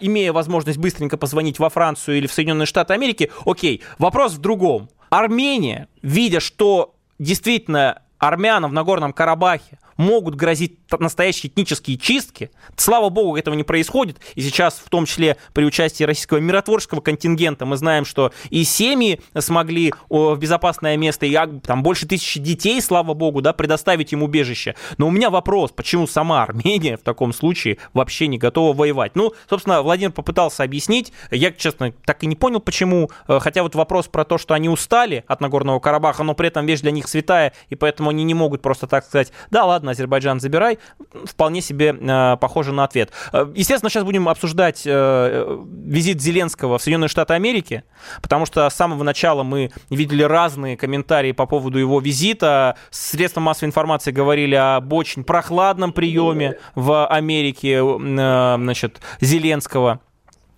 имея 0.00 0.32
возможность 0.32 0.78
быстренько 0.78 1.16
позвонить 1.16 1.58
во 1.58 1.68
Францию 1.68 2.18
или 2.18 2.26
в 2.26 2.32
Соединенные 2.32 2.66
Штаты 2.66 2.94
Америки. 2.94 3.30
Окей, 3.44 3.82
вопрос 3.98 4.32
в 4.32 4.38
другом. 4.38 4.88
Армения, 5.10 5.88
видя, 6.02 6.40
что 6.40 6.93
действительно 7.18 8.02
армянам 8.18 8.70
в 8.70 8.74
Нагорном 8.74 9.12
Карабахе 9.12 9.78
могут 9.96 10.34
грозить 10.34 10.78
настоящие 10.98 11.50
этнические 11.50 11.96
чистки. 11.96 12.50
Слава 12.76 13.08
богу, 13.08 13.36
этого 13.36 13.54
не 13.54 13.64
происходит. 13.64 14.18
И 14.34 14.42
сейчас, 14.42 14.82
в 14.84 14.88
том 14.88 15.06
числе 15.06 15.36
при 15.52 15.64
участии 15.64 16.04
российского 16.04 16.38
миротворческого 16.38 17.00
контингента, 17.00 17.66
мы 17.66 17.76
знаем, 17.76 18.04
что 18.04 18.32
и 18.50 18.64
семьи 18.64 19.20
смогли 19.38 19.92
в 20.08 20.36
безопасное 20.36 20.96
место, 20.96 21.26
и 21.26 21.38
там 21.62 21.82
больше 21.82 22.06
тысячи 22.06 22.40
детей, 22.40 22.80
слава 22.80 23.14
богу, 23.14 23.42
да, 23.42 23.52
предоставить 23.52 24.12
им 24.12 24.22
убежище. 24.22 24.74
Но 24.98 25.08
у 25.08 25.10
меня 25.10 25.30
вопрос, 25.30 25.70
почему 25.72 26.06
сама 26.06 26.42
Армения 26.42 26.96
в 26.96 27.02
таком 27.02 27.32
случае 27.32 27.78
вообще 27.92 28.26
не 28.26 28.38
готова 28.38 28.76
воевать? 28.76 29.16
Ну, 29.16 29.32
собственно, 29.48 29.82
Владимир 29.82 30.12
попытался 30.12 30.62
объяснить. 30.62 31.12
Я, 31.30 31.52
честно, 31.52 31.92
так 32.04 32.22
и 32.22 32.26
не 32.26 32.36
понял, 32.36 32.60
почему. 32.60 33.10
Э, 33.28 33.38
хотя 33.40 33.62
вот 33.62 33.74
вопрос 33.74 34.06
про 34.08 34.24
то, 34.24 34.38
что 34.38 34.54
они 34.54 34.68
устали 34.68 35.24
от 35.26 35.40
Нагорного 35.40 35.80
Карабаха, 35.80 36.22
но 36.22 36.34
при 36.34 36.48
этом 36.48 36.66
вещь 36.66 36.80
для 36.80 36.90
них 36.90 37.08
святая, 37.08 37.52
и 37.68 37.74
поэтому 37.74 38.10
они 38.10 38.24
не 38.24 38.34
могут 38.34 38.62
просто 38.62 38.86
так 38.86 39.04
сказать, 39.04 39.32
да, 39.50 39.64
ладно, 39.64 39.83
Азербайджан 39.92 40.40
забирай, 40.40 40.78
вполне 41.24 41.60
себе 41.60 41.96
э, 41.98 42.36
похоже 42.40 42.72
на 42.72 42.84
ответ. 42.84 43.10
Э, 43.32 43.50
естественно, 43.54 43.90
сейчас 43.90 44.04
будем 44.04 44.28
обсуждать 44.28 44.82
э, 44.86 45.58
визит 45.84 46.20
Зеленского 46.20 46.78
в 46.78 46.82
Соединенные 46.82 47.08
Штаты 47.08 47.34
Америки, 47.34 47.84
потому 48.22 48.46
что 48.46 48.68
с 48.68 48.74
самого 48.74 49.02
начала 49.02 49.42
мы 49.42 49.70
видели 49.90 50.22
разные 50.22 50.76
комментарии 50.76 51.32
по 51.32 51.46
поводу 51.46 51.78
его 51.78 52.00
визита. 52.00 52.76
Средства 52.90 53.40
массовой 53.40 53.68
информации 53.68 54.10
говорили 54.10 54.54
об 54.54 54.92
очень 54.92 55.24
прохладном 55.24 55.92
приеме 55.92 56.58
в 56.74 57.06
Америке 57.06 57.80
э, 57.80 58.56
значит, 58.58 59.00
Зеленского. 59.20 60.00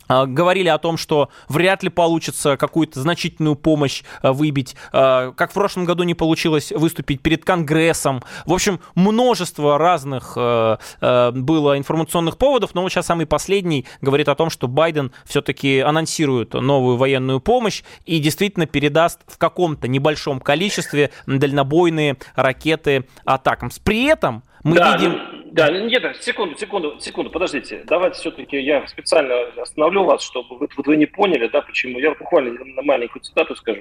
А, 0.08 0.26
говорили 0.26 0.68
о 0.68 0.78
том, 0.78 0.96
что 0.96 1.30
вряд 1.48 1.82
ли 1.82 1.88
получится 1.88 2.56
какую-то 2.56 3.00
значительную 3.00 3.56
помощь 3.56 4.02
а, 4.22 4.32
выбить, 4.32 4.76
а, 4.92 5.32
как 5.32 5.50
в 5.50 5.54
прошлом 5.54 5.84
году 5.84 6.02
не 6.04 6.14
получилось 6.14 6.72
выступить 6.72 7.20
перед 7.20 7.44
Конгрессом. 7.44 8.22
В 8.44 8.52
общем, 8.52 8.80
множество 8.94 9.78
разных 9.78 10.36
было 10.36 11.78
информационных 11.78 12.38
поводов, 12.38 12.74
но 12.74 12.82
вот 12.82 12.90
сейчас 12.90 13.06
самый 13.06 13.26
последний 13.26 13.86
говорит 14.00 14.28
о 14.28 14.34
том, 14.34 14.50
что 14.50 14.68
Байден 14.68 15.12
все-таки 15.24 15.80
анонсирует 15.80 16.54
новую 16.54 16.96
военную 16.96 17.40
помощь 17.40 17.82
и 18.04 18.18
действительно 18.18 18.66
передаст 18.66 19.20
в 19.26 19.38
каком-то 19.38 19.88
небольшом 19.88 20.40
количестве 20.40 21.10
дальнобойные 21.26 22.16
ракеты 22.34 23.06
атакам. 23.24 23.70
При 23.84 24.04
этом 24.04 24.42
мы 24.62 24.76
да, 24.76 24.96
видим... 24.96 25.35
Да, 25.56 25.70
нет, 25.70 26.04
секунду, 26.20 26.54
секунду, 26.58 26.98
секунду, 27.00 27.30
подождите. 27.30 27.82
Давайте 27.86 28.18
все-таки 28.18 28.60
я 28.60 28.86
специально 28.86 29.34
остановлю 29.56 30.04
вас, 30.04 30.22
чтобы 30.22 30.58
вы, 30.58 30.68
вы 30.76 30.96
не 30.98 31.06
поняли, 31.06 31.48
да, 31.48 31.62
почему. 31.62 31.98
Я 31.98 32.10
буквально 32.10 32.62
на 32.62 32.82
маленькую 32.82 33.22
цитату 33.22 33.56
скажу. 33.56 33.80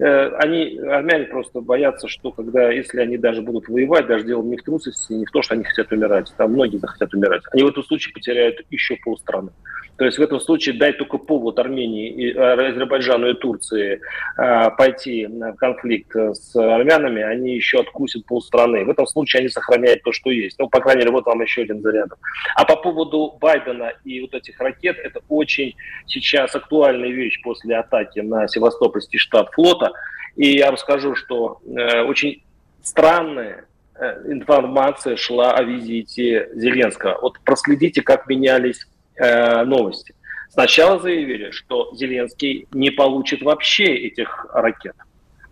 Э, 0.00 0.36
они, 0.36 0.78
армяне 0.78 1.24
просто 1.24 1.62
боятся, 1.62 2.08
что 2.08 2.30
когда, 2.30 2.70
если 2.70 3.00
они 3.00 3.16
даже 3.16 3.40
будут 3.40 3.68
воевать, 3.68 4.06
даже 4.06 4.24
дело 4.24 4.42
не 4.42 4.58
в 4.58 4.62
трусости, 4.62 5.14
не 5.14 5.24
в 5.24 5.30
том, 5.30 5.42
что 5.42 5.54
они 5.54 5.64
хотят 5.64 5.90
умирать, 5.92 6.30
там 6.36 6.52
многие 6.52 6.78
хотят 6.84 7.14
умирать, 7.14 7.42
они 7.52 7.62
в 7.62 7.68
этом 7.68 7.82
случае 7.84 8.12
потеряют 8.12 8.60
еще 8.70 8.96
полстраны. 8.96 9.50
То 9.96 10.04
есть 10.04 10.18
в 10.18 10.22
этом 10.22 10.40
случае 10.40 10.76
дай 10.76 10.92
только 10.92 11.18
повод 11.18 11.58
Армении, 11.58 12.10
и, 12.10 12.32
э, 12.32 12.68
Азербайджану 12.68 13.30
и 13.30 13.34
Турции 13.34 14.00
э, 14.36 14.70
пойти 14.76 15.26
в 15.26 15.54
конфликт 15.54 16.14
с 16.14 16.54
армянами, 16.56 17.22
они 17.22 17.54
еще 17.54 17.80
откусят 17.80 18.26
полстраны. 18.26 18.84
В 18.84 18.90
этом 18.90 19.06
случае 19.06 19.40
они 19.40 19.48
сохраняют 19.48 20.02
то, 20.02 20.12
что 20.12 20.30
есть. 20.30 20.58
Ну, 20.58 20.68
по 20.68 20.80
крайней 20.80 21.00
мере, 21.00 21.12
вот 21.14 21.26
вам 21.26 21.40
еще 21.42 21.62
один 21.62 21.80
зарядок. 21.80 22.18
А 22.54 22.64
по 22.64 22.76
поводу 22.76 23.36
Байдена 23.40 23.92
и 24.04 24.20
вот 24.20 24.34
этих 24.34 24.58
ракет, 24.60 24.98
это 24.98 25.20
очень 25.28 25.74
сейчас 26.06 26.54
актуальная 26.54 27.10
вещь 27.10 27.40
после 27.42 27.76
атаки 27.76 28.20
на 28.20 28.48
Севастопольский 28.48 29.18
штаб 29.18 29.52
флота. 29.52 29.92
И 30.36 30.56
я 30.56 30.66
вам 30.66 30.76
скажу, 30.76 31.14
что 31.14 31.60
э, 31.64 32.02
очень 32.02 32.42
странная 32.82 33.66
э, 33.94 34.32
информация 34.32 35.16
шла 35.16 35.54
о 35.54 35.62
визите 35.62 36.48
Зеленского. 36.54 37.18
Вот 37.20 37.40
проследите, 37.40 38.02
как 38.02 38.26
менялись 38.28 38.86
э, 39.16 39.64
новости. 39.64 40.14
Сначала 40.50 41.00
заявили, 41.00 41.50
что 41.50 41.92
Зеленский 41.94 42.68
не 42.72 42.90
получит 42.90 43.42
вообще 43.42 43.86
этих 43.86 44.46
ракет. 44.52 44.94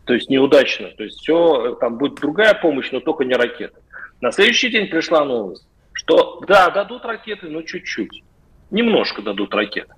То 0.05 0.15
есть 0.15 0.31
неудачно. 0.31 0.89
То 0.91 1.05
есть 1.05 1.19
все, 1.21 1.77
там 1.81 1.99
будет 1.99 2.17
другая 2.17 2.55
помощь, 2.55 2.91
но 2.93 3.01
только 3.01 3.25
не 3.25 3.35
ракеты. 3.35 3.82
На 4.23 4.31
следующий 4.31 4.71
день 4.71 4.87
пришла 4.87 5.25
новость, 5.25 5.67
что 5.93 6.41
да, 6.47 6.71
дадут 6.71 7.05
ракеты, 7.05 7.49
но 7.49 7.63
чуть-чуть. 7.63 8.23
Немножко 8.71 9.21
дадут 9.21 9.53
ракеты. 9.53 9.93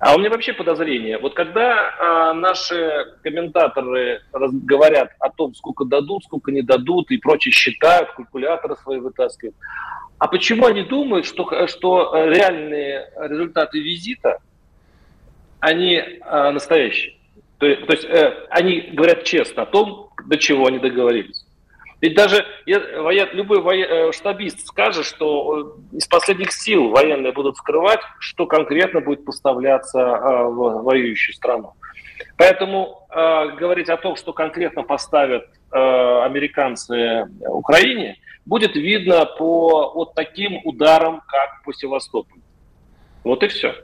А 0.00 0.14
у 0.14 0.18
меня 0.20 0.30
вообще 0.30 0.52
подозрение, 0.52 1.18
вот 1.18 1.34
когда 1.34 1.90
а, 1.98 2.34
наши 2.34 3.16
комментаторы 3.24 4.22
говорят 4.32 5.10
о 5.18 5.28
том, 5.30 5.56
сколько 5.56 5.84
дадут, 5.84 6.22
сколько 6.22 6.52
не 6.52 6.62
дадут 6.62 7.10
и 7.10 7.18
прочее 7.18 7.52
считают, 7.52 8.12
калькуляторы 8.12 8.76
свои 8.76 9.00
вытаскивают, 9.00 9.56
а 10.18 10.28
почему 10.28 10.66
они 10.66 10.84
думают, 10.84 11.26
что, 11.26 11.66
что 11.66 12.12
реальные 12.14 13.10
результаты 13.18 13.80
визита 13.80 14.38
они 15.58 15.96
э, 15.96 16.50
настоящие. 16.50 17.16
То, 17.58 17.74
то 17.74 17.92
есть 17.92 18.04
э, 18.04 18.46
они 18.50 18.82
говорят 18.92 19.24
честно 19.24 19.64
о 19.64 19.66
том, 19.66 20.10
до 20.26 20.36
чего 20.36 20.66
они 20.66 20.78
договорились. 20.78 21.44
Ведь 22.00 22.14
даже 22.14 22.46
любой 22.66 23.80
э, 23.80 24.12
штабист 24.12 24.66
скажет, 24.66 25.04
что 25.04 25.74
э, 25.92 25.96
из 25.96 26.06
последних 26.06 26.52
сил 26.52 26.90
военные 26.90 27.32
будут 27.32 27.56
скрывать, 27.56 28.00
что 28.20 28.46
конкретно 28.46 29.00
будет 29.00 29.24
поставляться 29.24 29.98
э, 29.98 30.44
в 30.44 30.82
воюющую 30.84 31.34
страну. 31.34 31.74
Поэтому 32.36 33.06
говорить 33.10 33.88
о 33.88 33.96
том, 33.96 34.14
что 34.16 34.32
конкретно 34.32 34.82
поставят 34.82 35.46
американцы 35.70 37.26
Украине, 37.40 38.16
будет 38.44 38.76
видно 38.76 39.24
по 39.24 39.92
вот 39.92 40.14
таким 40.14 40.60
ударам, 40.64 41.22
как 41.26 41.62
по 41.64 41.72
Севастополю. 41.72 42.42
Вот 43.24 43.42
и 43.42 43.48
все. 43.48 43.74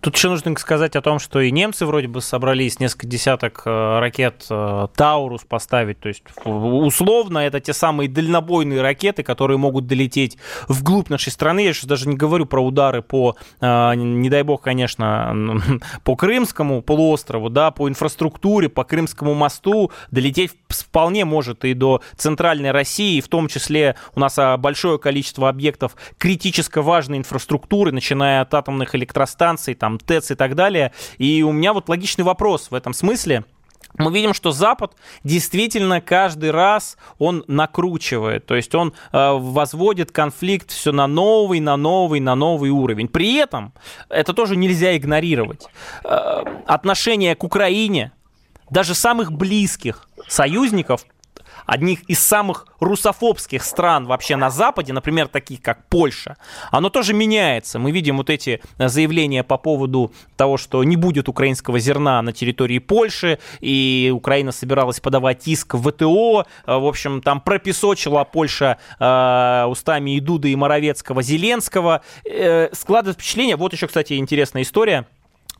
Тут 0.00 0.16
еще 0.16 0.28
нужно 0.28 0.56
сказать 0.56 0.96
о 0.96 1.02
том, 1.02 1.18
что 1.18 1.40
и 1.40 1.50
немцы 1.50 1.86
вроде 1.86 2.08
бы 2.08 2.20
собрались 2.20 2.80
несколько 2.80 3.06
десяток 3.06 3.62
э, 3.64 3.98
ракет 3.98 4.46
э, 4.50 4.88
Таурус 4.94 5.42
поставить. 5.44 6.00
То 6.00 6.08
есть 6.08 6.22
условно 6.44 7.38
это 7.38 7.60
те 7.60 7.72
самые 7.72 8.08
дальнобойные 8.08 8.82
ракеты, 8.82 9.22
которые 9.22 9.58
могут 9.58 9.86
долететь 9.86 10.36
вглубь 10.68 11.08
нашей 11.08 11.30
страны. 11.32 11.60
Я 11.60 11.72
сейчас 11.72 11.86
даже 11.86 12.08
не 12.08 12.16
говорю 12.16 12.46
про 12.46 12.64
удары 12.64 13.02
по, 13.02 13.36
э, 13.60 13.94
не 13.94 14.28
дай 14.28 14.42
бог, 14.42 14.62
конечно, 14.62 15.60
по 16.04 16.16
Крымскому 16.16 16.82
полуострову, 16.82 17.50
да, 17.50 17.70
по 17.70 17.88
инфраструктуре, 17.88 18.68
по 18.68 18.84
Крымскому 18.84 19.34
мосту. 19.34 19.90
Долететь 20.10 20.52
вполне 20.68 21.24
может 21.24 21.64
и 21.64 21.74
до 21.74 22.02
центральной 22.16 22.70
России, 22.70 23.20
в 23.20 23.28
том 23.28 23.48
числе 23.48 23.96
у 24.14 24.20
нас 24.20 24.38
большое 24.58 24.98
количество 24.98 25.48
объектов 25.48 25.96
критически 26.18 26.78
важной 26.78 27.18
инфраструктуры, 27.18 27.92
начиная 27.92 28.42
от 28.42 28.52
атомных 28.54 28.94
электростанций, 28.94 29.63
станций, 29.64 29.74
там, 29.74 29.98
ТЭЦ 29.98 30.32
и 30.32 30.34
так 30.34 30.54
далее. 30.54 30.92
И 31.18 31.42
у 31.42 31.52
меня 31.52 31.72
вот 31.72 31.88
логичный 31.88 32.24
вопрос 32.24 32.70
в 32.70 32.74
этом 32.74 32.94
смысле. 32.94 33.44
Мы 33.96 34.12
видим, 34.12 34.34
что 34.34 34.50
Запад 34.50 34.96
действительно 35.22 36.00
каждый 36.00 36.50
раз 36.50 36.96
он 37.18 37.44
накручивает, 37.46 38.44
то 38.44 38.56
есть 38.56 38.74
он 38.74 38.92
э, 39.12 39.32
возводит 39.32 40.10
конфликт 40.10 40.72
все 40.72 40.90
на 40.90 41.06
новый, 41.06 41.60
на 41.60 41.76
новый, 41.76 42.18
на 42.18 42.34
новый 42.34 42.70
уровень. 42.70 43.06
При 43.06 43.36
этом 43.36 43.72
это 44.08 44.32
тоже 44.32 44.56
нельзя 44.56 44.96
игнорировать. 44.96 45.68
Э, 46.02 46.42
отношение 46.66 47.36
к 47.36 47.44
Украине 47.44 48.10
даже 48.68 48.96
самых 48.96 49.30
близких 49.30 50.08
союзников 50.26 51.06
одних 51.66 52.02
из 52.04 52.18
самых 52.18 52.66
русофобских 52.80 53.64
стран 53.64 54.06
вообще 54.06 54.36
на 54.36 54.50
Западе, 54.50 54.92
например, 54.92 55.28
таких 55.28 55.62
как 55.62 55.86
Польша, 55.88 56.36
оно 56.70 56.90
тоже 56.90 57.14
меняется. 57.14 57.78
Мы 57.78 57.90
видим 57.90 58.18
вот 58.18 58.30
эти 58.30 58.60
заявления 58.78 59.42
по 59.42 59.56
поводу 59.56 60.12
того, 60.36 60.56
что 60.56 60.82
не 60.84 60.96
будет 60.96 61.28
украинского 61.28 61.78
зерна 61.78 62.20
на 62.22 62.32
территории 62.32 62.78
Польши, 62.78 63.38
и 63.60 64.12
Украина 64.14 64.52
собиралась 64.52 65.00
подавать 65.00 65.46
иск 65.48 65.74
в 65.74 65.90
ВТО. 65.90 66.46
В 66.66 66.86
общем, 66.86 67.22
там 67.22 67.40
пропесочила 67.40 68.24
Польша 68.24 68.78
э, 68.98 69.64
устами 69.68 70.16
и 70.16 70.20
Дуды, 70.20 70.52
и 70.52 70.56
Моровецкого, 70.56 71.22
Зеленского. 71.22 72.02
Э, 72.24 72.68
складывает 72.72 73.16
впечатление, 73.16 73.56
вот 73.56 73.72
еще, 73.72 73.86
кстати, 73.86 74.14
интересная 74.14 74.62
история, 74.62 75.06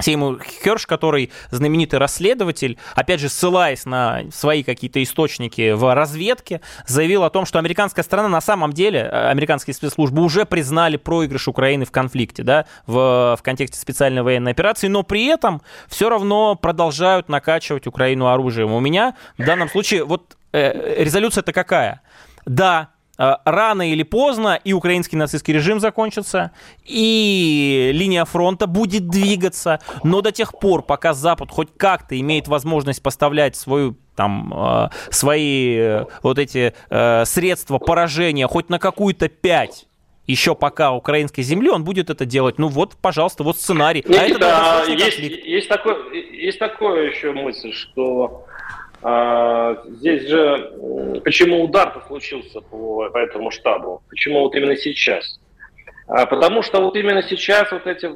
Сеймур 0.01 0.43
Херш, 0.43 0.87
который 0.87 1.31
знаменитый 1.51 1.99
расследователь, 1.99 2.79
опять 2.95 3.21
же, 3.21 3.29
ссылаясь 3.29 3.85
на 3.85 4.23
свои 4.33 4.63
какие-то 4.63 5.03
источники 5.03 5.73
в 5.73 5.95
разведке, 5.95 6.61
заявил 6.87 7.25
о 7.25 7.31
том, 7.31 7.47
что 7.47 7.59
американская 7.59 8.05
страна 8.05 8.29
на 8.29 8.41
самом 8.41 8.73
деле, 8.73 9.01
э, 9.01 9.29
американские 9.29 9.75
спецслужбы 9.75 10.23
уже 10.23 10.45
признали 10.47 10.97
проигрыш 10.97 11.49
Украины 11.49 11.85
в 11.85 11.93
конфликте, 11.93 12.43
да, 12.43 12.67
в, 12.87 13.37
в 13.39 13.43
контексте 13.43 13.79
специальной 13.79 14.23
военной 14.23 14.51
операции, 14.51 14.89
но 14.89 15.03
при 15.03 15.27
этом 15.27 15.63
все 15.89 16.09
равно 16.09 16.57
продолжают 16.57 17.29
накачивать 17.29 17.87
Украину 17.87 18.27
оружием. 18.27 18.73
У 18.73 18.81
меня 18.81 19.15
в 19.39 19.45
данном 19.45 19.69
случае 19.69 20.05
вот 20.05 20.37
э, 20.53 21.03
резолюция-то 21.05 21.53
какая? 21.53 22.03
Да, 22.47 22.91
рано 23.17 23.91
или 23.91 24.03
поздно 24.03 24.59
и 24.63 24.73
украинский 24.73 25.17
нацистский 25.17 25.55
режим 25.55 25.81
закончится, 25.81 26.51
и 26.85 27.91
линия 27.93 28.25
фронта 28.25 28.67
будет 28.67 29.09
двигаться, 29.09 29.81
но 30.03 30.21
до 30.21 30.33
тех 30.33 30.59
пор, 30.59 30.83
пока 30.83 31.15
Запад 31.15 31.51
хоть 31.51 31.69
как-то 31.77 32.19
имеет 32.19 32.49
возможность 32.49 33.03
поставлять 33.03 33.57
свою 33.57 33.97
там 34.17 34.53
э, 34.55 34.89
свои 35.11 35.77
э, 35.77 36.05
вот 36.23 36.39
эти 36.39 36.73
средства 37.25 37.79
поражения 37.79 38.47
хоть 38.47 38.69
на 38.69 38.79
какую-то 38.79 39.29
пять 39.29 39.87
еще 40.27 40.55
пока 40.55 40.93
украинской 40.93 41.43
земли, 41.43 41.69
он 41.69 41.85
будет 41.85 42.11
это 42.11 42.25
делать. 42.25 42.59
Ну 42.59 42.69
вот, 42.69 42.97
пожалуйста, 43.01 43.45
вот 43.45 43.57
сценарий. 43.57 44.05
Нет, 44.07 44.37
а 44.37 44.39
да, 44.39 44.83
это 44.83 44.93
есть, 44.93 45.19
есть, 45.19 45.69
такой, 45.69 45.97
есть 46.37 46.59
такое 46.59 47.11
еще 47.11 47.33
мысль, 47.33 47.73
что 47.73 48.47
здесь 49.05 50.27
же 50.29 51.21
почему 51.25 51.65
удар-то 51.65 52.01
случился 52.07 52.61
по, 52.63 53.11
по 53.11 53.19
этому 53.19 53.51
штабу? 53.51 54.03
Почему 54.09 54.41
вот 54.41 54.55
именно 54.55 54.77
сейчас? 54.77 55.39
А, 56.07 56.27
потому 56.27 56.63
что 56.63 56.81
вот 56.81 56.97
именно 56.97 57.23
сейчас 57.23 57.71
вот 57.73 57.87
эти 57.87 58.11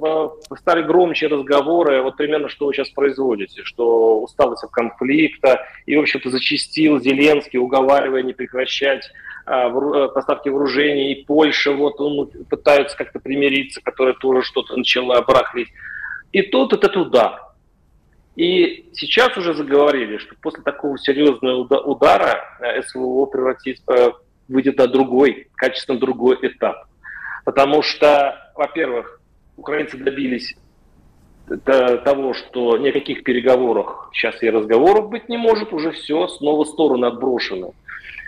стали 0.58 0.82
громче 0.82 1.26
разговоры, 1.26 2.02
вот 2.02 2.16
примерно 2.16 2.48
что 2.48 2.66
вы 2.66 2.74
сейчас 2.74 2.90
производите, 2.90 3.64
что 3.64 4.20
усталость 4.20 4.64
от 4.64 4.70
конфликта, 4.70 5.66
и, 5.86 5.96
в 5.96 6.00
общем-то, 6.00 6.30
зачистил 6.30 7.00
Зеленский, 7.00 7.58
уговаривая 7.58 8.22
не 8.22 8.34
прекращать 8.34 9.10
а, 9.46 9.68
э, 9.68 10.08
поставки 10.08 10.50
вооружений, 10.50 11.12
и 11.12 11.24
Польша, 11.24 11.72
вот 11.72 11.98
он 12.00 12.30
пытается 12.50 12.96
как-то 12.96 13.20
примириться, 13.20 13.80
которая 13.82 14.14
тоже 14.14 14.42
что-то 14.42 14.76
начала 14.76 15.22
барахлить. 15.22 15.68
И 16.32 16.42
тут 16.42 16.74
этот 16.74 16.96
удар– 16.96 17.42
и 18.38 18.88
сейчас 18.92 19.36
уже 19.36 19.52
заговорили, 19.52 20.18
что 20.18 20.36
после 20.40 20.62
такого 20.62 20.96
серьезного 20.96 21.80
удара 21.80 22.44
э, 22.60 22.82
СВО 22.82 23.26
превратится, 23.26 23.82
э, 23.92 24.12
выйдет 24.46 24.78
на 24.78 24.86
другой, 24.86 25.48
качественно 25.56 25.98
другой 25.98 26.38
этап. 26.42 26.86
Потому 27.44 27.82
что, 27.82 28.52
во-первых, 28.54 29.20
украинцы 29.56 29.96
добились 29.96 30.54
того, 31.64 32.32
что 32.32 32.76
ни 32.76 32.90
о 32.90 32.92
каких 32.92 33.24
переговорах 33.24 34.10
сейчас 34.12 34.40
и 34.40 34.50
разговоров 34.50 35.08
быть 35.08 35.28
не 35.28 35.36
может, 35.36 35.72
уже 35.72 35.90
все, 35.90 36.28
снова 36.28 36.62
стороны 36.62 37.06
отброшены 37.06 37.72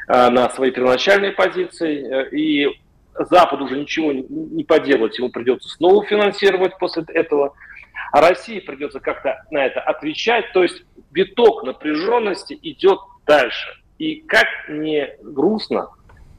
э, 0.08 0.28
на 0.30 0.50
свои 0.50 0.72
первоначальные 0.72 1.30
позиции, 1.30 2.28
и 2.36 2.68
Запад 3.14 3.60
уже 3.60 3.78
ничего 3.78 4.10
не 4.12 4.64
поделать, 4.64 5.16
ему 5.18 5.30
придется 5.30 5.68
снова 5.68 6.04
финансировать 6.04 6.76
после 6.78 7.04
этого– 7.14 7.54
а 8.12 8.20
России 8.20 8.60
придется 8.60 9.00
как-то 9.00 9.42
на 9.50 9.64
это 9.64 9.80
отвечать. 9.80 10.52
То 10.52 10.62
есть 10.62 10.82
виток 11.10 11.64
напряженности 11.64 12.58
идет 12.62 12.98
дальше. 13.26 13.70
И 13.98 14.22
как 14.22 14.46
не 14.68 15.08
грустно, 15.22 15.90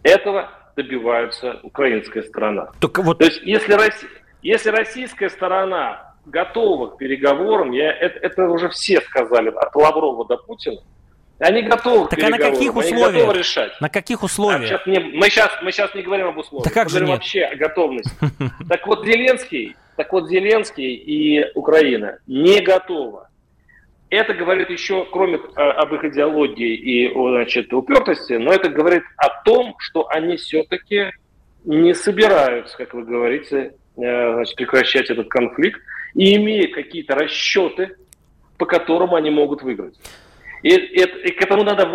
этого 0.03 0.49
добивается 0.75 1.59
украинская 1.63 2.23
сторона. 2.23 2.71
Только 2.79 3.01
вот... 3.01 3.19
То 3.19 3.25
есть 3.25 3.41
если, 3.43 3.73
Россия, 3.73 4.09
если 4.41 4.69
российская 4.69 5.29
сторона 5.29 6.15
готова 6.25 6.87
к 6.87 6.97
переговорам, 6.97 7.71
я, 7.71 7.91
это, 7.91 8.19
это 8.19 8.49
уже 8.49 8.69
все 8.69 9.01
сказали, 9.01 9.49
от 9.49 9.75
Лаврова 9.75 10.25
до 10.27 10.37
Путина, 10.37 10.81
они 11.47 11.61
готовы 11.63 12.07
так 12.09 12.19
к 12.19 12.23
а 12.23 12.29
на 12.29 12.37
каких 12.37 12.75
условиях? 12.75 13.07
они 13.07 13.19
готовы 13.19 13.39
решать. 13.39 13.81
На 13.81 13.89
каких 13.89 14.23
условиях? 14.23 14.61
А 14.61 14.67
сейчас 14.67 14.85
не, 14.87 14.99
мы, 14.99 15.29
сейчас, 15.29 15.51
мы 15.61 15.71
сейчас 15.71 15.93
не 15.95 16.01
говорим 16.01 16.27
об 16.27 16.37
условиях, 16.37 16.65
да 16.65 16.73
как 16.73 16.85
мы 16.85 16.89
же 16.89 16.95
говорим 16.97 17.07
нет? 17.09 17.19
вообще 17.19 17.43
о 17.43 17.55
готовности. 17.55 18.11
Так 18.69 18.87
вот, 18.87 19.05
Зеленский 19.05 19.75
так 20.01 20.13
вот, 20.13 20.29
Зеленский 20.29 20.95
и 20.95 21.51
Украина 21.53 22.17
не 22.25 22.61
готовы. 22.61 23.27
Это 24.09 24.33
говорит 24.33 24.69
еще, 24.69 25.05
кроме 25.11 25.35
э, 25.35 25.61
об 25.61 25.93
их 25.93 26.03
идеологии 26.03 26.75
и 26.75 27.13
значит, 27.13 27.71
упертости, 27.71 28.33
но 28.33 28.51
это 28.51 28.69
говорит 28.69 29.03
о 29.17 29.29
том, 29.43 29.75
что 29.77 30.09
они 30.09 30.37
все-таки 30.37 31.11
не 31.65 31.93
собираются, 31.93 32.75
как 32.77 32.93
вы 32.93 33.03
говорите, 33.03 33.75
э, 33.95 34.33
значит, 34.33 34.55
прекращать 34.55 35.09
этот 35.09 35.29
конфликт 35.29 35.79
и 36.15 36.35
имеют 36.35 36.73
какие-то 36.73 37.13
расчеты, 37.15 37.95
по 38.57 38.65
которым 38.65 39.13
они 39.13 39.29
могут 39.29 39.61
выиграть. 39.61 39.95
И, 40.63 40.69
и, 40.69 41.01
и 41.01 41.31
к, 41.31 41.41
этому 41.41 41.63
надо, 41.63 41.85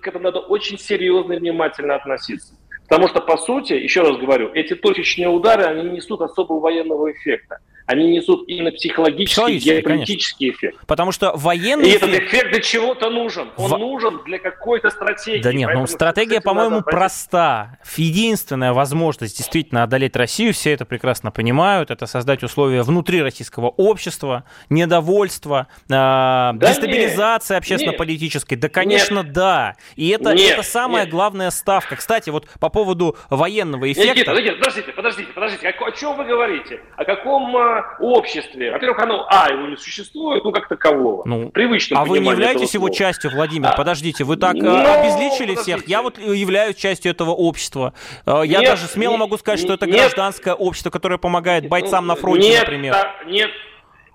к 0.00 0.06
этому 0.06 0.24
надо 0.24 0.40
очень 0.40 0.78
серьезно 0.78 1.34
и 1.34 1.38
внимательно 1.38 1.94
относиться. 1.94 2.54
Потому 2.88 3.08
что, 3.08 3.20
по 3.20 3.36
сути, 3.36 3.74
еще 3.74 4.00
раз 4.00 4.16
говорю, 4.16 4.50
эти 4.54 4.74
точечные 4.74 5.28
удары, 5.28 5.64
они 5.64 5.82
не 5.82 5.96
несут 5.96 6.22
особого 6.22 6.60
военного 6.60 7.12
эффекта 7.12 7.60
они 7.88 8.10
несут 8.10 8.46
именно 8.48 8.70
психологический, 8.70 9.56
геополитический 9.56 10.50
эффект. 10.50 10.78
Потому 10.86 11.10
что 11.10 11.32
военный 11.34 11.88
И 11.88 11.96
эффект... 11.96 12.02
этот 12.02 12.22
эффект 12.24 12.50
для 12.50 12.60
чего-то 12.60 13.08
нужен. 13.08 13.48
Он 13.56 13.70
в... 13.70 13.78
нужен 13.78 14.20
для 14.26 14.38
какой-то 14.38 14.90
стратегии. 14.90 15.40
Да 15.40 15.54
нет, 15.54 15.70
ну 15.72 15.86
стратегия, 15.86 16.42
по-моему, 16.42 16.82
проста. 16.82 17.78
Единственная 17.96 18.74
возможность 18.74 19.38
действительно 19.38 19.84
одолеть 19.84 20.14
Россию, 20.16 20.52
все 20.52 20.72
это 20.74 20.84
прекрасно 20.84 21.30
понимают, 21.30 21.90
это 21.90 22.04
создать 22.04 22.42
условия 22.42 22.82
внутри 22.82 23.22
российского 23.22 23.68
общества, 23.68 24.44
недовольства, 24.68 25.68
э, 25.84 25.88
да 25.88 26.52
дестабилизации 26.52 27.56
общественно-политической. 27.56 28.56
Да, 28.56 28.68
конечно, 28.68 29.22
нет. 29.22 29.32
да. 29.32 29.76
И 29.96 30.08
это, 30.10 30.34
нет, 30.34 30.52
это 30.52 30.62
самая 30.62 31.04
нет. 31.04 31.10
главная 31.10 31.50
ставка. 31.50 31.96
Кстати, 31.96 32.28
вот 32.28 32.48
по 32.60 32.68
поводу 32.68 33.16
военного 33.30 33.90
эффекта... 33.90 34.10
Никита, 34.10 34.32
Никита, 34.34 34.56
подождите, 34.56 34.92
подождите, 34.92 35.32
подождите. 35.32 35.68
О, 35.70 35.86
о 35.86 35.92
чем 35.92 36.16
вы 36.18 36.24
говорите? 36.26 36.80
О 36.96 37.04
каком 37.06 37.56
обществе. 38.00 38.72
Во-первых, 38.72 38.98
оно, 39.00 39.26
а, 39.28 39.50
его 39.50 39.66
не 39.66 39.76
существует, 39.76 40.44
ну, 40.44 40.52
как 40.52 40.68
такового. 40.68 41.22
Ну, 41.24 41.52
а 41.92 42.04
вы 42.04 42.18
не 42.18 42.30
являетесь 42.30 42.74
его 42.74 42.88
частью, 42.88 43.30
Владимир? 43.30 43.68
А, 43.68 43.76
Подождите, 43.76 44.24
вы 44.24 44.36
так 44.36 44.54
ну, 44.54 44.76
обезличили 44.76 45.54
подождите. 45.54 45.76
всех. 45.76 45.88
Я 45.88 46.02
вот 46.02 46.18
являюсь 46.18 46.76
частью 46.76 47.12
этого 47.12 47.30
общества. 47.30 47.94
Я 48.26 48.44
нет, 48.44 48.64
даже 48.64 48.86
смело 48.86 49.12
нет, 49.12 49.20
могу 49.20 49.38
сказать, 49.38 49.60
что 49.60 49.74
это 49.74 49.86
нет, 49.86 49.96
гражданское 49.96 50.54
общество, 50.54 50.90
которое 50.90 51.18
помогает 51.18 51.68
бойцам 51.68 52.06
на 52.06 52.14
фронте, 52.14 52.48
нет, 52.48 52.60
например. 52.60 52.96
Нет, 53.26 53.50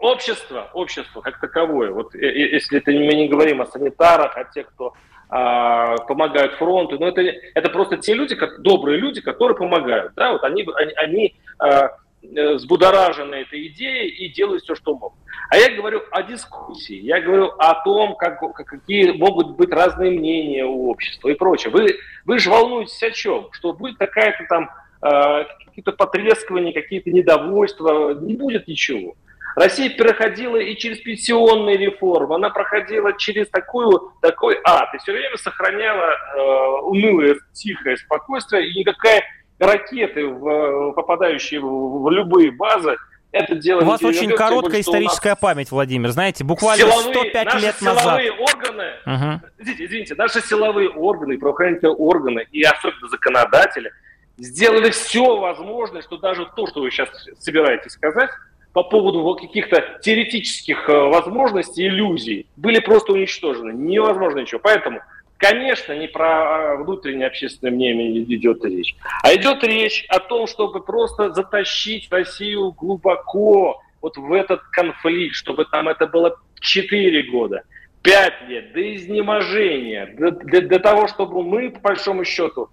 общество, 0.03 0.69
общество 0.73 1.21
как 1.21 1.39
таковое, 1.39 1.91
вот 1.91 2.13
если 2.13 2.79
это 2.79 2.91
мы 2.91 3.13
не 3.13 3.27
говорим 3.27 3.61
о 3.61 3.65
санитарах, 3.65 4.35
о 4.37 4.43
тех, 4.43 4.67
кто 4.67 4.93
а, 5.29 5.95
помогают 5.97 6.53
фронту, 6.55 6.99
но 6.99 7.07
это, 7.07 7.21
это 7.21 7.69
просто 7.69 7.97
те 7.97 8.13
люди, 8.13 8.35
как, 8.35 8.61
добрые 8.61 8.99
люди, 8.99 9.21
которые 9.21 9.57
помогают, 9.57 10.13
да, 10.15 10.33
вот 10.33 10.43
они, 10.43 10.67
они, 10.75 10.93
они 10.93 11.35
а, 11.57 11.85
э, 11.85 11.89
взбудоражены 12.23 13.35
этой 13.35 13.67
идеей 13.67 14.09
и 14.09 14.29
делают 14.29 14.63
все, 14.63 14.75
что 14.75 14.95
могут. 14.95 15.19
А 15.49 15.57
я 15.57 15.75
говорю 15.75 16.01
о 16.11 16.23
дискуссии, 16.23 16.95
я 16.95 17.21
говорю 17.21 17.47
о 17.57 17.83
том, 17.83 18.15
как, 18.15 18.39
какие 18.65 19.11
могут 19.11 19.55
быть 19.55 19.71
разные 19.71 20.11
мнения 20.11 20.65
у 20.65 20.89
общества 20.89 21.29
и 21.29 21.35
прочее. 21.35 21.71
Вы, 21.71 21.97
вы 22.25 22.39
же 22.39 22.49
волнуетесь 22.49 23.03
о 23.03 23.11
чем? 23.11 23.49
Что 23.51 23.73
будет 23.73 23.97
какая-то 23.97 24.45
там 24.49 24.69
э, 25.01 25.45
какие-то 25.65 25.91
потрескивания, 25.91 26.73
какие-то 26.73 27.11
недовольства, 27.11 28.13
не 28.13 28.35
будет 28.35 28.67
ничего. 28.67 29.15
Россия 29.55 29.89
переходила 29.89 30.57
и 30.57 30.75
через 30.75 30.99
пенсионные 30.99 31.77
реформы, 31.77 32.35
она 32.35 32.49
проходила 32.49 33.15
через 33.17 33.49
такую, 33.49 34.13
такой 34.21 34.57
ад, 34.63 34.93
и 34.95 34.97
все 34.97 35.11
время 35.11 35.37
сохраняла 35.37 36.09
э, 36.09 36.81
унылое, 36.81 37.35
тихое 37.51 37.97
спокойствие, 37.97 38.69
и 38.69 38.79
никакая 38.79 39.23
ракеты, 39.65 40.27
в, 40.27 40.91
попадающие 40.93 41.59
в, 41.59 42.03
в 42.03 42.09
любые 42.09 42.51
базы, 42.51 42.97
это 43.31 43.55
дело 43.55 43.81
У 43.81 43.85
вас 43.85 44.03
очень 44.03 44.29
короткая 44.29 44.81
историческая 44.81 45.29
нас... 45.31 45.39
память, 45.39 45.71
Владимир. 45.71 46.11
Знаете, 46.11 46.43
буквально 46.43 46.85
силовые, 46.85 47.13
105 47.13 47.45
наши 47.45 47.65
лет 47.65 47.81
назад. 47.81 48.03
силовые 48.03 48.31
органы, 48.31 48.83
угу. 49.05 49.41
извините, 49.57 49.85
извините, 49.85 50.15
наши 50.15 50.41
силовые 50.41 50.89
органы, 50.89 51.37
правоохранительные 51.39 51.95
органы 51.95 52.47
и 52.51 52.61
особенно 52.61 53.07
законодатели 53.09 53.91
сделали 54.37 54.91
все 54.91 55.37
возможное, 55.37 56.01
что 56.01 56.17
даже 56.17 56.47
то, 56.55 56.67
что 56.67 56.81
вы 56.81 56.91
сейчас 56.91 57.09
собираетесь 57.39 57.91
сказать, 57.93 58.29
по 58.73 58.83
поводу 58.83 59.35
каких-то 59.35 59.99
теоретических 60.01 60.89
э, 60.89 60.93
возможностей, 60.93 61.87
иллюзий, 61.87 62.47
были 62.55 62.79
просто 62.79 63.13
уничтожены. 63.13 63.71
Невозможно 63.71 64.39
ничего. 64.39 64.59
Поэтому, 64.61 65.01
конечно, 65.43 65.91
не 65.91 66.07
про 66.07 66.77
внутреннее 66.77 67.27
общественное 67.27 67.73
мнение 67.73 68.23
идет 68.23 68.63
речь, 68.63 68.95
а 69.21 69.35
идет 69.35 69.61
речь 69.63 70.05
о 70.07 70.19
том, 70.19 70.47
чтобы 70.47 70.81
просто 70.81 71.33
затащить 71.33 72.07
Россию 72.09 72.71
глубоко 72.71 73.81
вот 74.01 74.15
в 74.15 74.31
этот 74.31 74.61
конфликт, 74.71 75.35
чтобы 75.35 75.65
там 75.65 75.89
это 75.89 76.07
было 76.07 76.37
4 76.61 77.23
года, 77.23 77.63
5 78.03 78.33
лет, 78.47 78.71
до 78.71 78.95
изнеможения, 78.95 80.05
для, 80.15 80.31
для, 80.31 80.61
для 80.61 80.79
того, 80.79 81.07
чтобы 81.09 81.43
мы, 81.43 81.71
по 81.71 81.79
большому 81.81 82.23
счету, 82.23 82.69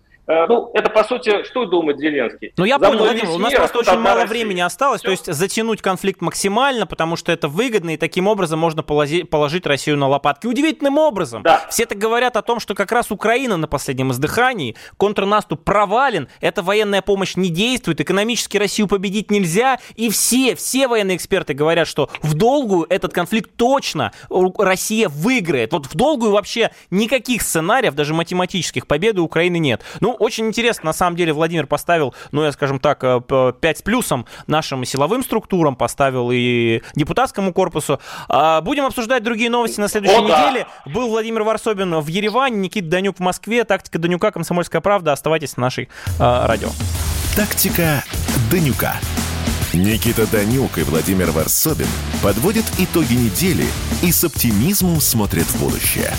ну, 0.48 0.70
это, 0.74 0.90
по 0.90 1.04
сути, 1.04 1.44
что 1.44 1.64
думает 1.66 1.98
Зеленский? 1.98 2.52
Ну, 2.56 2.64
я 2.64 2.78
За 2.78 2.86
понял, 2.86 3.04
Владимир, 3.04 3.30
у 3.30 3.38
нас 3.38 3.52
просто 3.54 3.78
очень 3.78 3.98
мало 3.98 4.22
России. 4.22 4.28
времени 4.28 4.60
осталось, 4.60 5.00
Все. 5.00 5.06
то 5.06 5.10
есть 5.10 5.32
затянуть 5.32 5.82
конфликт 5.82 6.20
максимально, 6.20 6.86
потому 6.86 7.16
что 7.16 7.32
это 7.32 7.48
выгодно, 7.48 7.94
и 7.94 7.96
таким 7.96 8.26
образом 8.28 8.58
можно 8.58 8.82
положить, 8.82 9.28
положить 9.28 9.66
Россию 9.66 9.96
на 9.96 10.08
лопатки. 10.08 10.46
Удивительным 10.46 10.98
образом. 10.98 11.42
Да. 11.42 11.66
Все 11.70 11.86
так 11.86 11.98
говорят 11.98 12.36
о 12.36 12.42
том, 12.42 12.60
что 12.60 12.74
как 12.74 12.92
раз 12.92 13.10
Украина 13.10 13.56
на 13.56 13.66
последнем 13.66 14.12
издыхании, 14.12 14.76
контрнаступ 14.96 15.64
провален, 15.64 16.28
эта 16.40 16.62
военная 16.62 17.02
помощь 17.02 17.36
не 17.36 17.48
действует, 17.48 18.00
экономически 18.00 18.56
Россию 18.56 18.88
победить 18.88 19.30
нельзя, 19.30 19.78
и 19.96 20.10
все, 20.10 20.54
все 20.54 20.88
военные 20.88 21.16
эксперты 21.16 21.54
говорят, 21.54 21.88
что 21.88 22.10
в 22.22 22.34
долгую 22.34 22.86
этот 22.88 23.12
конфликт 23.12 23.50
точно 23.56 24.12
Россия 24.58 25.08
выиграет. 25.08 25.72
Вот 25.72 25.86
в 25.86 25.94
долгую 25.96 26.32
вообще 26.32 26.70
никаких 26.90 27.42
сценариев, 27.42 27.94
даже 27.94 28.14
математических, 28.14 28.86
победы 28.86 29.20
Украины 29.20 29.58
нет. 29.58 29.82
Ну, 30.00 30.16
очень 30.20 30.46
интересно, 30.46 30.86
на 30.86 30.92
самом 30.92 31.16
деле, 31.16 31.32
Владимир 31.32 31.66
поставил, 31.66 32.14
ну, 32.30 32.44
я, 32.44 32.52
скажем 32.52 32.78
так, 32.78 33.00
5 33.00 33.26
э, 33.62 33.74
с 33.74 33.82
плюсом 33.82 34.26
нашим 34.46 34.84
силовым 34.84 35.24
структурам, 35.24 35.74
поставил 35.74 36.30
и 36.30 36.82
депутатскому 36.94 37.54
корпусу. 37.54 37.98
А, 38.28 38.60
будем 38.60 38.84
обсуждать 38.84 39.22
другие 39.22 39.48
новости 39.48 39.80
на 39.80 39.88
следующей 39.88 40.16
О, 40.16 40.20
неделе. 40.20 40.66
Да. 40.84 40.92
Был 40.92 41.08
Владимир 41.08 41.42
Варсобин 41.42 41.98
в 42.00 42.06
Ереване, 42.06 42.58
Никита 42.58 42.88
Данюк 42.88 43.16
в 43.16 43.20
Москве. 43.20 43.64
Тактика 43.64 43.98
Данюка, 43.98 44.30
Комсомольская 44.30 44.82
правда. 44.82 45.12
Оставайтесь 45.12 45.56
на 45.56 45.62
нашей 45.62 45.88
э, 46.18 46.46
радио. 46.46 46.68
Тактика 47.34 48.04
Данюка. 48.50 48.96
Никита 49.72 50.30
Данюк 50.30 50.76
и 50.76 50.82
Владимир 50.82 51.30
Варсобин 51.30 51.88
подводят 52.22 52.66
итоги 52.78 53.14
недели 53.14 53.66
и 54.02 54.12
с 54.12 54.22
оптимизмом 54.22 55.00
смотрят 55.00 55.46
в 55.46 55.60
будущее. 55.60 56.12